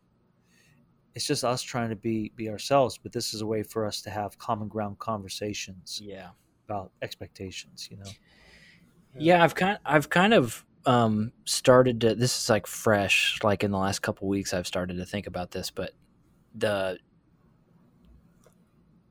it's 1.15 1.27
just 1.27 1.45
us 1.45 1.63
trying 1.63 1.91
to 1.91 1.97
be 1.97 2.33
be 2.37 2.49
ourselves. 2.49 2.99
But 2.99 3.13
this 3.13 3.35
is 3.35 3.41
a 3.41 3.47
way 3.47 3.63
for 3.63 3.87
us 3.87 4.03
to 4.03 4.11
have 4.11 4.39
common 4.39 4.69
ground 4.69 4.99
conversations. 4.99 6.01
Yeah, 6.03 6.29
about 6.69 6.93
expectations. 7.03 7.89
You 7.91 7.99
know. 7.99 8.11
Yeah, 9.17 9.43
I've 9.43 9.55
kind 9.55 9.79
I've 9.85 10.11
kind 10.11 10.35
of 10.35 10.65
um, 10.87 11.33
started 11.45 12.01
to. 12.03 12.15
This 12.15 12.37
is 12.41 12.49
like 12.49 12.67
fresh. 12.67 13.39
Like 13.43 13.65
in 13.65 13.71
the 13.71 13.79
last 13.79 14.01
couple 14.01 14.29
weeks, 14.29 14.55
I've 14.55 14.67
started 14.67 14.97
to 14.99 15.05
think 15.05 15.27
about 15.27 15.51
this, 15.51 15.71
but 15.71 15.93
the 16.55 16.99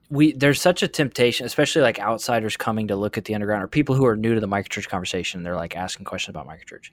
we 0.10 0.34
there's 0.34 0.62
such 0.62 0.84
a 0.84 0.88
temptation, 0.88 1.45
especially 1.45 1.82
like 1.82 1.99
outsiders 1.99 2.55
coming 2.55 2.88
to 2.88 2.95
look 2.95 3.18
at 3.18 3.26
the 3.26 3.36
underground 3.36 3.64
or 3.64 3.68
people 3.68 3.95
who 3.95 4.05
are 4.05 4.16
new 4.16 4.34
to 4.34 4.39
the 4.39 4.47
microchurch 4.47 4.88
conversation. 4.88 5.43
They're 5.43 5.55
like 5.55 5.76
asking 5.76 6.05
questions 6.05 6.36
about 6.36 6.47
microchurch. 6.47 6.91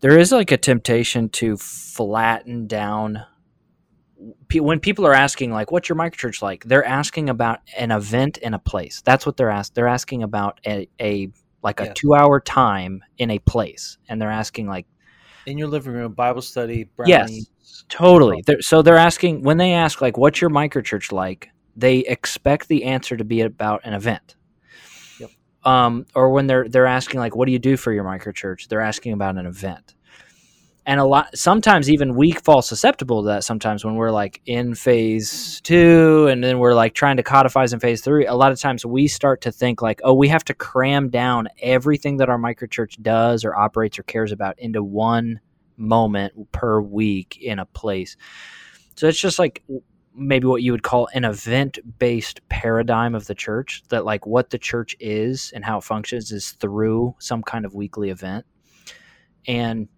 There 0.00 0.18
is 0.18 0.30
like 0.30 0.52
a 0.52 0.56
temptation 0.56 1.28
to 1.30 1.56
flatten 1.56 2.66
down 2.66 3.24
when 4.52 4.80
people 4.80 5.06
are 5.06 5.14
asking 5.14 5.52
like 5.52 5.70
what's 5.70 5.88
your 5.88 5.96
microchurch 5.96 6.42
like 6.42 6.64
they're 6.64 6.84
asking 6.84 7.30
about 7.30 7.60
an 7.76 7.92
event 7.92 8.36
in 8.38 8.52
a 8.52 8.58
place 8.58 9.00
that's 9.04 9.24
what 9.24 9.36
they're 9.36 9.50
asking 9.50 9.74
they're 9.74 9.88
asking 9.88 10.22
about 10.24 10.58
a, 10.66 10.88
a 11.00 11.28
like 11.62 11.80
a 11.80 11.84
yes. 11.84 11.92
two 11.94 12.14
hour 12.14 12.40
time 12.40 13.02
in 13.18 13.30
a 13.30 13.38
place 13.40 13.96
and 14.08 14.20
they're 14.20 14.30
asking 14.30 14.66
like 14.66 14.86
in 15.46 15.56
your 15.56 15.68
living 15.68 15.92
room 15.92 16.12
bible 16.12 16.42
study 16.42 16.88
yes 17.06 17.46
totally 17.88 18.42
they're, 18.44 18.60
so 18.60 18.82
they're 18.82 18.96
asking 18.96 19.42
when 19.42 19.56
they 19.56 19.72
ask 19.72 20.00
like 20.00 20.16
what's 20.16 20.40
your 20.40 20.50
microchurch 20.50 21.12
like 21.12 21.50
they 21.78 21.98
expect 21.98 22.68
the 22.68 22.84
answer 22.84 23.16
to 23.16 23.24
be 23.24 23.40
about 23.40 23.82
an 23.84 23.94
event. 23.94 24.34
Yep. 25.20 25.30
um, 25.64 26.06
or 26.14 26.30
when 26.30 26.46
they're 26.46 26.68
they're 26.68 26.86
asking 26.86 27.20
like 27.20 27.36
what 27.36 27.46
do 27.46 27.52
you 27.52 27.58
do 27.58 27.76
for 27.76 27.92
your 27.92 28.04
microchurch? 28.04 28.68
They're 28.68 28.80
asking 28.80 29.12
about 29.12 29.36
an 29.36 29.46
event. 29.46 29.94
And 30.84 30.98
a 30.98 31.04
lot 31.04 31.36
sometimes 31.36 31.90
even 31.90 32.16
we 32.16 32.32
fall 32.32 32.62
susceptible 32.62 33.22
to 33.22 33.28
that 33.28 33.44
sometimes 33.44 33.84
when 33.84 33.94
we're 33.94 34.10
like 34.10 34.40
in 34.46 34.74
phase 34.74 35.60
two 35.60 36.26
and 36.28 36.42
then 36.42 36.58
we're 36.58 36.74
like 36.74 36.94
trying 36.94 37.18
to 37.18 37.22
codify 37.22 37.66
in 37.70 37.78
phase 37.78 38.00
three. 38.00 38.26
A 38.26 38.34
lot 38.34 38.52
of 38.52 38.58
times 38.58 38.84
we 38.84 39.06
start 39.06 39.42
to 39.42 39.52
think 39.52 39.80
like 39.82 40.00
oh 40.02 40.14
we 40.14 40.28
have 40.28 40.44
to 40.44 40.54
cram 40.54 41.10
down 41.10 41.46
everything 41.60 42.16
that 42.16 42.28
our 42.28 42.38
microchurch 42.38 43.00
does 43.02 43.44
or 43.44 43.54
operates 43.54 43.98
or 43.98 44.02
cares 44.02 44.32
about 44.32 44.58
into 44.58 44.82
one 44.82 45.40
moment 45.76 46.50
per 46.50 46.80
week 46.80 47.38
in 47.40 47.58
a 47.60 47.66
place. 47.66 48.16
So 48.96 49.06
it's 49.06 49.20
just 49.20 49.38
like 49.38 49.62
maybe 50.18 50.46
what 50.46 50.62
you 50.62 50.72
would 50.72 50.82
call 50.82 51.08
an 51.14 51.24
event 51.24 51.78
based 51.98 52.40
paradigm 52.48 53.14
of 53.14 53.26
the 53.26 53.34
church 53.34 53.82
that 53.88 54.04
like 54.04 54.26
what 54.26 54.50
the 54.50 54.58
church 54.58 54.96
is 55.00 55.52
and 55.54 55.64
how 55.64 55.78
it 55.78 55.84
functions 55.84 56.32
is 56.32 56.52
through 56.52 57.14
some 57.18 57.42
kind 57.42 57.64
of 57.64 57.74
weekly 57.74 58.10
event 58.10 58.44
and 59.46 59.88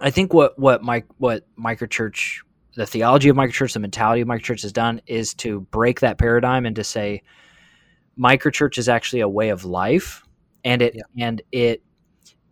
I 0.00 0.10
think 0.10 0.32
what 0.32 0.58
what 0.58 0.82
my 0.82 1.04
what 1.18 1.46
microchurch, 1.58 2.40
the 2.74 2.86
theology 2.86 3.28
of 3.28 3.36
microchurch, 3.36 3.74
the 3.74 3.80
mentality 3.80 4.22
of 4.22 4.28
microchurch 4.28 4.62
has 4.62 4.72
done 4.72 5.00
is 5.06 5.34
to 5.34 5.60
break 5.60 6.00
that 6.00 6.18
paradigm 6.18 6.66
and 6.66 6.76
to 6.76 6.84
say, 6.84 7.22
microchurch 8.18 8.78
is 8.78 8.88
actually 8.88 9.20
a 9.20 9.28
way 9.28 9.50
of 9.50 9.64
life, 9.64 10.24
and 10.64 10.82
it 10.82 10.94
yeah. 10.96 11.26
and 11.26 11.42
it 11.52 11.82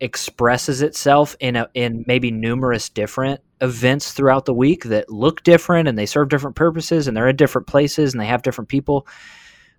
expresses 0.00 0.82
itself 0.82 1.36
in 1.40 1.56
a, 1.56 1.68
in 1.74 2.04
maybe 2.06 2.30
numerous 2.30 2.88
different 2.88 3.40
events 3.60 4.12
throughout 4.12 4.46
the 4.46 4.54
week 4.54 4.84
that 4.84 5.10
look 5.10 5.42
different 5.42 5.88
and 5.88 5.98
they 5.98 6.06
serve 6.06 6.28
different 6.28 6.56
purposes 6.56 7.06
and 7.06 7.16
they're 7.16 7.28
in 7.28 7.36
different 7.36 7.66
places 7.66 8.14
and 8.14 8.20
they 8.20 8.26
have 8.26 8.42
different 8.42 8.68
people. 8.68 9.06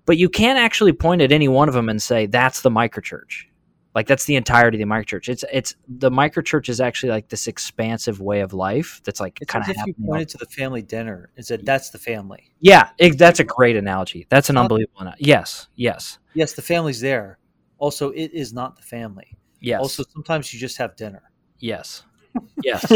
But 0.05 0.17
you 0.17 0.29
can't 0.29 0.59
actually 0.59 0.93
point 0.93 1.21
at 1.21 1.31
any 1.31 1.47
one 1.47 1.67
of 1.67 1.73
them 1.73 1.89
and 1.89 2.01
say 2.01 2.27
that's 2.27 2.61
the 2.61 2.69
microchurch. 2.69 3.45
Like 3.93 4.07
that's 4.07 4.25
the 4.25 4.35
entirety 4.35 4.81
of 4.81 4.87
the 4.87 4.93
microchurch. 4.93 5.27
It's 5.27 5.43
it's 5.51 5.75
the 5.87 6.09
microchurch 6.09 6.69
is 6.69 6.79
actually 6.79 7.09
like 7.09 7.27
this 7.27 7.47
expansive 7.47 8.21
way 8.21 8.39
of 8.39 8.53
life 8.53 9.01
that's 9.03 9.19
like 9.19 9.39
kind 9.47 9.65
of. 9.65 9.69
If 9.69 9.85
you 9.85 9.93
pointed 10.05 10.29
to 10.29 10.37
the 10.37 10.45
family 10.45 10.81
dinner 10.81 11.29
and 11.35 11.45
said 11.45 11.65
that's 11.65 11.89
the 11.89 11.97
family. 11.97 12.53
Yeah, 12.61 12.89
it, 12.97 13.17
that's 13.17 13.41
a 13.41 13.43
great 13.43 13.75
analogy. 13.75 14.27
That's 14.29 14.49
an 14.49 14.55
unbelievable. 14.55 15.01
Analogy. 15.01 15.25
Yes, 15.25 15.67
yes, 15.75 16.19
yes. 16.33 16.53
The 16.53 16.61
family's 16.61 17.01
there. 17.01 17.37
Also, 17.79 18.11
it 18.11 18.31
is 18.31 18.53
not 18.53 18.77
the 18.77 18.83
family. 18.83 19.37
Yes. 19.61 19.79
Also, 19.79 20.03
sometimes 20.11 20.53
you 20.53 20.59
just 20.59 20.77
have 20.77 20.95
dinner. 20.95 21.23
Yes. 21.59 22.03
Yes. 22.63 22.89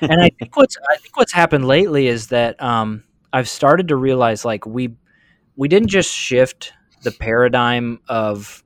and 0.00 0.22
I 0.22 0.30
think 0.30 0.56
what's 0.56 0.78
I 0.90 0.96
think 0.96 1.14
what's 1.16 1.32
happened 1.32 1.66
lately 1.66 2.06
is 2.06 2.28
that 2.28 2.60
um, 2.62 3.04
I've 3.34 3.48
started 3.48 3.88
to 3.88 3.96
realize 3.96 4.46
like 4.46 4.64
we 4.64 4.96
we 5.56 5.68
didn't 5.68 5.88
just 5.88 6.10
shift 6.10 6.72
the 7.02 7.10
paradigm 7.10 8.00
of 8.08 8.64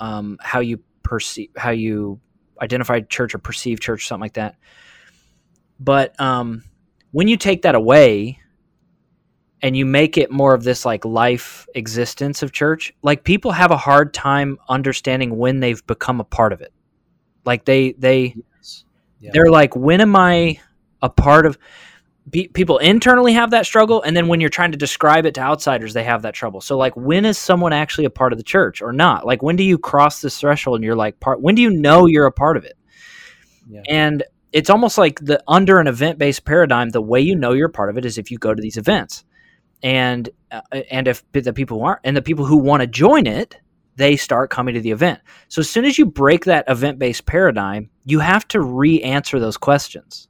um, 0.00 0.38
how 0.40 0.58
you 0.58 0.80
perceive 1.04 1.50
how 1.56 1.70
you 1.70 2.20
identify 2.60 3.00
church 3.00 3.34
or 3.34 3.38
perceive 3.38 3.78
church, 3.78 4.06
something 4.06 4.22
like 4.22 4.34
that. 4.34 4.56
But 5.78 6.18
um, 6.20 6.64
when 7.12 7.28
you 7.28 7.36
take 7.36 7.62
that 7.62 7.74
away 7.74 8.38
and 9.62 9.76
you 9.76 9.84
make 9.86 10.18
it 10.18 10.30
more 10.30 10.54
of 10.54 10.62
this 10.62 10.84
like 10.84 11.04
life 11.04 11.66
existence 11.74 12.42
of 12.42 12.52
church, 12.52 12.94
like 13.02 13.24
people 13.24 13.52
have 13.52 13.70
a 13.70 13.76
hard 13.76 14.12
time 14.14 14.58
understanding 14.68 15.36
when 15.36 15.60
they've 15.60 15.86
become 15.86 16.20
a 16.20 16.24
part 16.24 16.52
of 16.52 16.60
it. 16.60 16.72
Like 17.44 17.64
they 17.64 17.92
they 17.92 18.36
yes. 18.58 18.84
yeah. 19.20 19.30
they're 19.32 19.50
like, 19.50 19.74
when 19.76 20.00
am 20.00 20.16
I 20.16 20.60
a 21.02 21.10
part 21.10 21.46
of? 21.46 21.58
people 22.30 22.78
internally 22.78 23.32
have 23.32 23.50
that 23.50 23.66
struggle 23.66 24.02
and 24.02 24.16
then 24.16 24.28
when 24.28 24.40
you're 24.40 24.50
trying 24.50 24.70
to 24.70 24.78
describe 24.78 25.26
it 25.26 25.34
to 25.34 25.40
outsiders 25.40 25.94
they 25.94 26.04
have 26.04 26.22
that 26.22 26.34
trouble 26.34 26.60
so 26.60 26.76
like 26.76 26.94
when 26.94 27.24
is 27.24 27.36
someone 27.36 27.72
actually 27.72 28.04
a 28.04 28.10
part 28.10 28.32
of 28.32 28.38
the 28.38 28.44
church 28.44 28.82
or 28.82 28.92
not 28.92 29.26
like 29.26 29.42
when 29.42 29.56
do 29.56 29.64
you 29.64 29.78
cross 29.78 30.20
this 30.20 30.38
threshold 30.38 30.76
and 30.76 30.84
you're 30.84 30.94
like 30.94 31.18
part 31.18 31.40
when 31.40 31.54
do 31.54 31.62
you 31.62 31.70
know 31.70 32.06
you're 32.06 32.26
a 32.26 32.32
part 32.32 32.56
of 32.56 32.64
it 32.64 32.76
yeah. 33.68 33.80
and 33.88 34.22
it's 34.52 34.70
almost 34.70 34.98
like 34.98 35.18
the 35.20 35.42
under 35.48 35.80
an 35.80 35.86
event 35.86 36.18
based 36.18 36.44
paradigm 36.44 36.90
the 36.90 37.00
way 37.00 37.20
you 37.20 37.34
know 37.34 37.52
you're 37.52 37.68
a 37.68 37.72
part 37.72 37.90
of 37.90 37.96
it 37.96 38.04
is 38.04 38.18
if 38.18 38.30
you 38.30 38.38
go 38.38 38.54
to 38.54 38.62
these 38.62 38.76
events 38.76 39.24
and 39.82 40.28
uh, 40.50 40.60
and 40.90 41.08
if 41.08 41.24
the 41.32 41.52
people 41.52 41.78
who 41.78 41.84
aren't 41.84 42.00
and 42.04 42.16
the 42.16 42.22
people 42.22 42.44
who 42.44 42.58
want 42.58 42.80
to 42.80 42.86
join 42.86 43.26
it 43.26 43.56
they 44.00 44.16
start 44.16 44.50
coming 44.50 44.74
to 44.74 44.80
the 44.80 44.90
event 44.90 45.20
so 45.48 45.60
as 45.60 45.70
soon 45.70 45.84
as 45.84 45.98
you 45.98 46.06
break 46.06 46.44
that 46.44 46.64
event 46.68 46.98
based 46.98 47.26
paradigm 47.26 47.88
you 48.04 48.18
have 48.18 48.48
to 48.48 48.60
re-answer 48.60 49.38
those 49.38 49.56
questions 49.56 50.28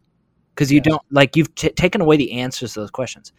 because 0.61 0.71
you 0.71 0.77
yes. 0.77 0.85
don't 0.85 1.03
like 1.11 1.37
you've 1.37 1.55
t- 1.55 1.71
taken 1.71 2.03
away 2.03 2.18
the 2.18 2.33
answers 2.33 2.75
to 2.75 2.81
those 2.81 2.91
questions. 2.91 3.33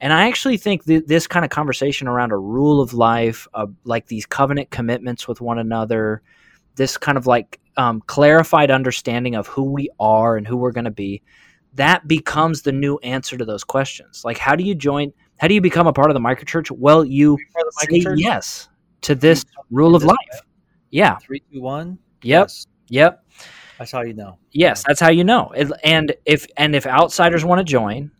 And 0.00 0.12
I 0.12 0.26
actually 0.26 0.56
think 0.56 0.84
th- 0.84 1.04
this 1.06 1.28
kind 1.28 1.44
of 1.44 1.52
conversation 1.52 2.08
around 2.08 2.32
a 2.32 2.36
rule 2.36 2.80
of 2.80 2.94
life, 2.94 3.46
uh, 3.54 3.66
like 3.84 4.06
these 4.06 4.26
covenant 4.26 4.70
commitments 4.70 5.28
with 5.28 5.40
one 5.40 5.60
another, 5.60 6.20
this 6.74 6.96
kind 6.96 7.16
of 7.16 7.28
like 7.28 7.60
um, 7.76 8.02
clarified 8.06 8.72
understanding 8.72 9.36
of 9.36 9.46
who 9.46 9.62
we 9.62 9.88
are 10.00 10.36
and 10.36 10.48
who 10.48 10.56
we're 10.56 10.72
going 10.72 10.84
to 10.84 10.90
be, 10.90 11.22
that 11.74 12.08
becomes 12.08 12.62
the 12.62 12.72
new 12.72 12.98
answer 12.98 13.36
to 13.36 13.44
those 13.44 13.62
questions. 13.62 14.24
Like, 14.24 14.38
how 14.38 14.56
do 14.56 14.64
you 14.64 14.74
join? 14.74 15.12
How 15.38 15.46
do 15.46 15.54
you 15.54 15.60
become 15.60 15.86
a 15.86 15.92
part 15.92 16.10
of 16.10 16.14
the 16.14 16.20
microchurch? 16.20 16.72
Well, 16.72 17.04
you 17.04 17.38
say 17.80 18.00
yes 18.16 18.67
to 19.02 19.14
this 19.14 19.44
rule 19.70 19.94
of 19.94 20.04
life. 20.04 20.42
Yeah. 20.90 21.16
Three, 21.16 21.42
two, 21.52 21.60
one. 21.60 21.98
Yep. 22.22 22.44
Yes. 22.44 22.66
Yep. 22.88 23.24
That's 23.78 23.92
how 23.92 24.02
you 24.02 24.14
know. 24.14 24.38
Yes, 24.50 24.82
that's 24.86 25.00
how 25.00 25.10
you 25.10 25.22
know. 25.22 25.52
And 25.84 26.14
if 26.24 26.46
and 26.56 26.74
if 26.74 26.86
outsiders 26.86 27.44
want 27.44 27.60
to 27.60 27.64
join, 27.64 28.10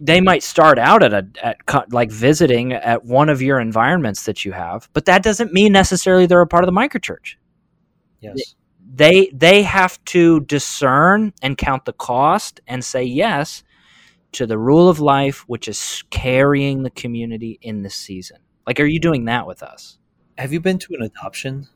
they 0.00 0.20
might 0.20 0.42
start 0.42 0.78
out 0.78 1.02
at 1.02 1.12
a 1.12 1.26
at 1.42 1.92
like 1.92 2.10
visiting 2.10 2.72
at 2.72 3.04
one 3.04 3.28
of 3.28 3.42
your 3.42 3.60
environments 3.60 4.24
that 4.24 4.44
you 4.44 4.52
have, 4.52 4.88
but 4.94 5.04
that 5.04 5.22
doesn't 5.22 5.52
mean 5.52 5.72
necessarily 5.72 6.26
they're 6.26 6.40
a 6.40 6.46
part 6.46 6.64
of 6.64 6.66
the 6.66 6.78
microchurch. 6.80 7.36
Yes. 8.20 8.54
They 8.94 9.30
they 9.34 9.62
have 9.62 10.02
to 10.06 10.40
discern 10.40 11.34
and 11.42 11.58
count 11.58 11.84
the 11.84 11.92
cost 11.92 12.60
and 12.66 12.82
say 12.82 13.04
yes 13.04 13.64
to 14.32 14.46
the 14.46 14.58
rule 14.58 14.88
of 14.88 14.98
life, 14.98 15.46
which 15.46 15.68
is 15.68 16.02
carrying 16.10 16.84
the 16.84 16.90
community 16.90 17.58
in 17.60 17.82
this 17.82 17.94
season. 17.94 18.38
Like, 18.66 18.80
are 18.80 18.86
you 18.86 18.98
doing 18.98 19.24
that 19.26 19.46
with 19.46 19.62
us? 19.62 19.98
Have 20.38 20.52
you 20.52 20.60
been 20.60 20.78
to 20.78 20.94
an 20.94 21.02
adoption? 21.02 21.68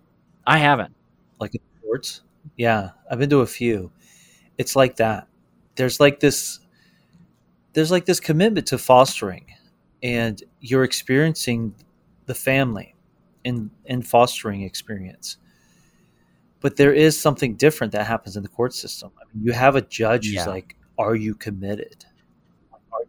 I 0.47 0.59
haven't. 0.59 0.95
Like 1.39 1.55
in 1.55 1.61
sports? 1.81 2.23
Yeah, 2.57 2.91
I've 3.11 3.19
been 3.19 3.31
to 3.31 3.41
a 3.41 3.47
few. 3.47 3.93
It's 4.57 4.75
like 4.75 4.97
that. 4.97 5.29
There's 5.77 6.01
like 6.01 6.21
this 6.21 6.61
there's 7.75 7.91
like 7.91 8.07
this 8.07 8.19
commitment 8.19 8.67
to 8.69 8.79
fostering 8.79 9.47
and 10.03 10.43
you're 10.61 10.85
experiencing 10.85 11.75
the 12.27 12.35
family 12.35 12.95
in 13.45 13.71
in 13.85 14.03
fostering 14.03 14.63
experience. 14.63 15.37
But 16.61 16.77
there 16.77 16.93
is 16.93 17.21
something 17.21 17.55
different 17.55 17.93
that 17.93 18.07
happens 18.07 18.37
in 18.37 18.43
the 18.43 18.49
court 18.49 18.75
system. 18.75 19.13
I 19.21 19.25
mean, 19.33 19.45
you 19.45 19.53
have 19.53 19.77
a 19.77 19.83
judge 19.83 20.29
yeah. 20.29 20.41
who's 20.41 20.49
like, 20.49 20.77
"Are 20.99 21.15
you 21.15 21.35
committed?" 21.35 22.05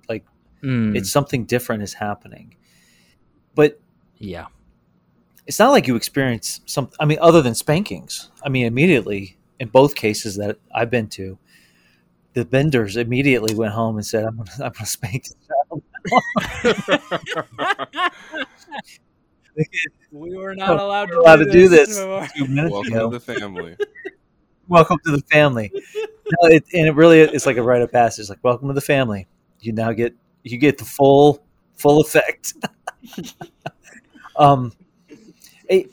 Like, 0.07 0.25
mm. 0.63 0.95
it's 0.95 1.09
something 1.09 1.45
different 1.45 1.81
is 1.81 1.93
happening. 1.93 2.55
But 3.59 3.77
yeah, 4.17 4.45
it's 5.45 5.59
not 5.59 5.71
like 5.71 5.85
you 5.85 5.97
experience 5.97 6.61
some. 6.65 6.91
I 6.97 7.03
mean, 7.03 7.17
other 7.19 7.41
than 7.41 7.53
spankings. 7.55 8.31
I 8.41 8.47
mean, 8.47 8.65
immediately 8.65 9.37
in 9.59 9.67
both 9.67 9.95
cases 9.95 10.37
that 10.37 10.59
I've 10.73 10.89
been 10.89 11.09
to, 11.09 11.37
the 12.35 12.45
vendors 12.45 12.95
immediately 12.95 13.53
went 13.53 13.73
home 13.73 13.97
and 13.97 14.05
said, 14.05 14.23
"I'm 14.23 14.37
going 14.37 14.47
to, 14.47 14.53
I'm 14.53 14.71
going 14.71 14.73
to 14.75 14.85
spank 14.85 15.25
this 15.25 15.35
child." 15.45 15.83
we 20.13 20.37
were 20.37 20.55
not 20.55 20.79
allowed 20.79 21.07
to, 21.07 21.19
allowed 21.19 21.35
do, 21.39 21.45
to 21.45 21.51
do 21.51 21.67
this. 21.67 21.97
Welcome 21.97 22.57
ago. 22.57 23.11
to 23.11 23.19
the 23.19 23.19
family. 23.19 23.75
welcome 24.69 24.99
to 25.05 25.11
the 25.11 25.21
family. 25.23 25.69
No, 25.73 26.47
it, 26.47 26.63
and 26.73 26.87
it 26.87 26.95
really 26.95 27.19
is 27.19 27.45
like 27.45 27.57
a 27.57 27.61
rite 27.61 27.81
of 27.81 27.91
passage. 27.91 28.29
Like, 28.29 28.39
welcome 28.41 28.69
to 28.69 28.73
the 28.73 28.79
family. 28.79 29.27
You 29.59 29.73
now 29.73 29.91
get 29.91 30.15
you 30.43 30.57
get 30.57 30.77
the 30.77 30.85
full 30.85 31.43
full 31.75 31.99
effect. 31.99 32.53
um, 34.35 34.71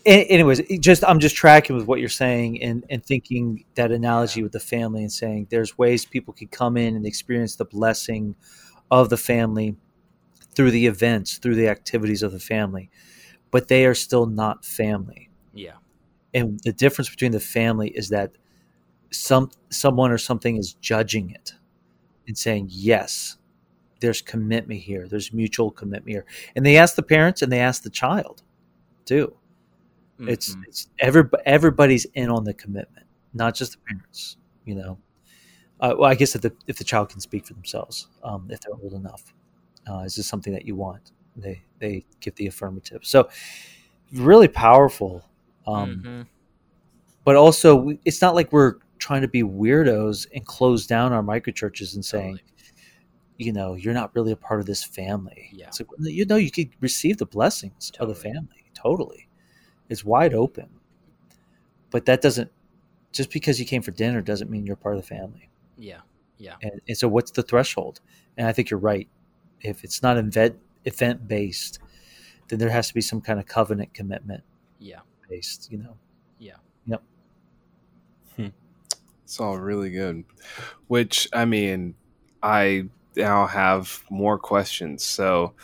anyways 0.07 0.63
just 0.81 1.05
i'm 1.05 1.19
just 1.19 1.37
tracking 1.37 1.77
with 1.77 1.87
what 1.87 2.01
you're 2.01 2.09
saying 2.09 2.63
and, 2.63 2.83
and 2.89 3.05
thinking 3.05 3.63
that 3.75 3.93
analogy 3.93 4.43
with 4.43 4.53
the 4.53 4.61
family 4.61 5.03
and 5.03 5.13
saying 5.13 5.47
there's 5.51 5.77
ways 5.77 6.07
people 6.07 6.33
can 6.33 6.49
come 6.49 6.79
in 6.79 6.97
and 6.97 7.07
experience 7.07 7.57
the 7.57 7.65
blessing 7.65 8.35
of 8.91 9.11
the 9.11 9.17
family 9.17 9.77
through 10.57 10.71
the 10.71 10.87
events, 10.87 11.37
through 11.39 11.55
the 11.55 11.69
activities 11.69 12.23
of 12.23 12.33
the 12.33 12.41
family, 12.41 12.91
but 13.51 13.69
they 13.69 13.85
are 13.85 13.95
still 13.95 14.27
not 14.27 14.65
family. 14.65 15.29
Yeah. 15.53 15.75
And 16.35 16.59
the 16.61 16.73
difference 16.73 17.11
between 17.11 17.33
the 17.33 17.41
family 17.41 17.91
is 17.91 18.09
that 18.09 18.33
some 19.11 19.51
someone 19.71 20.11
or 20.11 20.19
something 20.19 20.57
is 20.57 20.75
judging 20.75 21.31
it 21.31 21.55
and 22.27 22.37
saying, 22.37 22.69
"Yes, 22.71 23.37
there's 24.01 24.21
commitment 24.23 24.81
here. 24.81 25.07
There's 25.09 25.33
mutual 25.33 25.71
commitment 25.71 26.11
here." 26.11 26.25
And 26.55 26.65
they 26.67 26.77
ask 26.77 26.95
the 26.97 27.03
parents 27.03 27.43
and 27.43 27.51
they 27.53 27.61
ask 27.61 27.83
the 27.83 27.91
child 27.91 28.43
too. 29.05 29.37
It's 30.19 30.55
Mhm. 30.55 30.63
it's 30.69 30.89
every, 30.99 31.25
everybody's 31.45 32.07
in 32.15 32.31
on 32.31 32.45
the 32.45 32.55
commitment, 32.55 33.07
not 33.35 33.55
just 33.55 33.73
the 33.73 33.79
parents. 33.89 34.39
You 34.65 34.75
know, 34.77 34.99
uh, 35.81 35.95
well, 35.99 36.11
I 36.11 36.15
guess 36.15 36.35
if 36.35 36.41
the 36.43 36.53
if 36.67 36.79
the 36.79 36.85
child 36.85 37.11
can 37.11 37.21
speak 37.21 37.47
for 37.47 37.53
themselves, 37.55 38.09
um, 38.25 38.49
if 38.51 38.61
they're 38.61 38.75
old 38.83 38.95
enough, 38.95 39.35
uh, 39.89 40.01
is 40.01 40.17
this 40.17 40.27
something 40.27 40.53
that 40.55 40.65
you 40.65 40.75
want? 40.75 41.13
They 41.37 41.63
they 41.79 42.07
give 42.21 42.35
the 42.37 42.47
affirmative. 42.47 43.01
So 43.05 43.29
really 44.13 44.49
powerful. 44.49 45.23
Um, 45.67 46.03
Mhm. 46.03 46.27
But 47.25 47.35
also, 47.37 47.91
it's 48.05 48.23
not 48.23 48.35
like 48.37 48.53
we're 48.53 48.77
trying 48.99 49.21
to 49.23 49.29
be 49.29 49.43
weirdos 49.43 50.27
and 50.35 50.47
close 50.47 50.87
down 50.87 51.13
our 51.13 51.23
microchurches 51.23 51.95
and 51.97 52.05
saying, 52.05 52.37
Totally. 52.37 52.53
You 53.39 53.53
know, 53.53 53.75
you're 53.75 53.95
not 53.95 54.15
really 54.15 54.33
a 54.33 54.37
part 54.37 54.61
of 54.61 54.67
this 54.67 54.83
family. 54.83 55.51
Yeah. 55.53 55.69
It's 55.69 55.81
like, 55.81 55.89
you 56.01 56.25
know, 56.25 56.37
you 56.37 56.51
could 56.51 56.71
receive 56.81 57.19
the 57.19 57.27
blessings 57.27 57.93
of 58.01 58.09
the 58.09 58.15
family. 58.15 58.65
Totally. 58.75 59.29
It's 59.89 60.05
wide 60.05 60.35
open. 60.35 60.69
But 61.91 62.07
that 62.07 62.23
doesn't, 62.23 62.51
just 63.13 63.31
because 63.31 63.59
you 63.61 63.67
came 63.67 63.83
for 63.83 63.93
dinner 63.93 64.21
doesn't 64.21 64.51
mean 64.51 64.67
you're 64.67 64.77
part 64.77 64.97
of 64.97 65.03
the 65.03 65.07
family. 65.07 65.49
Yeah. 65.79 66.01
Yeah. 66.39 66.57
And, 66.63 66.81
and 66.89 66.97
so, 66.97 67.09
what's 67.09 67.31
the 67.31 67.43
threshold? 67.43 68.01
And 68.37 68.47
I 68.47 68.53
think 68.53 68.71
you're 68.71 68.81
right. 68.81 69.09
If 69.63 69.85
it's 69.85 70.03
not 70.03 70.19
event 70.19 70.57
event 70.85 71.27
based, 71.27 71.79
then 72.49 72.59
there 72.59 72.69
has 72.69 72.89
to 72.89 72.95
be 72.95 73.01
some 73.01 73.21
kind 73.21 73.39
of 73.41 73.47
covenant 73.47 73.95
commitment 73.95 74.43
Yeah. 74.79 75.01
based. 75.31 75.73
You 75.73 75.79
know. 75.79 75.97
Yeah. 76.39 76.57
Yep. 76.87 77.03
Hmm. 78.37 78.47
It's 79.25 79.41
all 79.41 79.59
really 79.59 79.91
good. 79.91 80.25
Which 80.89 81.27
I 81.33 81.47
mean, 81.47 81.95
I 82.43 82.85
now 83.17 83.47
have 83.47 84.03
more 84.11 84.39
questions. 84.39 85.05
So, 85.05 85.55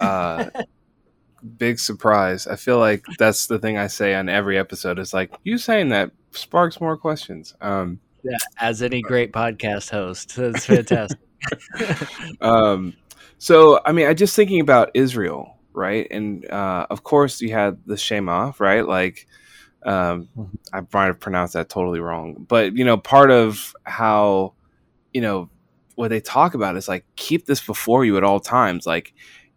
uh, 0.00 0.46
big 1.58 1.78
surprise. 1.78 2.46
I 2.46 2.56
feel 2.56 2.78
like 2.78 3.04
that's 3.18 3.46
the 3.46 3.58
thing 3.58 3.78
I 3.78 3.86
say 3.86 4.14
on 4.14 4.28
every 4.28 4.58
episode. 4.58 4.98
Is 4.98 5.14
like 5.14 5.32
you 5.44 5.58
saying 5.58 5.88
that 5.90 6.10
sparks 6.32 6.80
more 6.80 6.96
questions. 6.96 7.54
Um, 7.60 8.00
Yeah. 8.22 8.36
As 8.60 8.82
any 8.82 9.00
great 9.02 9.32
podcast 9.32 9.90
host, 9.90 10.36
that's 10.36 10.66
fantastic. 10.74 11.18
um, 12.40 12.94
so 13.38 13.80
I 13.84 13.92
mean, 13.92 14.06
I 14.06 14.14
just 14.14 14.36
thinking 14.36 14.60
about 14.60 14.90
Israel, 14.94 15.56
right? 15.72 16.06
And 16.10 16.48
uh, 16.50 16.86
of 16.90 17.02
course, 17.02 17.40
you 17.40 17.52
had 17.52 17.78
the 17.86 17.96
Shema, 17.96 18.52
right? 18.58 18.86
Like, 18.86 19.26
um, 19.86 20.28
Mhm. 20.36 20.58
I 20.74 20.80
might 20.92 21.06
have 21.06 21.20
pronounced 21.20 21.54
that 21.54 21.70
totally 21.70 22.00
wrong, 22.00 22.44
but 22.46 22.76
you 22.76 22.84
know, 22.84 22.98
part 22.98 23.30
of 23.30 23.74
how 23.84 24.52
you 25.14 25.22
know 25.22 25.48
what 25.94 26.08
they 26.08 26.20
talk 26.20 26.54
about 26.54 26.76
is 26.76 26.88
like 26.88 27.04
keep 27.16 27.46
this 27.46 27.60
before 27.60 28.04
you 28.04 28.16
at 28.16 28.24
all 28.24 28.40
times, 28.40 28.86
like 28.86 29.14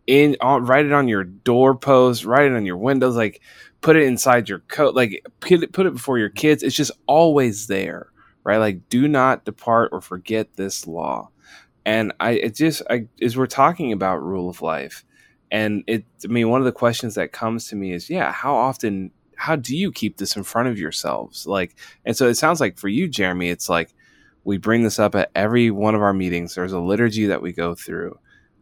in 0.07 0.35
on, 0.41 0.65
write 0.65 0.85
it 0.85 0.93
on 0.93 1.07
your 1.07 1.23
doorpost, 1.23 2.25
write 2.25 2.51
it 2.51 2.55
on 2.55 2.65
your 2.65 2.77
windows, 2.77 3.15
like 3.15 3.41
put 3.81 3.95
it 3.95 4.03
inside 4.03 4.49
your 4.49 4.59
coat, 4.59 4.95
like 4.95 5.25
put 5.39 5.63
it, 5.63 5.73
put 5.73 5.85
it 5.85 5.93
before 5.93 6.17
your 6.17 6.29
kids. 6.29 6.63
It's 6.63 6.75
just 6.75 6.91
always 7.07 7.67
there, 7.67 8.07
right? 8.43 8.57
Like 8.57 8.89
do 8.89 9.07
not 9.07 9.45
depart 9.45 9.89
or 9.91 10.01
forget 10.01 10.55
this 10.55 10.87
law. 10.87 11.29
And 11.85 12.13
I 12.19 12.31
it 12.31 12.55
just 12.55 12.81
I 12.89 13.07
as 13.21 13.37
we're 13.37 13.45
talking 13.47 13.91
about 13.91 14.23
rule 14.23 14.49
of 14.49 14.61
life, 14.61 15.03
and 15.51 15.83
it 15.87 16.05
I 16.23 16.27
mean 16.27 16.49
one 16.49 16.61
of 16.61 16.65
the 16.65 16.71
questions 16.71 17.15
that 17.15 17.33
comes 17.33 17.67
to 17.67 17.75
me 17.75 17.93
is 17.93 18.09
yeah, 18.09 18.31
how 18.31 18.55
often 18.55 19.11
how 19.35 19.55
do 19.57 19.75
you 19.75 19.91
keep 19.91 20.17
this 20.17 20.37
in 20.37 20.43
front 20.43 20.69
of 20.69 20.79
yourselves? 20.79 21.45
Like 21.45 21.75
and 22.05 22.15
so 22.15 22.27
it 22.27 22.35
sounds 22.35 22.61
like 22.61 22.77
for 22.77 22.87
you, 22.87 23.09
Jeremy, 23.09 23.49
it's 23.49 23.67
like 23.67 23.93
we 24.43 24.57
bring 24.57 24.83
this 24.83 24.99
up 24.99 25.15
at 25.15 25.31
every 25.35 25.71
one 25.71 25.95
of 25.95 26.01
our 26.01 26.13
meetings. 26.13 26.55
There's 26.55 26.73
a 26.73 26.79
liturgy 26.79 27.27
that 27.27 27.41
we 27.41 27.53
go 27.53 27.75
through. 27.75 28.17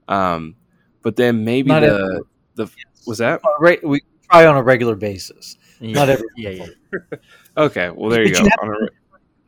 Um, 0.07 0.55
but 1.01 1.15
then 1.15 1.43
maybe 1.43 1.69
Not 1.69 1.81
the 1.81 1.87
every- 1.87 2.19
the 2.55 2.69
was 3.07 3.17
that 3.19 3.41
Right. 3.59 3.83
We 3.85 4.01
try 4.29 4.45
on 4.45 4.55
a 4.57 4.61
regular 4.63 4.95
basis. 4.95 5.57
Not 5.79 6.09
every. 6.09 6.27
Yeah. 6.37 6.49
Yeah. 6.51 6.99
okay? 7.57 7.89
Well, 7.89 8.09
there 8.11 8.23
you 8.23 8.33
But 8.33 8.39
go. 8.39 8.43
you 8.43 8.49
have- 8.51 8.69
On 8.69 8.83
a- 8.83 8.89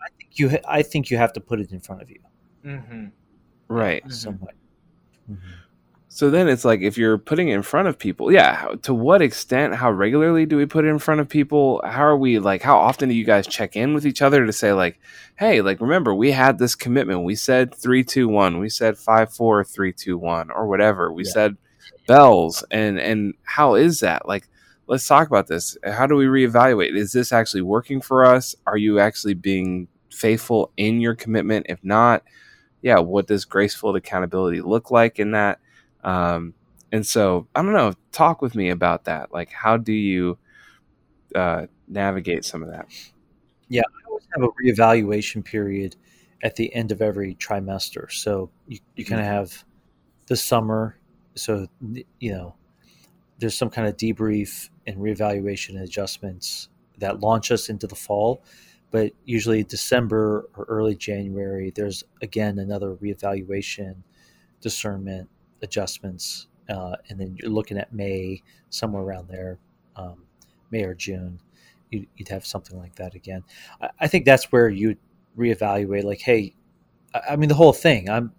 I 0.02 0.08
think 0.18 0.40
you. 0.40 0.50
Ha- 0.50 0.58
I 0.68 0.82
think 0.82 1.12
you 1.12 1.18
have 1.18 1.34
to 1.34 1.40
put 1.42 1.60
it 1.60 1.72
in 1.72 1.80
front 1.80 2.02
of 2.02 2.10
you 2.10 2.20
right. 3.68 4.04
Mhm. 4.06 4.12
somewhat. 4.14 4.56
Mhm. 5.30 5.38
So 6.16 6.30
then 6.30 6.47
it's 6.47 6.64
like 6.64 6.82
if 6.82 6.95
you're 6.95 7.18
putting 7.18 7.47
it 7.49 7.55
in 7.55 7.64
front 7.64 7.88
of 7.88 7.97
people, 7.97 8.32
yeah. 8.32 8.53
how- 8.53 8.76
To 8.84 8.93
what 8.93 9.24
extent? 9.24 9.74
How 9.74 9.89
regularly 9.91 10.45
do 10.45 10.57
we 10.57 10.68
put 10.68 10.86
it 10.86 10.89
in 10.89 10.99
front 10.99 11.22
of 11.22 11.28
people? 11.28 11.82
How 11.84 12.03
are 12.03 12.16
we 12.16 12.38
like? 12.38 12.61
How 12.61 12.78
often 12.78 13.09
do 13.09 13.16
you 13.16 13.26
guys 13.26 13.47
check 13.47 13.76
in 13.76 13.95
with 13.95 14.05
each 14.05 14.22
other 14.22 14.45
to 14.45 14.53
say 14.53 14.74
like, 14.74 14.99
hey, 15.38 15.61
like 15.61 15.82
remember 15.82 16.14
we 16.14 16.32
had 16.32 16.59
this 16.59 16.76
commitment. 16.76 17.24
We 17.24 17.34
said 17.34 17.74
three, 17.74 18.03
two, 18.03 18.28
one. 18.28 18.59
We 18.59 18.70
said 18.70 18.95
five, 18.95 19.34
four, 19.34 19.64
three, 19.64 19.91
two, 19.91 20.16
one, 20.20 20.51
or 20.51 20.68
whatever. 20.68 21.11
We 21.11 21.24
Yeah. 21.26 21.32
said 21.32 21.57
bells, 22.05 22.64
and 22.70 22.99
and 22.99 23.34
how 23.43 23.74
is 23.74 24.01
that? 24.01 24.28
Like, 24.28 24.47
let's 24.86 25.07
talk 25.07 25.28
about 25.28 25.47
this. 25.47 25.76
How 25.84 26.05
do 26.05 26.16
we 26.16 26.26
reevaluate? 26.26 26.95
Is 26.95 27.11
this 27.11 27.32
actually 27.32 27.64
working 27.64 28.01
for 28.01 28.24
us? 28.24 28.55
Are 28.68 28.78
you 28.78 28.99
actually 28.99 29.34
being 29.34 29.88
faithful 30.11 30.72
in 30.78 31.01
your 31.01 31.16
commitment? 31.16 31.66
If 31.70 31.84
not, 31.84 32.22
yeah, 32.84 32.99
what 32.99 33.26
does 33.26 33.45
graceful 33.45 33.95
accountability 33.95 34.61
look 34.61 34.91
like 34.91 35.18
in 35.18 35.32
that? 35.32 35.57
Um, 36.04 36.54
and 36.91 37.06
so 37.06 37.47
I 37.56 37.62
don't 37.62 37.74
know. 37.74 37.93
Talk 38.12 38.41
with 38.41 38.56
me 38.56 38.70
about 38.70 39.06
that. 39.06 39.34
Like, 39.34 39.51
how 39.51 39.78
do 39.78 39.93
you 39.93 40.38
uh, 41.34 41.68
navigate 41.88 42.45
some 42.45 42.62
of 42.62 42.70
that? 42.70 42.88
Yeah, 43.70 43.82
I 43.82 44.08
always 44.10 44.28
have 44.36 44.43
a 44.43 44.49
reevaluation 44.64 45.43
period 45.43 45.95
at 46.43 46.56
the 46.56 46.74
end 46.76 46.91
of 46.91 47.01
every 47.01 47.36
trimester. 47.36 48.12
So 48.12 48.51
you, 48.68 48.80
you 48.95 49.06
kind 49.06 49.22
of 49.22 49.28
have 49.28 49.64
the 50.28 50.36
summer. 50.36 50.97
So, 51.36 51.68
you 52.20 52.32
know, 52.34 52.56
there's 53.39 53.58
some 53.58 53.70
kind 53.70 53.88
of 53.88 53.97
debrief 53.97 54.70
and 54.86 54.97
reevaluation 54.97 55.70
and 55.70 55.84
adjustments 55.84 56.70
that 56.99 57.22
launch 57.22 57.51
us 57.51 57.70
into 57.70 57.88
the 57.88 57.95
fall. 57.95 58.43
But 58.91 59.14
usually 59.26 59.64
December 59.64 60.47
or 60.56 60.66
early 60.66 60.95
January, 60.95 61.72
there's 61.74 62.04
again 62.22 62.60
another 62.60 62.95
reevaluation, 62.95 63.95
discernment, 64.62 65.30
adjustments. 65.64 66.47
Uh, 66.70 66.95
and 67.09 67.20
then 67.20 67.36
you're 67.39 67.51
looking 67.51 67.78
at 67.78 67.91
May, 67.93 68.41
somewhere 68.70 69.01
around 69.03 69.28
there, 69.28 69.57
um, 69.95 70.24
May 70.72 70.84
or 70.84 70.93
June, 70.93 71.39
you'd, 71.89 72.07
you'd 72.16 72.30
have 72.30 72.45
something 72.45 72.78
like 72.78 72.95
that 72.95 73.16
again. 73.16 73.43
I, 73.82 73.89
I 74.01 74.07
think 74.07 74.26
that's 74.26 74.51
where 74.51 74.70
you 74.70 74.95
reevaluate 75.38 76.03
like 76.03 76.22
hey 76.22 76.53
I, 77.16 77.22
I 77.32 77.36
mean 77.38 77.49
the 77.49 77.55
whole 77.55 77.74
thing 77.74 78.07
i'm 78.07 78.32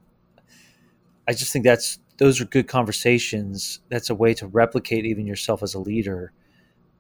i 1.27 1.33
just 1.33 1.53
think 1.53 1.65
that's 1.65 1.99
those 2.19 2.41
are 2.41 2.45
good 2.45 2.69
conversations 2.69 3.81
that's 3.89 4.11
a 4.11 4.15
way 4.15 4.33
to 4.35 4.47
replicate 4.47 5.05
even 5.05 5.27
yourself 5.27 5.61
as 5.65 5.75
a 5.75 5.81
leader 5.81 6.33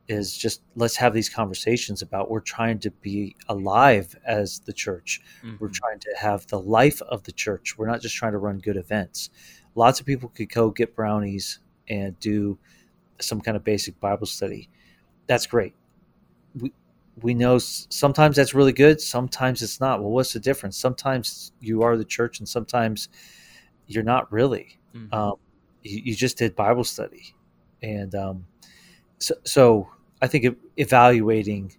is 0.08 0.36
just 0.36 0.62
let's 0.74 0.96
have 0.96 1.14
these 1.14 1.28
conversations 1.28 2.02
about 2.02 2.28
we're 2.30 2.40
trying 2.40 2.80
to 2.80 2.90
be 2.90 3.36
alive 3.48 4.16
as 4.26 4.58
the 4.66 4.72
church 4.72 5.20
we're 5.60 5.68
Mhm. 5.68 5.74
trying 5.74 5.98
to 6.00 6.10
have 6.18 6.46
the 6.48 6.60
life 6.60 7.00
of 7.02 7.22
the 7.22 7.32
church 7.32 7.78
we're 7.78 7.86
not 7.86 8.00
just 8.00 8.16
trying 8.16 8.32
to 8.32 8.38
run 8.38 8.58
good 8.58 8.76
events 8.76 9.30
lots 9.74 10.00
of 10.00 10.06
people 10.06 10.28
could 10.30 10.50
go 10.50 10.70
get 10.70 10.94
brownies 10.96 11.60
and 11.88 12.18
do 12.20 12.58
some 13.20 13.40
kind 13.40 13.56
of 13.56 13.64
basic 13.64 13.98
bible 14.00 14.26
study. 14.26 14.68
That's 15.26 15.46
great. 15.46 15.74
We 16.60 16.72
we 17.22 17.34
know 17.34 17.58
sometimes 17.58 18.36
that's 18.36 18.54
really 18.54 18.72
good 18.72 19.00
sometimes 19.00 19.62
it's 19.62 19.80
not. 19.80 20.00
Well 20.00 20.10
what's 20.12 20.32
the 20.34 20.40
difference? 20.40 20.78
Sometimes 20.78 21.52
you 21.60 21.82
are 21.82 21.96
the 21.96 22.04
church 22.04 22.40
and 22.40 22.48
sometimes 22.48 23.08
you're 23.86 24.04
not 24.04 24.32
really. 24.32 24.78
Mhm. 24.96 25.12
um, 25.14 25.34
you, 25.82 26.02
you 26.06 26.14
just 26.16 26.38
did 26.38 26.56
bible 26.56 26.84
study. 26.84 27.34
And 27.82 28.14
um, 28.14 28.46
so, 29.18 29.34
so 29.44 29.90
i 30.22 30.26
think 30.28 30.46
evaluating 30.78 31.72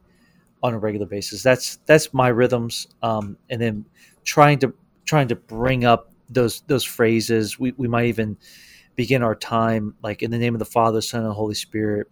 on 0.63 0.73
a 0.73 0.79
regular 0.79 1.05
basis 1.07 1.43
that's 1.43 1.77
that's 1.85 2.13
my 2.13 2.29
rhythms. 2.29 2.87
Um, 3.03 3.37
and 3.49 3.61
then 3.61 3.85
trying 4.25 4.59
to 4.59 4.73
trying 5.05 5.27
to 5.29 5.35
bring 5.37 5.85
up 5.85 6.11
those 6.30 6.61
those 6.67 6.84
phrases. 6.84 7.59
We, 7.59 7.73
we 7.78 7.88
might 7.88 8.05
even 8.07 8.38
begin 8.95 9.23
our 9.23 9.36
time 9.36 9.95
like 10.01 10.23
in 10.23 10.32
the 10.32 10.38
name 10.38 10.55
of 10.55 10.59
the 10.59 10.65
father 10.65 11.01
son 11.01 11.26
and 11.26 11.34
holy 11.34 11.55
spirit 11.55 12.09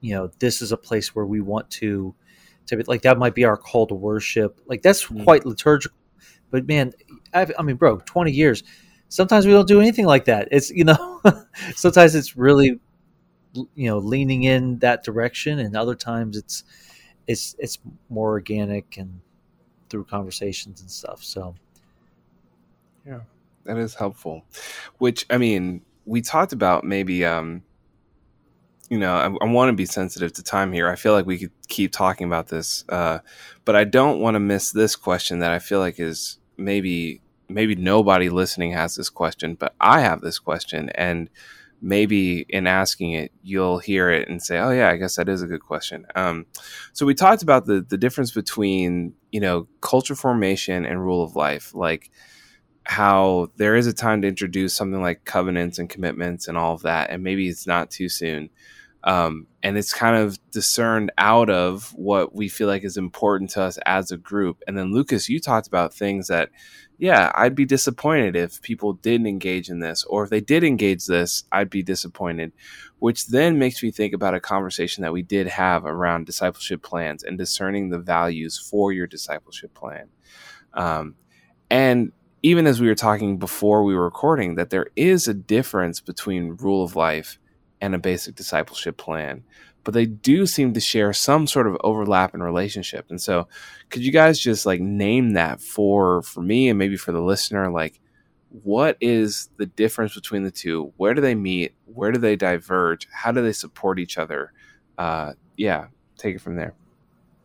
you 0.00 0.14
know 0.14 0.30
this 0.38 0.62
is 0.62 0.72
a 0.72 0.76
place 0.76 1.14
where 1.14 1.26
we 1.26 1.40
want 1.40 1.70
to 1.70 2.14
to 2.66 2.76
be 2.76 2.82
like 2.84 3.02
that 3.02 3.18
might 3.18 3.34
be 3.34 3.44
our 3.44 3.56
call 3.56 3.86
to 3.86 3.94
worship. 3.94 4.60
Like 4.66 4.82
that's 4.82 5.04
Mm. 5.06 5.24
quite 5.24 5.44
liturgical. 5.46 5.96
But 6.50 6.66
man 6.68 6.92
I've, 7.32 7.52
i 7.58 7.62
mean 7.62 7.76
bro 7.76 7.98
20 7.98 8.30
years 8.32 8.62
sometimes 9.08 9.46
we 9.46 9.52
don't 9.52 9.68
do 9.68 9.80
anything 9.80 10.06
like 10.06 10.26
that. 10.26 10.48
It's 10.50 10.70
you 10.70 10.84
know 10.84 11.20
sometimes 11.74 12.14
it's 12.14 12.36
really 12.36 12.80
you 13.54 13.88
know 13.88 13.98
leaning 13.98 14.44
in 14.44 14.78
that 14.80 15.04
direction 15.04 15.58
and 15.58 15.76
other 15.76 15.94
times 15.94 16.36
it's 16.36 16.64
it's 17.26 17.54
it's 17.58 17.78
more 18.08 18.30
organic 18.30 18.96
and 18.98 19.20
through 19.90 20.04
conversations 20.04 20.80
and 20.82 20.90
stuff 20.90 21.22
so 21.22 21.54
Yeah, 23.06 23.20
that 23.64 23.76
is 23.76 23.94
helpful. 23.94 24.44
Which 24.98 25.26
I 25.30 25.38
mean, 25.38 25.82
we 26.04 26.20
talked 26.20 26.52
about 26.52 26.84
maybe 26.84 27.24
um, 27.24 27.62
you 28.90 28.98
know, 28.98 29.14
I, 29.14 29.44
I 29.44 29.50
want 29.50 29.70
to 29.70 29.72
be 29.72 29.86
sensitive 29.86 30.32
to 30.34 30.42
time 30.42 30.72
here. 30.72 30.88
I 30.88 30.96
feel 30.96 31.12
like 31.12 31.24
we 31.26 31.38
could 31.38 31.52
keep 31.68 31.92
talking 31.92 32.26
about 32.26 32.48
this, 32.48 32.84
uh, 32.88 33.20
but 33.64 33.74
I 33.74 33.84
don't 33.84 34.20
want 34.20 34.34
to 34.34 34.40
miss 34.40 34.70
this 34.72 34.96
question 34.96 35.38
that 35.38 35.50
I 35.50 35.58
feel 35.58 35.78
like 35.78 35.98
is 35.98 36.38
maybe 36.56 37.20
maybe 37.48 37.74
nobody 37.74 38.28
listening 38.28 38.72
has 38.72 38.94
this 38.94 39.08
question, 39.08 39.54
but 39.54 39.74
I 39.80 40.00
have 40.00 40.20
this 40.20 40.38
question, 40.38 40.90
and 40.90 41.30
maybe 41.80 42.44
in 42.50 42.66
asking 42.66 43.12
it, 43.12 43.32
you'll 43.42 43.78
hear 43.78 44.10
it 44.10 44.28
and 44.28 44.42
say, 44.42 44.58
"Oh 44.58 44.70
yeah, 44.70 44.90
I 44.90 44.96
guess 44.96 45.16
that 45.16 45.28
is 45.28 45.42
a 45.42 45.46
good 45.46 45.62
question." 45.62 46.06
Um, 46.14 46.44
so 46.92 47.06
we 47.06 47.14
talked 47.14 47.42
about 47.42 47.64
the 47.66 47.80
the 47.88 47.96
difference 47.98 48.30
between 48.32 49.14
you 49.30 49.40
know 49.40 49.68
culture 49.80 50.14
formation 50.14 50.84
and 50.84 51.02
rule 51.02 51.22
of 51.22 51.34
life, 51.34 51.74
like 51.74 52.10
how 52.84 53.50
there 53.56 53.76
is 53.76 53.86
a 53.86 53.92
time 53.92 54.22
to 54.22 54.28
introduce 54.28 54.74
something 54.74 55.00
like 55.00 55.24
covenants 55.24 55.78
and 55.78 55.88
commitments 55.88 56.48
and 56.48 56.58
all 56.58 56.74
of 56.74 56.82
that, 56.82 57.10
and 57.10 57.22
maybe 57.22 57.48
it's 57.48 57.66
not 57.66 57.90
too 57.90 58.08
soon. 58.08 58.50
Um, 59.04 59.48
and 59.64 59.76
it's 59.76 59.92
kind 59.92 60.16
of 60.16 60.38
discerned 60.52 61.10
out 61.18 61.50
of 61.50 61.92
what 61.94 62.36
we 62.36 62.48
feel 62.48 62.68
like 62.68 62.84
is 62.84 62.96
important 62.96 63.50
to 63.50 63.62
us 63.62 63.76
as 63.84 64.12
a 64.12 64.16
group. 64.16 64.62
And 64.66 64.78
then 64.78 64.92
Lucas, 64.92 65.28
you 65.28 65.40
talked 65.40 65.66
about 65.66 65.92
things 65.92 66.28
that, 66.28 66.50
yeah, 66.98 67.32
I'd 67.34 67.56
be 67.56 67.64
disappointed 67.64 68.36
if 68.36 68.62
people 68.62 68.92
didn't 68.92 69.26
engage 69.26 69.70
in 69.70 69.80
this, 69.80 70.04
or 70.04 70.22
if 70.22 70.30
they 70.30 70.40
did 70.40 70.62
engage 70.62 71.06
this, 71.06 71.42
I'd 71.50 71.70
be 71.70 71.82
disappointed. 71.82 72.52
Which 73.00 73.26
then 73.26 73.58
makes 73.58 73.82
me 73.82 73.90
think 73.90 74.14
about 74.14 74.34
a 74.34 74.40
conversation 74.40 75.02
that 75.02 75.12
we 75.12 75.22
did 75.22 75.48
have 75.48 75.84
around 75.84 76.26
discipleship 76.26 76.82
plans 76.84 77.24
and 77.24 77.36
discerning 77.36 77.88
the 77.88 77.98
values 77.98 78.56
for 78.56 78.92
your 78.92 79.08
discipleship 79.08 79.74
plan. 79.74 80.10
Um, 80.74 81.16
and 81.68 82.12
even 82.42 82.66
as 82.66 82.80
we 82.80 82.88
were 82.88 82.94
talking 82.94 83.38
before 83.38 83.84
we 83.84 83.94
were 83.94 84.04
recording, 84.04 84.56
that 84.56 84.70
there 84.70 84.88
is 84.96 85.28
a 85.28 85.34
difference 85.34 86.00
between 86.00 86.56
rule 86.56 86.82
of 86.82 86.96
life 86.96 87.38
and 87.80 87.94
a 87.94 87.98
basic 87.98 88.34
discipleship 88.34 88.96
plan. 88.96 89.44
But 89.84 89.94
they 89.94 90.06
do 90.06 90.46
seem 90.46 90.72
to 90.74 90.80
share 90.80 91.12
some 91.12 91.46
sort 91.46 91.66
of 91.66 91.76
overlap 91.82 92.34
in 92.34 92.42
relationship. 92.42 93.06
And 93.10 93.20
so 93.20 93.48
could 93.90 94.04
you 94.04 94.12
guys 94.12 94.38
just 94.38 94.66
like 94.66 94.80
name 94.80 95.32
that 95.32 95.60
for 95.60 96.22
for 96.22 96.40
me 96.40 96.68
and 96.68 96.78
maybe 96.78 96.96
for 96.96 97.12
the 97.12 97.20
listener? 97.20 97.70
Like 97.70 98.00
what 98.62 98.96
is 99.00 99.48
the 99.56 99.66
difference 99.66 100.14
between 100.14 100.42
the 100.44 100.50
two? 100.50 100.92
Where 100.96 101.14
do 101.14 101.20
they 101.20 101.34
meet? 101.34 101.74
Where 101.86 102.12
do 102.12 102.18
they 102.18 102.36
diverge? 102.36 103.08
How 103.10 103.32
do 103.32 103.42
they 103.42 103.52
support 103.52 103.98
each 103.98 104.18
other? 104.18 104.52
Uh 104.98 105.32
yeah 105.56 105.86
take 106.16 106.36
it 106.36 106.40
from 106.40 106.54
there. 106.54 106.74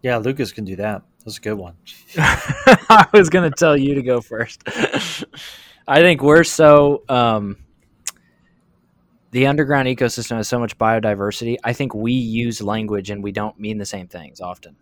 Yeah 0.04 0.18
lucas 0.18 0.52
can 0.52 0.66
do 0.66 0.76
that 0.76 1.02
that's 1.28 1.38
a 1.38 1.42
good 1.42 1.54
one 1.54 1.76
i 2.18 3.06
was 3.14 3.30
gonna 3.30 3.52
tell 3.52 3.78
you 3.78 3.94
to 3.94 4.02
go 4.02 4.22
first 4.22 4.64
i 5.88 6.00
think 6.00 6.24
we're 6.24 6.44
so 6.44 7.04
um 7.10 7.58
the 9.32 9.46
underground 9.46 9.88
ecosystem 9.88 10.38
has 10.38 10.48
so 10.48 10.60
much 10.60 10.78
biodiversity. 10.78 11.58
I 11.64 11.74
think 11.74 11.94
we 11.94 12.14
use 12.14 12.62
language 12.62 13.10
and 13.10 13.22
we 13.22 13.32
don't 13.32 13.60
mean 13.60 13.78
the 13.78 13.86
same 13.86 14.08
things 14.08 14.42
often, 14.42 14.76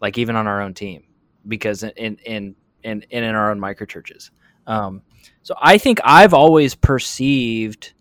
like 0.00 0.18
even 0.18 0.36
on 0.36 0.46
our 0.46 0.60
own 0.60 0.74
team, 0.74 1.04
because 1.46 1.82
in 1.82 1.90
in 1.96 2.54
in 2.84 3.02
in, 3.10 3.24
in 3.24 3.34
our 3.34 3.50
own 3.50 3.58
micro 3.58 3.86
churches. 3.86 4.30
Um, 4.66 5.02
so 5.42 5.54
I 5.60 5.78
think 5.78 6.00
I've 6.04 6.34
always 6.34 6.74
perceived. 6.74 7.94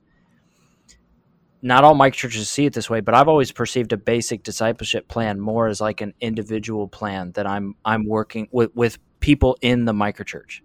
Not 1.68 1.84
all 1.84 1.96
micro 1.96 2.16
churches 2.16 2.50
see 2.50 2.66
it 2.66 2.72
this 2.72 2.90
way, 2.90 3.02
but 3.02 3.14
I've 3.14 3.28
always 3.28 3.52
perceived 3.52 3.92
a 3.92 3.98
basic 3.98 4.42
discipleship 4.42 5.10
plan 5.10 5.38
more 5.38 5.68
as 5.68 5.82
like 5.82 6.00
an 6.00 6.14
individual 6.22 6.88
plan 6.88 7.34
that 7.34 7.46
I'm 7.46 7.76
I'm 7.84 8.08
working 8.08 8.48
with 8.52 8.74
with 8.74 8.98
people 9.20 9.58
in 9.62 9.84
the 9.84 9.92
microchurch. 9.92 10.62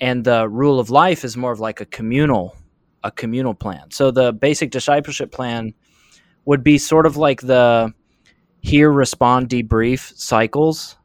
and 0.00 0.24
the 0.24 0.48
rule 0.48 0.78
of 0.78 0.90
life 0.90 1.24
is 1.24 1.36
more 1.36 1.52
of 1.52 1.60
like 1.60 1.80
a 1.80 1.86
communal 1.86 2.56
a 3.02 3.10
communal 3.10 3.54
plan. 3.54 3.90
So 3.90 4.12
the 4.12 4.32
basic 4.32 4.70
discipleship 4.70 5.32
plan 5.32 5.74
would 6.44 6.62
be 6.62 6.78
sort 6.78 7.04
of 7.06 7.16
like 7.16 7.40
the 7.40 7.92
hear, 8.60 8.92
respond, 8.92 9.48
debrief 9.48 10.16
cycles 10.16 10.96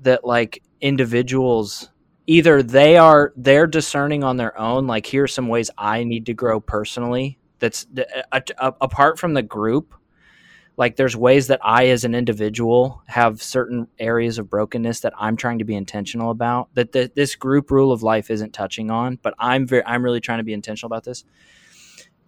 that 0.00 0.24
like 0.24 0.62
individuals 0.80 1.90
either 2.26 2.62
they 2.62 2.96
are 2.96 3.32
they're 3.36 3.66
discerning 3.66 4.24
on 4.24 4.36
their 4.36 4.58
own 4.58 4.86
like 4.86 5.06
here's 5.06 5.34
some 5.34 5.48
ways 5.48 5.70
i 5.76 6.04
need 6.04 6.26
to 6.26 6.34
grow 6.34 6.60
personally 6.60 7.37
that's 7.58 7.86
apart 8.58 9.18
from 9.18 9.34
the 9.34 9.42
group 9.42 9.94
like 10.76 10.96
there's 10.96 11.16
ways 11.16 11.48
that 11.48 11.60
i 11.62 11.88
as 11.88 12.04
an 12.04 12.14
individual 12.14 13.02
have 13.06 13.42
certain 13.42 13.88
areas 13.98 14.38
of 14.38 14.48
brokenness 14.48 15.00
that 15.00 15.12
i'm 15.18 15.36
trying 15.36 15.58
to 15.58 15.64
be 15.64 15.74
intentional 15.74 16.30
about 16.30 16.68
that 16.74 16.92
the, 16.92 17.10
this 17.14 17.34
group 17.34 17.70
rule 17.70 17.92
of 17.92 18.02
life 18.02 18.30
isn't 18.30 18.52
touching 18.52 18.90
on 18.90 19.18
but 19.22 19.34
i'm 19.38 19.66
very 19.66 19.84
i'm 19.84 20.02
really 20.02 20.20
trying 20.20 20.38
to 20.38 20.44
be 20.44 20.52
intentional 20.52 20.88
about 20.88 21.04
this. 21.04 21.24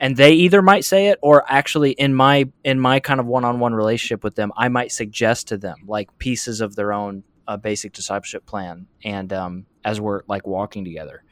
And 0.02 0.16
they 0.16 0.32
either 0.32 0.62
might 0.62 0.86
say 0.86 1.08
it 1.08 1.18
or 1.20 1.44
actually 1.46 1.90
in 1.90 2.14
my 2.14 2.48
in 2.64 2.80
my 2.80 3.00
kind 3.00 3.20
of 3.20 3.26
one-on-one 3.26 3.74
relationship 3.74 4.24
with 4.24 4.34
them 4.34 4.50
i 4.56 4.68
might 4.68 4.92
suggest 4.92 5.48
to 5.48 5.58
them 5.58 5.76
like 5.86 6.16
pieces 6.18 6.60
of 6.62 6.74
their 6.74 6.92
own 6.92 7.22
uh, 7.46 7.58
basic 7.58 7.92
discipleship 7.92 8.46
plan 8.46 8.86
and 9.04 9.32
um, 9.32 9.66
as 9.84 10.00
we're 10.00 10.22
like 10.26 10.46
walking 10.46 10.84
together 10.84 11.22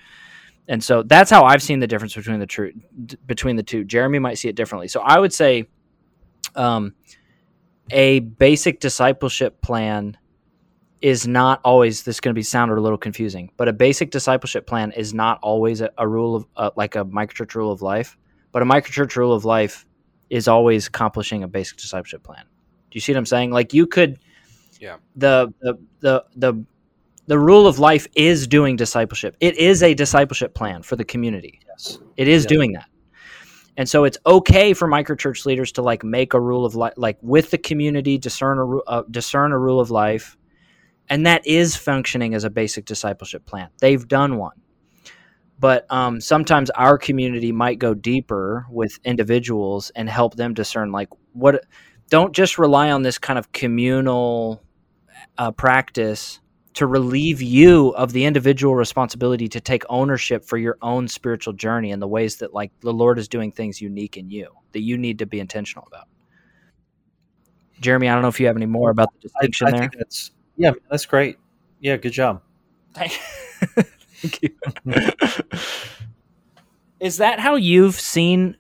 and 0.68 0.82
so 0.82 1.02
that's 1.02 1.30
how 1.30 1.44
i've 1.44 1.62
seen 1.62 1.80
the 1.80 1.86
difference 1.86 2.14
between 2.14 2.38
the 2.38 2.46
true 2.46 2.72
between 3.26 3.56
the 3.56 3.62
two. 3.62 3.84
Jeremy 3.84 4.18
might 4.18 4.38
see 4.38 4.48
it 4.48 4.56
differently. 4.56 4.88
So 4.88 5.00
i 5.00 5.18
would 5.18 5.32
say 5.32 5.68
um, 6.54 6.94
a 7.90 8.20
basic 8.20 8.80
discipleship 8.80 9.60
plan 9.62 10.16
is 11.00 11.26
not 11.26 11.60
always 11.64 12.02
this 12.02 12.16
is 12.16 12.20
going 12.20 12.34
to 12.34 12.38
be 12.38 12.42
sound 12.42 12.70
or 12.70 12.76
a 12.76 12.80
little 12.80 12.98
confusing 12.98 13.50
but 13.56 13.68
a 13.68 13.72
basic 13.72 14.10
discipleship 14.10 14.66
plan 14.66 14.90
is 14.92 15.14
not 15.14 15.38
always 15.42 15.80
a, 15.80 15.90
a 15.98 16.08
rule 16.08 16.34
of 16.34 16.46
uh, 16.56 16.70
like 16.76 16.96
a 16.96 17.04
microchurch 17.04 17.54
rule 17.54 17.70
of 17.70 17.82
life 17.82 18.16
but 18.52 18.62
a 18.62 18.64
microchurch 18.64 19.14
rule 19.16 19.32
of 19.32 19.44
life 19.44 19.86
is 20.30 20.48
always 20.48 20.86
accomplishing 20.86 21.42
a 21.42 21.48
basic 21.48 21.78
discipleship 21.78 22.22
plan. 22.22 22.44
Do 22.90 22.96
you 22.96 23.00
see 23.00 23.12
what 23.12 23.18
i'm 23.18 23.26
saying? 23.26 23.50
Like 23.50 23.72
you 23.72 23.86
could 23.86 24.18
yeah. 24.80 24.96
the 25.16 25.52
the 25.60 25.78
the, 26.00 26.24
the 26.36 26.64
the 27.29 27.39
rule 27.39 27.66
of 27.66 27.79
life 27.79 28.07
is 28.16 28.47
doing 28.47 28.74
discipleship. 28.74 29.37
It 29.39 29.57
is 29.59 29.83
a 29.83 29.93
discipleship 29.93 30.55
plan 30.55 30.83
for 30.83 30.97
the 30.97 31.05
community. 31.05 31.61
Yes. 31.68 31.99
It 32.16 32.26
is 32.26 32.45
yeah. 32.45 32.49
doing 32.49 32.72
that. 32.72 32.89
And 33.76 33.89
so 33.89 34.05
it's 34.05 34.16
okay 34.26 34.72
for 34.72 34.89
microchurch 34.89 35.45
leaders 35.45 35.70
to 35.72 35.83
like 35.83 36.03
make 36.03 36.33
a 36.33 36.41
rule 36.41 36.64
of 36.64 36.74
life, 36.74 36.95
like 36.97 37.18
with 37.20 37.51
the 37.51 37.59
community, 37.59 38.16
discern 38.18 38.59
a 38.59 38.79
uh, 38.79 39.03
discern 39.11 39.53
a 39.53 39.59
rule 39.59 39.79
of 39.79 39.91
life, 39.91 40.37
and 41.09 41.26
that 41.26 41.47
is 41.47 41.76
functioning 41.76 42.35
as 42.35 42.45
a 42.45 42.51
basic 42.51 42.87
discipleship 42.87 43.45
plan. 43.45 43.68
They've 43.79 44.09
done 44.09 44.39
one, 44.39 44.61
but 45.61 45.87
um, 45.93 46.20
sometimes 46.20 46.70
our 46.70 46.99
community 46.99 47.53
might 47.53 47.79
go 47.79 47.95
deeper 47.95 48.66
with 48.68 48.99
individuals 49.05 49.93
and 49.95 50.09
help 50.09 50.35
them 50.35 50.55
discern 50.55 50.91
like 50.91 51.11
what. 51.35 51.64
Don't 52.11 52.35
just 52.35 52.59
rely 52.59 52.91
on 52.91 53.03
this 53.03 53.18
kind 53.18 53.39
of 53.39 53.53
communal 53.53 54.62
uh, 55.37 55.53
practice 55.53 56.41
to 56.79 56.87
relieve 56.87 57.43
you 57.43 57.89
of 57.97 58.12
the 58.12 58.24
individual 58.24 58.76
responsibility 58.76 59.49
to 59.49 59.61
take 59.61 59.83
ownership 59.89 60.45
for 60.45 60.57
your 60.57 60.79
own 60.81 61.09
spiritual 61.09 61.53
journey 61.53 61.91
and 61.91 62.01
the 62.01 62.07
ways 62.07 62.37
that 62.37 62.55
like 62.55 62.70
the 62.83 62.93
Lord 62.93 63.18
is 63.18 63.26
doing 63.26 63.51
things 63.51 63.81
unique 63.81 64.16
in 64.16 64.31
you 64.31 64.53
that 64.70 64.83
you 64.83 64.97
need 64.97 65.18
to 65.18 65.26
be 65.26 65.41
intentional 65.41 65.89
about. 65.89 66.07
Jeremy, 67.81 68.09
I 68.09 68.12
don't 68.12 68.22
know 68.22 68.29
if 68.29 68.39
you 68.39 68.47
have 68.47 68.55
any 68.55 68.66
more 68.66 68.91
about 68.91 69.12
the 69.12 69.18
distinction 69.18 69.66
I, 69.66 69.70
I 69.70 69.72
there. 69.72 69.91
that's 69.99 70.31
yeah, 70.57 70.70
that's 70.89 71.05
great. 71.05 71.39
Yeah, 71.81 71.97
good 71.97 72.12
job. 72.12 72.43
Thank 72.95 74.41
you. 74.41 74.51
is 77.01 77.16
that 77.16 77.41
how 77.41 77.57
you've 77.57 77.99
seen 77.99 78.57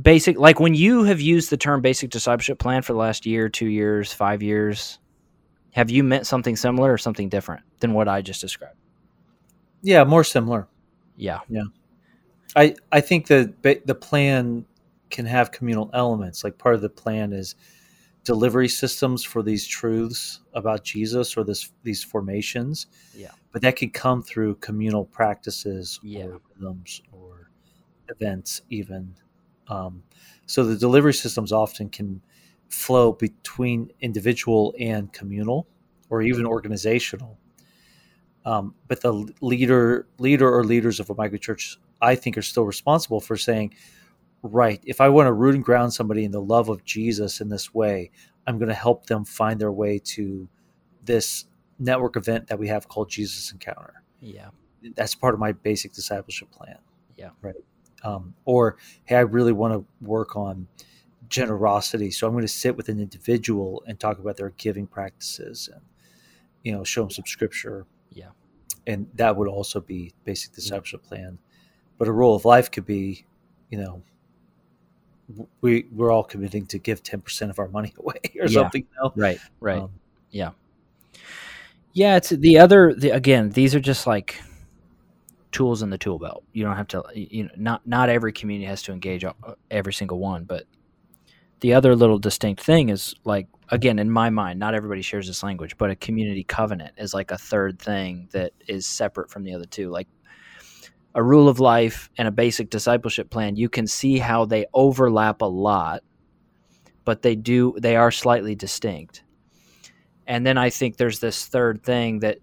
basic 0.00 0.38
like 0.38 0.58
when 0.58 0.72
you 0.72 1.04
have 1.04 1.20
used 1.20 1.50
the 1.50 1.58
term 1.58 1.82
basic 1.82 2.08
discipleship 2.08 2.58
plan 2.58 2.80
for 2.80 2.94
the 2.94 2.98
last 2.98 3.26
year, 3.26 3.50
2 3.50 3.66
years, 3.66 4.10
5 4.10 4.42
years? 4.42 4.98
Have 5.76 5.90
you 5.90 6.02
meant 6.02 6.26
something 6.26 6.56
similar 6.56 6.90
or 6.90 6.96
something 6.96 7.28
different 7.28 7.62
than 7.80 7.92
what 7.92 8.08
I 8.08 8.22
just 8.22 8.40
described? 8.40 8.78
Yeah, 9.82 10.04
more 10.04 10.24
similar. 10.24 10.68
Yeah. 11.16 11.40
Yeah. 11.50 11.64
I 12.56 12.74
I 12.90 13.02
think 13.02 13.26
that 13.26 13.62
the 13.62 13.94
plan 13.94 14.64
can 15.10 15.26
have 15.26 15.52
communal 15.52 15.90
elements. 15.92 16.42
Like 16.42 16.56
part 16.56 16.76
of 16.76 16.80
the 16.80 16.88
plan 16.88 17.34
is 17.34 17.56
delivery 18.24 18.68
systems 18.68 19.22
for 19.22 19.42
these 19.42 19.66
truths 19.66 20.40
about 20.54 20.82
Jesus 20.82 21.36
or 21.36 21.44
this 21.44 21.70
these 21.82 22.02
formations. 22.02 22.86
Yeah. 23.14 23.32
But 23.52 23.60
that 23.60 23.76
could 23.76 23.92
come 23.92 24.22
through 24.22 24.54
communal 24.56 25.04
practices 25.04 26.00
yeah. 26.02 26.24
or 26.24 26.40
rhythms 26.54 27.02
or 27.12 27.50
events 28.08 28.62
even. 28.70 29.14
Um, 29.68 30.02
so 30.46 30.64
the 30.64 30.76
delivery 30.76 31.12
systems 31.12 31.52
often 31.52 31.90
can 31.90 32.22
flow 32.68 33.12
between 33.12 33.90
individual 34.00 34.74
and 34.78 35.12
communal 35.12 35.66
or 36.10 36.22
even 36.22 36.46
organizational. 36.46 37.38
Um, 38.44 38.74
but 38.86 39.00
the 39.00 39.12
leader, 39.40 40.06
leader 40.18 40.52
or 40.52 40.62
leaders 40.64 41.00
of 41.00 41.10
a 41.10 41.14
microchurch, 41.14 41.76
I 42.00 42.14
think, 42.14 42.38
are 42.38 42.42
still 42.42 42.64
responsible 42.64 43.20
for 43.20 43.36
saying, 43.36 43.74
right, 44.42 44.80
if 44.84 45.00
I 45.00 45.08
want 45.08 45.26
to 45.26 45.32
root 45.32 45.56
and 45.56 45.64
ground 45.64 45.92
somebody 45.92 46.24
in 46.24 46.30
the 46.30 46.40
love 46.40 46.68
of 46.68 46.84
Jesus 46.84 47.40
in 47.40 47.48
this 47.48 47.74
way, 47.74 48.10
I'm 48.46 48.58
going 48.58 48.68
to 48.68 48.74
help 48.74 49.06
them 49.06 49.24
find 49.24 49.60
their 49.60 49.72
way 49.72 49.98
to 49.98 50.48
this 51.02 51.46
network 51.78 52.16
event 52.16 52.46
that 52.46 52.58
we 52.58 52.68
have 52.68 52.86
called 52.88 53.10
Jesus 53.10 53.50
Encounter. 53.50 54.02
Yeah, 54.20 54.50
that's 54.94 55.14
part 55.14 55.34
of 55.34 55.40
my 55.40 55.52
basic 55.52 55.92
discipleship 55.92 56.50
plan. 56.52 56.78
Yeah, 57.16 57.30
right. 57.42 57.54
um, 58.04 58.34
or 58.44 58.76
hey, 59.04 59.16
I 59.16 59.20
really 59.20 59.52
want 59.52 59.74
to 59.74 59.84
work 60.00 60.36
on 60.36 60.68
generosity, 61.28 62.10
so 62.10 62.26
I'm 62.26 62.32
going 62.32 62.42
to 62.42 62.48
sit 62.48 62.76
with 62.76 62.88
an 62.88 63.00
individual 63.00 63.82
and 63.86 63.98
talk 63.98 64.18
about 64.18 64.36
their 64.36 64.50
giving 64.50 64.86
practices 64.86 65.68
and 65.72 65.82
you 66.62 66.72
know 66.72 66.84
show 66.84 67.02
them 67.02 67.10
some 67.10 67.26
scripture. 67.26 67.86
Yeah, 68.12 68.30
and 68.86 69.08
that 69.14 69.36
would 69.36 69.48
also 69.48 69.80
be 69.80 70.12
basic 70.24 70.52
discipleship 70.52 71.02
yeah. 71.04 71.08
plan. 71.08 71.38
But 71.98 72.08
a 72.08 72.12
rule 72.12 72.34
of 72.34 72.44
life 72.44 72.70
could 72.70 72.84
be, 72.84 73.24
you 73.70 73.78
know, 73.78 74.02
we 75.60 75.86
we're 75.92 76.10
all 76.10 76.24
committing 76.24 76.66
to 76.66 76.78
give 76.78 77.02
10% 77.02 77.50
of 77.50 77.58
our 77.58 77.68
money 77.68 77.94
away 77.98 78.20
or 78.38 78.46
yeah. 78.46 78.62
something 78.62 78.82
you 78.82 79.02
know? 79.02 79.12
right 79.16 79.38
right 79.60 79.78
um, 79.78 79.90
yeah 80.30 80.50
yeah 81.92 82.16
it's 82.16 82.30
the 82.30 82.58
other 82.58 82.94
the, 82.94 83.10
again 83.10 83.50
these 83.50 83.74
are 83.74 83.80
just 83.80 84.06
like 84.06 84.40
tools 85.52 85.82
in 85.82 85.90
the 85.90 85.98
tool 85.98 86.18
belt 86.18 86.44
you 86.52 86.62
don't 86.62 86.76
have 86.76 86.88
to 86.88 87.02
you 87.14 87.44
know 87.44 87.50
not 87.56 87.86
not 87.86 88.08
every 88.08 88.32
community 88.32 88.66
has 88.66 88.82
to 88.82 88.92
engage 88.92 89.24
every 89.70 89.92
single 89.92 90.18
one 90.18 90.44
but 90.44 90.64
the 91.60 91.74
other 91.74 91.96
little 91.96 92.18
distinct 92.18 92.62
thing 92.62 92.88
is 92.88 93.14
like 93.24 93.46
again 93.70 93.98
in 93.98 94.10
my 94.10 94.30
mind 94.30 94.58
not 94.58 94.74
everybody 94.74 95.02
shares 95.02 95.26
this 95.26 95.42
language 95.42 95.76
but 95.78 95.90
a 95.90 95.96
community 95.96 96.44
covenant 96.44 96.94
is 96.98 97.14
like 97.14 97.30
a 97.30 97.38
third 97.38 97.78
thing 97.78 98.28
that 98.32 98.52
is 98.68 98.86
separate 98.86 99.30
from 99.30 99.42
the 99.42 99.54
other 99.54 99.64
two 99.64 99.90
like 99.90 100.08
a 101.16 101.22
rule 101.22 101.48
of 101.48 101.58
life 101.58 102.10
and 102.18 102.28
a 102.28 102.30
basic 102.30 102.68
discipleship 102.68 103.30
plan, 103.30 103.56
you 103.56 103.70
can 103.70 103.86
see 103.86 104.18
how 104.18 104.44
they 104.44 104.66
overlap 104.74 105.40
a 105.40 105.46
lot, 105.46 106.02
but 107.06 107.22
they 107.22 107.34
do 107.34 107.74
they 107.80 107.96
are 107.96 108.10
slightly 108.10 108.54
distinct. 108.54 109.24
And 110.26 110.46
then 110.46 110.58
I 110.58 110.68
think 110.68 110.98
there's 110.98 111.18
this 111.18 111.46
third 111.46 111.82
thing 111.82 112.18
that 112.18 112.38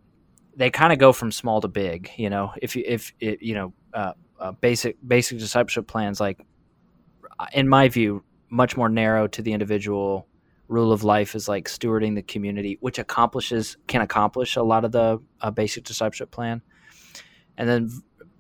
they 0.55 0.72
kind 0.72 0.91
of 0.91 0.97
go 0.97 1.14
from 1.14 1.32
small 1.32 1.61
to 1.61 1.68
big. 1.68 2.09
You 2.18 2.32
know, 2.32 2.51
if 2.64 2.76
you 2.76 2.84
if 2.88 3.14
it, 3.20 3.43
you 3.43 3.53
know 3.53 3.74
uh, 3.93 4.14
uh, 4.39 4.53
basic 4.53 4.97
basic 5.05 5.38
discipleship 5.38 5.86
plans, 5.86 6.20
like 6.20 6.39
in 7.53 7.70
my 7.70 7.89
view, 7.89 8.24
much 8.54 8.78
more 8.78 8.88
narrow 8.88 9.28
to 9.28 9.41
the 9.41 9.51
individual. 9.51 10.28
Rule 10.70 10.93
of 10.93 11.04
life 11.04 11.36
is 11.36 11.47
like 11.49 11.68
stewarding 11.68 12.16
the 12.16 12.22
community, 12.22 12.78
which 12.80 12.97
accomplishes 12.97 13.78
can 13.88 14.01
accomplish 14.01 14.56
a 14.56 14.64
lot 14.64 14.86
of 14.86 14.91
the 14.91 15.20
uh, 15.41 15.51
basic 15.51 15.84
discipleship 15.84 16.32
plan. 16.32 16.62
And 17.58 17.68
then 17.68 17.89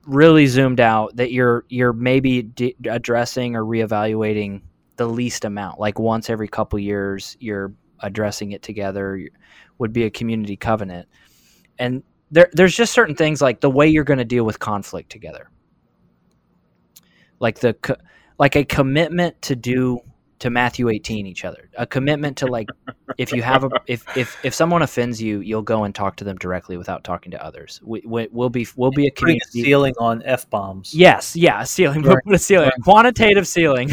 really 0.05 0.47
zoomed 0.47 0.79
out 0.79 1.15
that 1.15 1.31
you're 1.31 1.65
you're 1.69 1.93
maybe 1.93 2.41
de- 2.41 2.75
addressing 2.89 3.55
or 3.55 3.63
reevaluating 3.63 4.61
the 4.97 5.07
least 5.07 5.45
amount 5.45 5.79
like 5.79 5.97
once 5.97 6.29
every 6.29 6.47
couple 6.47 6.77
years 6.77 7.37
you're 7.39 7.73
addressing 8.01 8.51
it 8.51 8.61
together 8.61 9.19
would 9.77 9.93
be 9.93 10.03
a 10.03 10.09
community 10.09 10.57
covenant 10.57 11.07
and 11.79 12.03
there 12.31 12.49
there's 12.51 12.75
just 12.75 12.91
certain 12.91 13.15
things 13.15 13.41
like 13.41 13.61
the 13.61 13.69
way 13.69 13.87
you're 13.87 14.03
going 14.03 14.17
to 14.17 14.25
deal 14.25 14.43
with 14.43 14.59
conflict 14.59 15.09
together 15.09 15.49
like 17.39 17.59
the 17.59 17.73
like 18.39 18.55
a 18.55 18.63
commitment 18.63 19.41
to 19.43 19.55
do 19.55 20.01
to 20.39 20.49
Matthew 20.49 20.89
18 20.89 21.25
each 21.25 21.45
other. 21.45 21.69
A 21.77 21.87
commitment 21.87 22.37
to 22.37 22.47
like 22.47 22.67
if 23.17 23.31
you 23.31 23.41
have 23.41 23.63
a 23.63 23.69
if 23.87 24.05
if 24.17 24.37
if 24.43 24.53
someone 24.53 24.81
offends 24.81 25.21
you, 25.21 25.39
you'll 25.39 25.61
go 25.61 25.85
and 25.85 25.95
talk 25.95 26.17
to 26.17 26.25
them 26.25 26.37
directly 26.37 26.75
without 26.75 27.05
talking 27.05 27.31
to 27.31 27.41
others. 27.43 27.79
We, 27.81 28.03
we 28.05 28.27
will 28.29 28.49
be 28.49 28.67
we'll 28.75 28.91
be 28.91 29.07
a 29.07 29.11
community 29.11 29.61
a 29.61 29.63
ceiling 29.63 29.93
on 29.99 30.21
f 30.25 30.49
bombs. 30.49 30.93
Yes, 30.93 31.35
yeah, 31.35 31.61
a 31.61 31.65
ceiling. 31.65 32.01
We'll 32.01 32.17
put 32.25 32.35
a 32.35 32.39
ceiling, 32.39 32.71
quantitative 32.83 33.47
ceiling. 33.47 33.91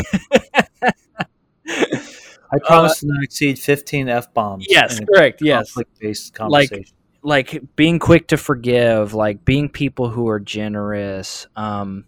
I 2.52 2.58
promise 2.64 2.98
uh, 2.98 3.00
to 3.00 3.06
not 3.06 3.22
exceed 3.22 3.56
15 3.58 4.08
f 4.08 4.34
bombs. 4.34 4.66
Yes, 4.68 4.98
correct. 5.14 5.40
Yes, 5.42 5.72
based 6.00 6.34
conversation. 6.34 6.78
Like 7.22 7.52
like 7.52 7.76
being 7.76 7.98
quick 8.00 8.26
to 8.28 8.36
forgive, 8.36 9.14
like 9.14 9.44
being 9.44 9.68
people 9.68 10.08
who 10.08 10.28
are 10.28 10.40
generous. 10.40 11.46
Um, 11.54 12.06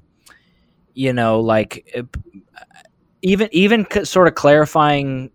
you 0.95 1.13
know, 1.13 1.41
like 1.41 1.95
even 3.23 3.49
even 3.53 3.87
sort 4.05 4.29
of 4.29 4.35
clarifying 4.35 5.31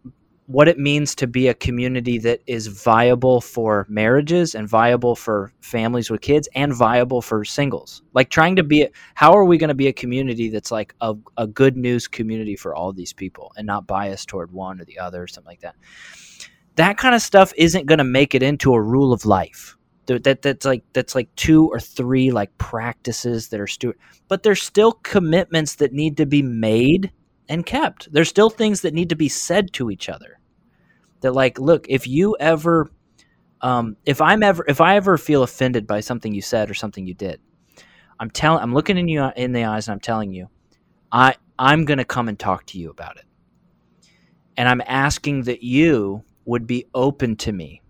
what 0.48 0.70
it 0.70 0.80
means 0.80 1.14
to 1.14 1.28
be 1.28 1.50
a 1.50 1.54
community 1.54 2.18
that 2.18 2.40
is 2.48 2.68
viable 2.68 3.42
for 3.42 3.86
marriages 3.90 4.56
and 4.56 4.68
viable 4.68 5.14
for 5.14 5.52
families 5.60 6.10
with 6.10 6.22
kids 6.22 6.48
and 6.56 6.74
viable 6.74 7.22
for 7.22 7.44
singles. 7.44 8.02
Like 8.14 8.30
trying 8.30 8.56
to 8.56 8.64
be, 8.64 8.88
how 9.14 9.34
are 9.34 9.44
we 9.44 9.58
going 9.58 9.68
to 9.68 9.76
be 9.76 9.88
a 9.88 9.94
community 9.94 10.50
that's 10.50 10.72
like 10.72 10.96
a, 11.02 11.16
a 11.36 11.48
good 11.48 11.76
news 11.76 12.08
community 12.08 12.56
for 12.56 12.74
all 12.74 12.94
these 12.94 13.12
people 13.12 13.52
and 13.58 13.68
not 13.68 13.88
biased 13.88 14.30
toward 14.30 14.54
one 14.54 14.80
or 14.80 14.86
the 14.86 15.00
other 15.00 15.24
or 15.24 15.28
something 15.28 15.50
like 15.50 15.62
that? 15.62 15.76
That 16.76 16.98
kind 16.98 17.14
of 17.14 17.22
stuff 17.22 17.52
isn't 17.58 17.86
going 17.86 17.98
to 17.98 18.06
make 18.06 18.34
it 18.34 18.42
into 18.42 18.74
a 18.74 18.82
rule 18.82 19.12
of 19.12 19.26
life. 19.26 19.77
That, 20.08 20.42
that's 20.42 20.66
like 20.66 20.84
that's 20.94 21.16
like 21.16 21.34
two 21.36 21.68
or 21.68 21.80
three 21.80 22.32
like 22.32 22.58
practices 22.58 23.50
that 23.50 23.60
are 23.60 23.68
steward, 23.68 23.98
but 24.28 24.44
there's 24.44 24.62
still 24.62 24.94
commitments 24.94 25.76
that 25.76 25.94
need 25.94 26.18
to 26.18 26.26
be 26.26 26.42
made 26.42 27.12
and 27.50 27.66
kept. 27.66 28.12
There's 28.12 28.30
still 28.30 28.50
things 28.50 28.82
that 28.82 28.94
need 28.94 29.10
to 29.10 29.16
be 29.16 29.30
said 29.30 29.74
to 29.74 29.92
each 29.92 30.10
other. 30.10 30.40
That 31.22 31.34
like, 31.34 31.60
look, 31.60 31.86
if 31.90 32.08
you 32.08 32.38
ever 32.40 32.90
um, 33.62 33.98
if 34.06 34.22
I'm 34.22 34.44
ever 34.44 34.64
if 34.68 34.82
I 34.82 34.96
ever 34.96 35.18
feel 35.18 35.44
offended 35.44 35.88
by 35.88 36.00
something 36.00 36.34
you 36.34 36.42
said 36.42 36.70
or 36.70 36.74
something 36.74 37.06
you 37.06 37.14
did, 37.14 37.42
I'm 38.20 38.30
telling 38.30 38.62
I'm 38.62 38.74
looking 38.74 38.98
in 38.98 39.08
you 39.08 39.30
in 39.36 39.52
the 39.52 39.66
eyes 39.66 39.88
and 39.88 39.94
I'm 39.94 40.00
telling 40.00 40.32
you, 40.32 40.48
I 41.12 41.36
I'm 41.58 41.86
going 41.86 41.98
to 41.98 42.06
come 42.06 42.28
and 42.28 42.38
talk 42.38 42.66
to 42.68 42.80
you 42.80 42.90
about 42.90 43.18
it. 43.18 43.26
And 44.58 44.68
I'm 44.70 44.82
asking 44.86 45.44
that 45.44 45.64
you 45.64 46.24
would 46.46 46.66
be 46.66 46.86
open 46.94 47.36
to 47.38 47.52
me, 47.52 47.82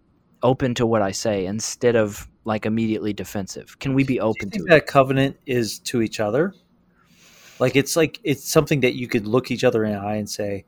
open 0.44 0.74
to 0.76 0.86
what 0.86 1.02
I 1.02 1.12
say 1.12 1.46
instead 1.46 1.96
of 1.96 2.28
like 2.46 2.66
immediately 2.66 3.14
defensive. 3.14 3.78
Can 3.80 3.94
we 3.94 4.04
be 4.04 4.20
open 4.20 4.50
to 4.52 4.64
that 4.64 4.78
it? 4.78 4.88
covenant 4.88 5.38
is 5.46 5.80
to 5.80 6.02
each 6.02 6.20
other? 6.20 6.54
Like 7.60 7.76
it's 7.76 7.96
like 7.96 8.20
it's 8.24 8.48
something 8.48 8.82
that 8.82 8.96
you 8.96 9.08
could 9.08 9.26
look 9.28 9.52
each 9.52 9.64
other 9.64 9.84
in 9.84 9.94
the 9.94 10.00
eye 10.00 10.16
and 10.16 10.30
say, 10.30 10.66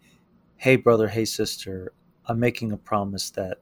"Hey, 0.57 0.75
brother. 0.75 1.07
Hey, 1.07 1.25
sister. 1.25 1.93
I'm 2.25 2.39
making 2.39 2.71
a 2.71 2.77
promise 2.77 3.31
that 3.31 3.57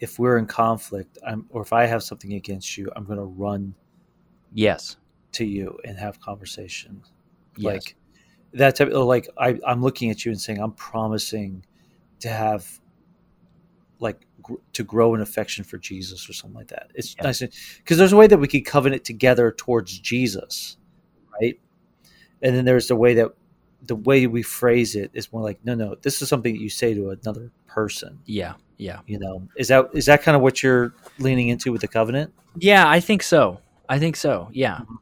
if 0.00 0.18
we're 0.18 0.38
in 0.38 0.46
conflict, 0.46 1.18
I'm, 1.26 1.46
or 1.50 1.62
if 1.62 1.72
I 1.72 1.86
have 1.86 2.02
something 2.02 2.32
against 2.34 2.78
you, 2.78 2.90
I'm 2.94 3.04
going 3.04 3.18
to 3.18 3.24
run." 3.24 3.74
Yes. 4.52 4.96
To 5.32 5.44
you 5.44 5.78
and 5.84 5.96
have 5.98 6.20
conversation. 6.20 7.02
Yes. 7.56 7.64
Like 7.64 7.96
that 8.52 8.76
type. 8.76 8.88
Of, 8.88 9.04
like 9.04 9.28
I, 9.36 9.58
I'm 9.66 9.82
looking 9.82 10.10
at 10.10 10.24
you 10.24 10.30
and 10.30 10.40
saying, 10.40 10.60
"I'm 10.60 10.72
promising 10.72 11.64
to 12.20 12.28
have." 12.28 12.80
like 14.00 14.26
to 14.72 14.84
grow 14.84 15.14
an 15.14 15.20
affection 15.20 15.64
for 15.64 15.78
Jesus 15.78 16.28
or 16.28 16.32
something 16.32 16.56
like 16.56 16.68
that. 16.68 16.90
It's 16.94 17.14
yeah. 17.16 17.24
nice 17.24 17.42
because 17.78 17.98
there's 17.98 18.12
a 18.12 18.16
way 18.16 18.26
that 18.26 18.38
we 18.38 18.48
could 18.48 18.64
covenant 18.64 19.04
together 19.04 19.52
towards 19.52 19.98
Jesus, 19.98 20.76
right? 21.40 21.58
and 22.42 22.56
then 22.56 22.64
there's 22.64 22.88
the 22.88 22.96
way 22.96 23.14
that 23.14 23.28
the 23.86 23.96
way 23.96 24.26
we 24.26 24.42
phrase 24.42 24.94
it 24.94 25.10
is 25.14 25.32
more 25.32 25.42
like 25.42 25.58
no 25.64 25.74
no 25.74 25.94
this 26.02 26.20
is 26.20 26.28
something 26.28 26.54
that 26.54 26.60
you 26.60 26.68
say 26.68 26.94
to 26.94 27.10
another 27.10 27.50
person 27.66 28.18
yeah 28.26 28.54
yeah 28.76 29.00
you 29.06 29.18
know 29.18 29.46
is 29.56 29.68
that 29.68 29.88
is 29.94 30.06
that 30.06 30.22
kind 30.22 30.36
of 30.36 30.42
what 30.42 30.62
you're 30.62 30.94
leaning 31.18 31.48
into 31.48 31.72
with 31.72 31.80
the 31.80 31.88
covenant 31.88 32.32
yeah 32.56 32.88
i 32.88 33.00
think 33.00 33.22
so 33.22 33.60
i 33.88 33.98
think 33.98 34.16
so 34.16 34.48
yeah 34.52 34.78
mm-hmm. 34.78 34.94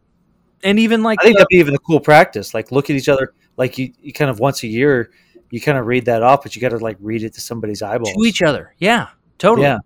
and 0.63 0.79
even 0.79 1.03
like 1.03 1.19
i 1.21 1.25
think 1.25 1.37
the, 1.37 1.41
that'd 1.41 1.49
be 1.49 1.57
even 1.57 1.75
a 1.75 1.79
cool 1.79 2.01
practice 2.01 2.55
like 2.55 2.71
look 2.71 2.89
at 2.89 2.97
each 2.97 3.09
other 3.09 3.33
like 3.57 3.79
you, 3.79 3.93
you 4.01 4.13
kind 4.13 4.31
of 4.31 4.39
once 4.39 4.63
a 4.63 4.69
year 4.69 5.11
you 5.51 5.61
kind 5.61 5.79
of 5.79 5.87
read 5.87 6.05
that 6.05 6.23
off 6.23 6.43
but 6.43 6.55
you 6.55 6.63
got 6.63 6.69
to 6.71 6.79
like 6.79 6.97
read 7.01 7.23
it 7.23 7.33
to 7.33 7.41
somebody's 7.41 7.83
eyeballs 7.83 8.13
to 8.13 8.25
each 8.25 8.43
other 8.43 8.75
yeah 8.79 9.09
totally 9.39 9.67
yeah 9.67 9.79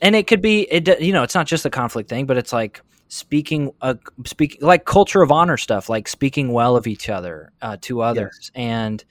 and 0.00 0.16
it 0.16 0.26
could 0.26 0.40
be 0.40 0.62
it 0.70 1.00
you 1.00 1.12
know 1.12 1.22
it's 1.22 1.34
not 1.34 1.46
just 1.46 1.64
a 1.66 1.70
conflict 1.70 2.08
thing 2.08 2.26
but 2.26 2.36
it's 2.36 2.52
like 2.52 2.82
speaking 3.08 3.72
uh, 3.82 3.94
speaking 4.24 4.60
like 4.62 4.84
culture 4.84 5.22
of 5.22 5.32
honor 5.32 5.56
stuff 5.56 5.88
like 5.88 6.08
speaking 6.08 6.52
well 6.52 6.76
of 6.76 6.86
each 6.86 7.08
other 7.08 7.52
uh, 7.60 7.76
to 7.80 8.00
others 8.00 8.38
yes. 8.40 8.50
and 8.54 9.04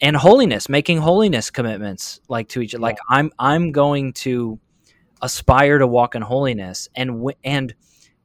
and 0.00 0.16
holiness 0.16 0.68
making 0.68 0.98
holiness 0.98 1.50
commitments 1.50 2.20
like 2.28 2.48
to 2.48 2.62
each 2.62 2.72
yeah. 2.72 2.80
like 2.80 2.96
i'm 3.10 3.30
i'm 3.38 3.70
going 3.70 4.12
to 4.12 4.58
aspire 5.20 5.78
to 5.78 5.86
walk 5.86 6.14
in 6.14 6.22
holiness 6.22 6.88
and 6.94 7.10
w- 7.10 7.36
and 7.44 7.74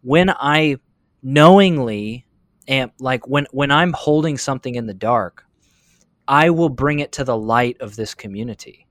when 0.01 0.29
i 0.29 0.75
knowingly 1.21 2.25
am 2.67 2.91
like 2.99 3.27
when 3.27 3.45
when 3.51 3.71
i'm 3.71 3.91
holding 3.93 4.37
something 4.37 4.75
in 4.75 4.85
the 4.85 4.93
dark 4.93 5.45
i 6.27 6.49
will 6.49 6.69
bring 6.69 6.99
it 6.99 7.11
to 7.11 7.23
the 7.25 7.35
light 7.35 7.75
of 7.81 7.95
this 7.95 8.13
community 8.13 8.87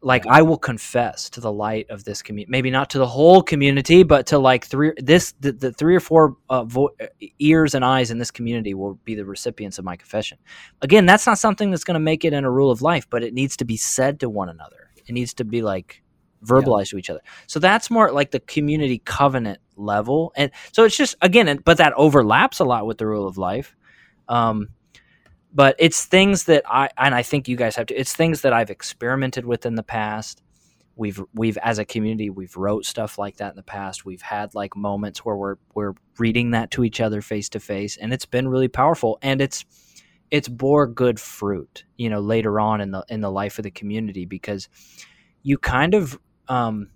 like 0.00 0.26
I 0.26 0.42
will 0.42 0.58
confess 0.58 1.28
to 1.30 1.40
the 1.40 1.52
light 1.52 1.90
of 1.90 2.04
this 2.04 2.22
community, 2.22 2.50
maybe 2.50 2.70
not 2.70 2.90
to 2.90 2.98
the 2.98 3.06
whole 3.06 3.42
community, 3.42 4.02
but 4.02 4.26
to 4.28 4.38
like 4.38 4.64
three 4.64 4.92
this 4.96 5.32
the, 5.40 5.52
the 5.52 5.72
three 5.72 5.96
or 5.96 6.00
four 6.00 6.36
uh, 6.48 6.64
vo- 6.64 6.90
ears 7.38 7.74
and 7.74 7.84
eyes 7.84 8.10
in 8.10 8.18
this 8.18 8.30
community 8.30 8.74
will 8.74 8.94
be 9.04 9.14
the 9.14 9.24
recipients 9.24 9.78
of 9.78 9.84
my 9.84 9.96
confession. 9.96 10.38
Again, 10.82 11.06
that's 11.06 11.26
not 11.26 11.38
something 11.38 11.70
that's 11.70 11.84
going 11.84 11.94
to 11.94 12.00
make 12.00 12.24
it 12.24 12.32
in 12.32 12.44
a 12.44 12.50
rule 12.50 12.70
of 12.70 12.80
life, 12.80 13.08
but 13.10 13.22
it 13.22 13.34
needs 13.34 13.56
to 13.56 13.64
be 13.64 13.76
said 13.76 14.20
to 14.20 14.28
one 14.28 14.48
another. 14.48 14.90
It 15.06 15.12
needs 15.12 15.34
to 15.34 15.44
be 15.44 15.62
like 15.62 16.02
verbalized 16.44 16.86
yeah. 16.86 16.90
to 16.90 16.98
each 16.98 17.10
other. 17.10 17.20
So 17.46 17.58
that's 17.58 17.90
more 17.90 18.12
like 18.12 18.30
the 18.30 18.40
community 18.40 18.98
covenant 19.04 19.58
level, 19.76 20.32
and 20.36 20.52
so 20.72 20.84
it's 20.84 20.96
just 20.96 21.16
again, 21.22 21.60
but 21.64 21.78
that 21.78 21.92
overlaps 21.94 22.60
a 22.60 22.64
lot 22.64 22.86
with 22.86 22.98
the 22.98 23.06
rule 23.06 23.26
of 23.26 23.36
life. 23.36 23.74
Um, 24.28 24.68
but 25.52 25.76
it's 25.78 26.04
things 26.04 26.44
that 26.44 26.62
I 26.66 26.90
and 26.98 27.14
I 27.14 27.22
think 27.22 27.48
you 27.48 27.56
guys 27.56 27.76
have 27.76 27.86
to. 27.86 27.94
It's 27.94 28.14
things 28.14 28.42
that 28.42 28.52
I've 28.52 28.70
experimented 28.70 29.44
with 29.44 29.66
in 29.66 29.74
the 29.74 29.82
past, 29.82 30.42
we've 30.98 31.22
we've 31.32 31.56
as 31.58 31.78
a 31.78 31.84
community 31.84 32.28
we've 32.28 32.56
wrote 32.56 32.84
stuff 32.84 33.18
like 33.18 33.36
that 33.36 33.50
in 33.50 33.56
the 33.56 33.62
past 33.62 34.04
we've 34.04 34.20
had 34.20 34.54
like 34.54 34.76
moments 34.76 35.24
where 35.24 35.36
we're 35.36 35.56
we're 35.74 35.94
reading 36.18 36.50
that 36.50 36.70
to 36.72 36.84
each 36.84 37.00
other 37.00 37.22
face 37.22 37.48
to 37.48 37.60
face 37.60 37.96
and 37.96 38.12
it's 38.12 38.26
been 38.26 38.48
really 38.48 38.68
powerful 38.68 39.16
and 39.22 39.40
it's 39.40 39.64
it's 40.30 40.48
bore 40.48 40.86
good 40.86 41.18
fruit 41.18 41.84
you 41.96 42.10
know 42.10 42.20
later 42.20 42.60
on 42.60 42.80
in 42.80 42.90
the 42.90 43.02
in 43.08 43.20
the 43.20 43.30
life 43.30 43.58
of 43.58 43.62
the 43.62 43.70
community 43.70 44.26
because 44.26 44.68
you 45.42 45.56
kind 45.56 45.94
of 45.94 46.18
um 46.48 46.90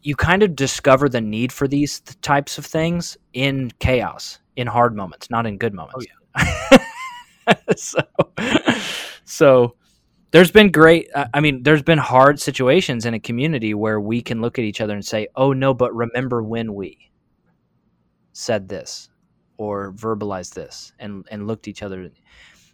you 0.00 0.14
kind 0.14 0.44
of 0.44 0.54
discover 0.54 1.08
the 1.08 1.20
need 1.20 1.50
for 1.50 1.66
these 1.66 2.00
types 2.22 2.56
of 2.56 2.64
things 2.64 3.16
in 3.32 3.70
chaos 3.80 4.38
in 4.54 4.68
hard 4.68 4.94
moments 4.94 5.28
not 5.28 5.44
in 5.44 5.58
good 5.58 5.74
moments 5.74 5.96
oh, 5.98 6.02
yeah. 6.02 6.25
so 7.76 8.00
so 9.24 9.76
there's 10.30 10.50
been 10.50 10.70
great 10.70 11.08
uh, 11.14 11.26
i 11.34 11.40
mean 11.40 11.62
there's 11.62 11.82
been 11.82 11.98
hard 11.98 12.40
situations 12.40 13.06
in 13.06 13.14
a 13.14 13.20
community 13.20 13.74
where 13.74 14.00
we 14.00 14.20
can 14.20 14.40
look 14.40 14.58
at 14.58 14.64
each 14.64 14.80
other 14.80 14.94
and 14.94 15.04
say 15.04 15.28
oh 15.36 15.52
no 15.52 15.72
but 15.72 15.94
remember 15.94 16.42
when 16.42 16.74
we 16.74 17.06
said 18.36 18.68
this 18.68 19.08
or 19.56 19.92
verbalized 19.92 20.52
this 20.52 20.92
and 20.98 21.26
and 21.30 21.46
looked 21.46 21.68
each 21.68 21.82
other. 21.82 22.02
And 22.02 22.12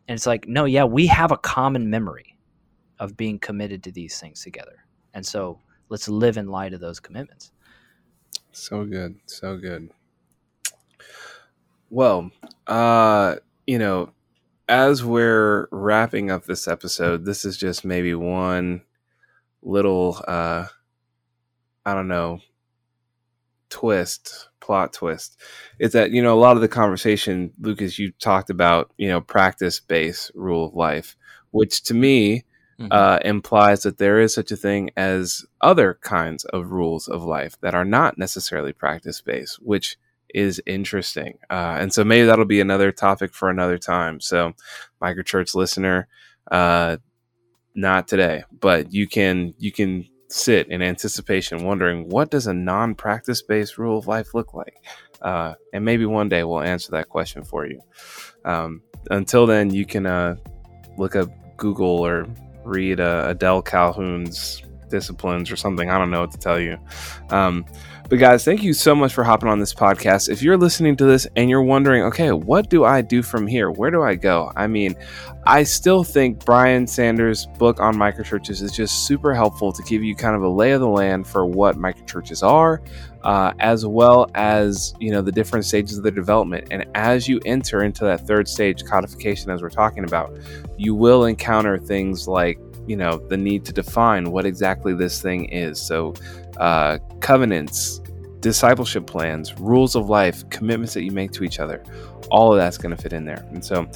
it's 0.08 0.26
like 0.26 0.48
no 0.48 0.64
yeah 0.64 0.84
we 0.84 1.06
have 1.06 1.30
a 1.30 1.36
common 1.36 1.88
memory 1.88 2.36
of 2.98 3.16
being 3.16 3.38
committed 3.38 3.84
to 3.84 3.92
these 3.92 4.18
things 4.18 4.42
together. 4.42 4.84
And 5.14 5.24
so 5.24 5.60
let's 5.88 6.08
live 6.08 6.36
in 6.36 6.48
light 6.48 6.74
of 6.74 6.80
those 6.80 6.98
commitments. 6.98 7.52
So 8.50 8.84
good. 8.84 9.16
So 9.26 9.56
good. 9.56 9.90
Well 11.90 12.30
uh 12.66 13.36
you 13.66 13.78
know 13.78 14.12
as 14.68 15.04
we're 15.04 15.68
wrapping 15.70 16.30
up 16.30 16.44
this 16.44 16.66
episode, 16.66 17.24
this 17.24 17.44
is 17.44 17.56
just 17.56 17.84
maybe 17.84 18.14
one 18.14 18.82
little 19.62 20.22
uh 20.26 20.66
I 21.84 21.94
don't 21.94 22.08
know 22.08 22.40
twist, 23.72 24.50
plot 24.60 24.92
twist. 24.92 25.40
Is 25.78 25.92
that, 25.92 26.10
you 26.10 26.22
know, 26.22 26.34
a 26.34 26.38
lot 26.38 26.56
of 26.56 26.62
the 26.62 26.68
conversation, 26.68 27.52
Lucas, 27.60 27.98
you 27.98 28.12
talked 28.12 28.50
about, 28.50 28.92
you 28.98 29.08
know, 29.08 29.20
practice 29.20 29.80
based 29.80 30.30
rule 30.34 30.66
of 30.66 30.74
life, 30.74 31.16
which 31.50 31.82
to 31.84 31.94
me 31.94 32.44
mm-hmm. 32.78 32.88
uh, 32.90 33.18
implies 33.24 33.82
that 33.82 33.98
there 33.98 34.20
is 34.20 34.34
such 34.34 34.52
a 34.52 34.56
thing 34.56 34.90
as 34.96 35.44
other 35.62 35.98
kinds 36.02 36.44
of 36.46 36.70
rules 36.70 37.08
of 37.08 37.24
life 37.24 37.58
that 37.62 37.74
are 37.74 37.84
not 37.84 38.18
necessarily 38.18 38.74
practice 38.74 39.20
based, 39.22 39.56
which 39.62 39.96
is 40.34 40.60
interesting. 40.66 41.38
Uh, 41.50 41.76
and 41.78 41.92
so 41.92 42.04
maybe 42.04 42.26
that'll 42.26 42.44
be 42.44 42.60
another 42.60 42.92
topic 42.92 43.34
for 43.34 43.50
another 43.50 43.78
time. 43.78 44.20
So, 44.20 44.52
microchurch 45.02 45.54
listener, 45.54 46.08
uh, 46.50 46.98
not 47.74 48.08
today, 48.08 48.44
but 48.60 48.92
you 48.92 49.06
can 49.06 49.54
you 49.58 49.72
can 49.72 50.06
sit 50.28 50.68
in 50.68 50.82
anticipation, 50.82 51.64
wondering 51.64 52.08
what 52.08 52.30
does 52.30 52.46
a 52.46 52.54
non-practice 52.54 53.42
based 53.42 53.78
rule 53.78 53.98
of 53.98 54.06
life 54.06 54.34
look 54.34 54.54
like, 54.54 54.74
uh, 55.20 55.54
and 55.72 55.84
maybe 55.84 56.06
one 56.06 56.28
day 56.28 56.44
we'll 56.44 56.60
answer 56.60 56.92
that 56.92 57.08
question 57.08 57.44
for 57.44 57.66
you. 57.66 57.80
Um, 58.44 58.82
until 59.10 59.46
then, 59.46 59.70
you 59.72 59.84
can 59.84 60.06
uh, 60.06 60.36
look 60.96 61.16
up 61.16 61.28
Google 61.56 61.86
or 62.00 62.26
read 62.64 63.00
uh, 63.00 63.26
Adele 63.28 63.62
Calhoun's 63.62 64.62
disciplines 64.92 65.50
or 65.50 65.56
something. 65.56 65.90
I 65.90 65.98
don't 65.98 66.10
know 66.10 66.20
what 66.20 66.30
to 66.30 66.38
tell 66.38 66.60
you. 66.60 66.78
Um, 67.30 67.64
but 68.08 68.18
guys, 68.18 68.44
thank 68.44 68.62
you 68.62 68.74
so 68.74 68.94
much 68.94 69.14
for 69.14 69.24
hopping 69.24 69.48
on 69.48 69.58
this 69.58 69.72
podcast. 69.72 70.28
If 70.28 70.42
you're 70.42 70.58
listening 70.58 70.96
to 70.96 71.06
this 71.06 71.26
and 71.34 71.48
you're 71.48 71.62
wondering, 71.62 72.02
okay, 72.02 72.30
what 72.30 72.68
do 72.68 72.84
I 72.84 73.00
do 73.00 73.22
from 73.22 73.46
here? 73.46 73.70
Where 73.70 73.90
do 73.90 74.02
I 74.02 74.16
go? 74.16 74.52
I 74.54 74.66
mean, 74.66 74.94
I 75.46 75.62
still 75.62 76.04
think 76.04 76.44
Brian 76.44 76.86
Sanders' 76.86 77.46
book 77.58 77.80
on 77.80 77.96
microchurches 77.96 78.60
is 78.62 78.70
just 78.70 79.06
super 79.06 79.34
helpful 79.34 79.72
to 79.72 79.82
give 79.84 80.04
you 80.04 80.14
kind 80.14 80.36
of 80.36 80.42
a 80.42 80.48
lay 80.48 80.72
of 80.72 80.80
the 80.80 80.88
land 80.88 81.26
for 81.26 81.46
what 81.46 81.76
microchurches 81.76 82.46
are, 82.46 82.82
uh, 83.22 83.54
as 83.60 83.86
well 83.86 84.30
as 84.34 84.94
you 85.00 85.10
know 85.10 85.22
the 85.22 85.32
different 85.32 85.64
stages 85.64 85.96
of 85.96 86.02
their 86.02 86.12
development. 86.12 86.68
And 86.70 86.84
as 86.94 87.26
you 87.26 87.40
enter 87.46 87.82
into 87.82 88.04
that 88.04 88.26
third 88.26 88.46
stage 88.46 88.84
codification, 88.84 89.50
as 89.50 89.62
we're 89.62 89.70
talking 89.70 90.04
about, 90.04 90.36
you 90.76 90.94
will 90.94 91.24
encounter 91.24 91.78
things 91.78 92.28
like 92.28 92.58
you 92.86 92.96
know 92.96 93.16
the 93.28 93.36
need 93.36 93.64
to 93.66 93.72
define 93.72 94.30
what 94.30 94.46
exactly 94.46 94.94
this 94.94 95.20
thing 95.20 95.46
is. 95.46 95.80
So 95.80 96.14
uh, 96.56 96.98
covenants, 97.20 98.00
discipleship 98.40 99.06
plans, 99.06 99.58
rules 99.58 99.96
of 99.96 100.08
life, 100.08 100.48
commitments 100.50 100.94
that 100.94 101.02
you 101.02 101.12
make 101.12 101.32
to 101.32 101.44
each 101.44 101.60
other. 101.60 101.82
All 102.30 102.52
of 102.52 102.58
that's 102.58 102.78
going 102.78 102.94
to 102.94 103.00
fit 103.00 103.12
in 103.12 103.24
there. 103.24 103.44
And 103.50 103.64
so, 103.64 103.86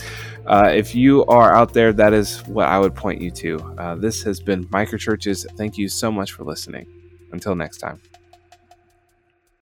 uh, 0.46 0.70
if 0.74 0.94
you 0.94 1.24
are 1.26 1.54
out 1.54 1.72
there, 1.72 1.92
that 1.94 2.12
is 2.12 2.40
what 2.46 2.66
I 2.66 2.78
would 2.78 2.94
point 2.94 3.20
you 3.20 3.30
to. 3.30 3.58
Uh, 3.78 3.94
this 3.94 4.22
has 4.24 4.40
been 4.40 4.66
Microchurches. 4.66 5.46
Thank 5.56 5.78
you 5.78 5.88
so 5.88 6.12
much 6.12 6.32
for 6.32 6.44
listening. 6.44 6.86
Until 7.32 7.54
next 7.54 7.78
time. 7.78 8.00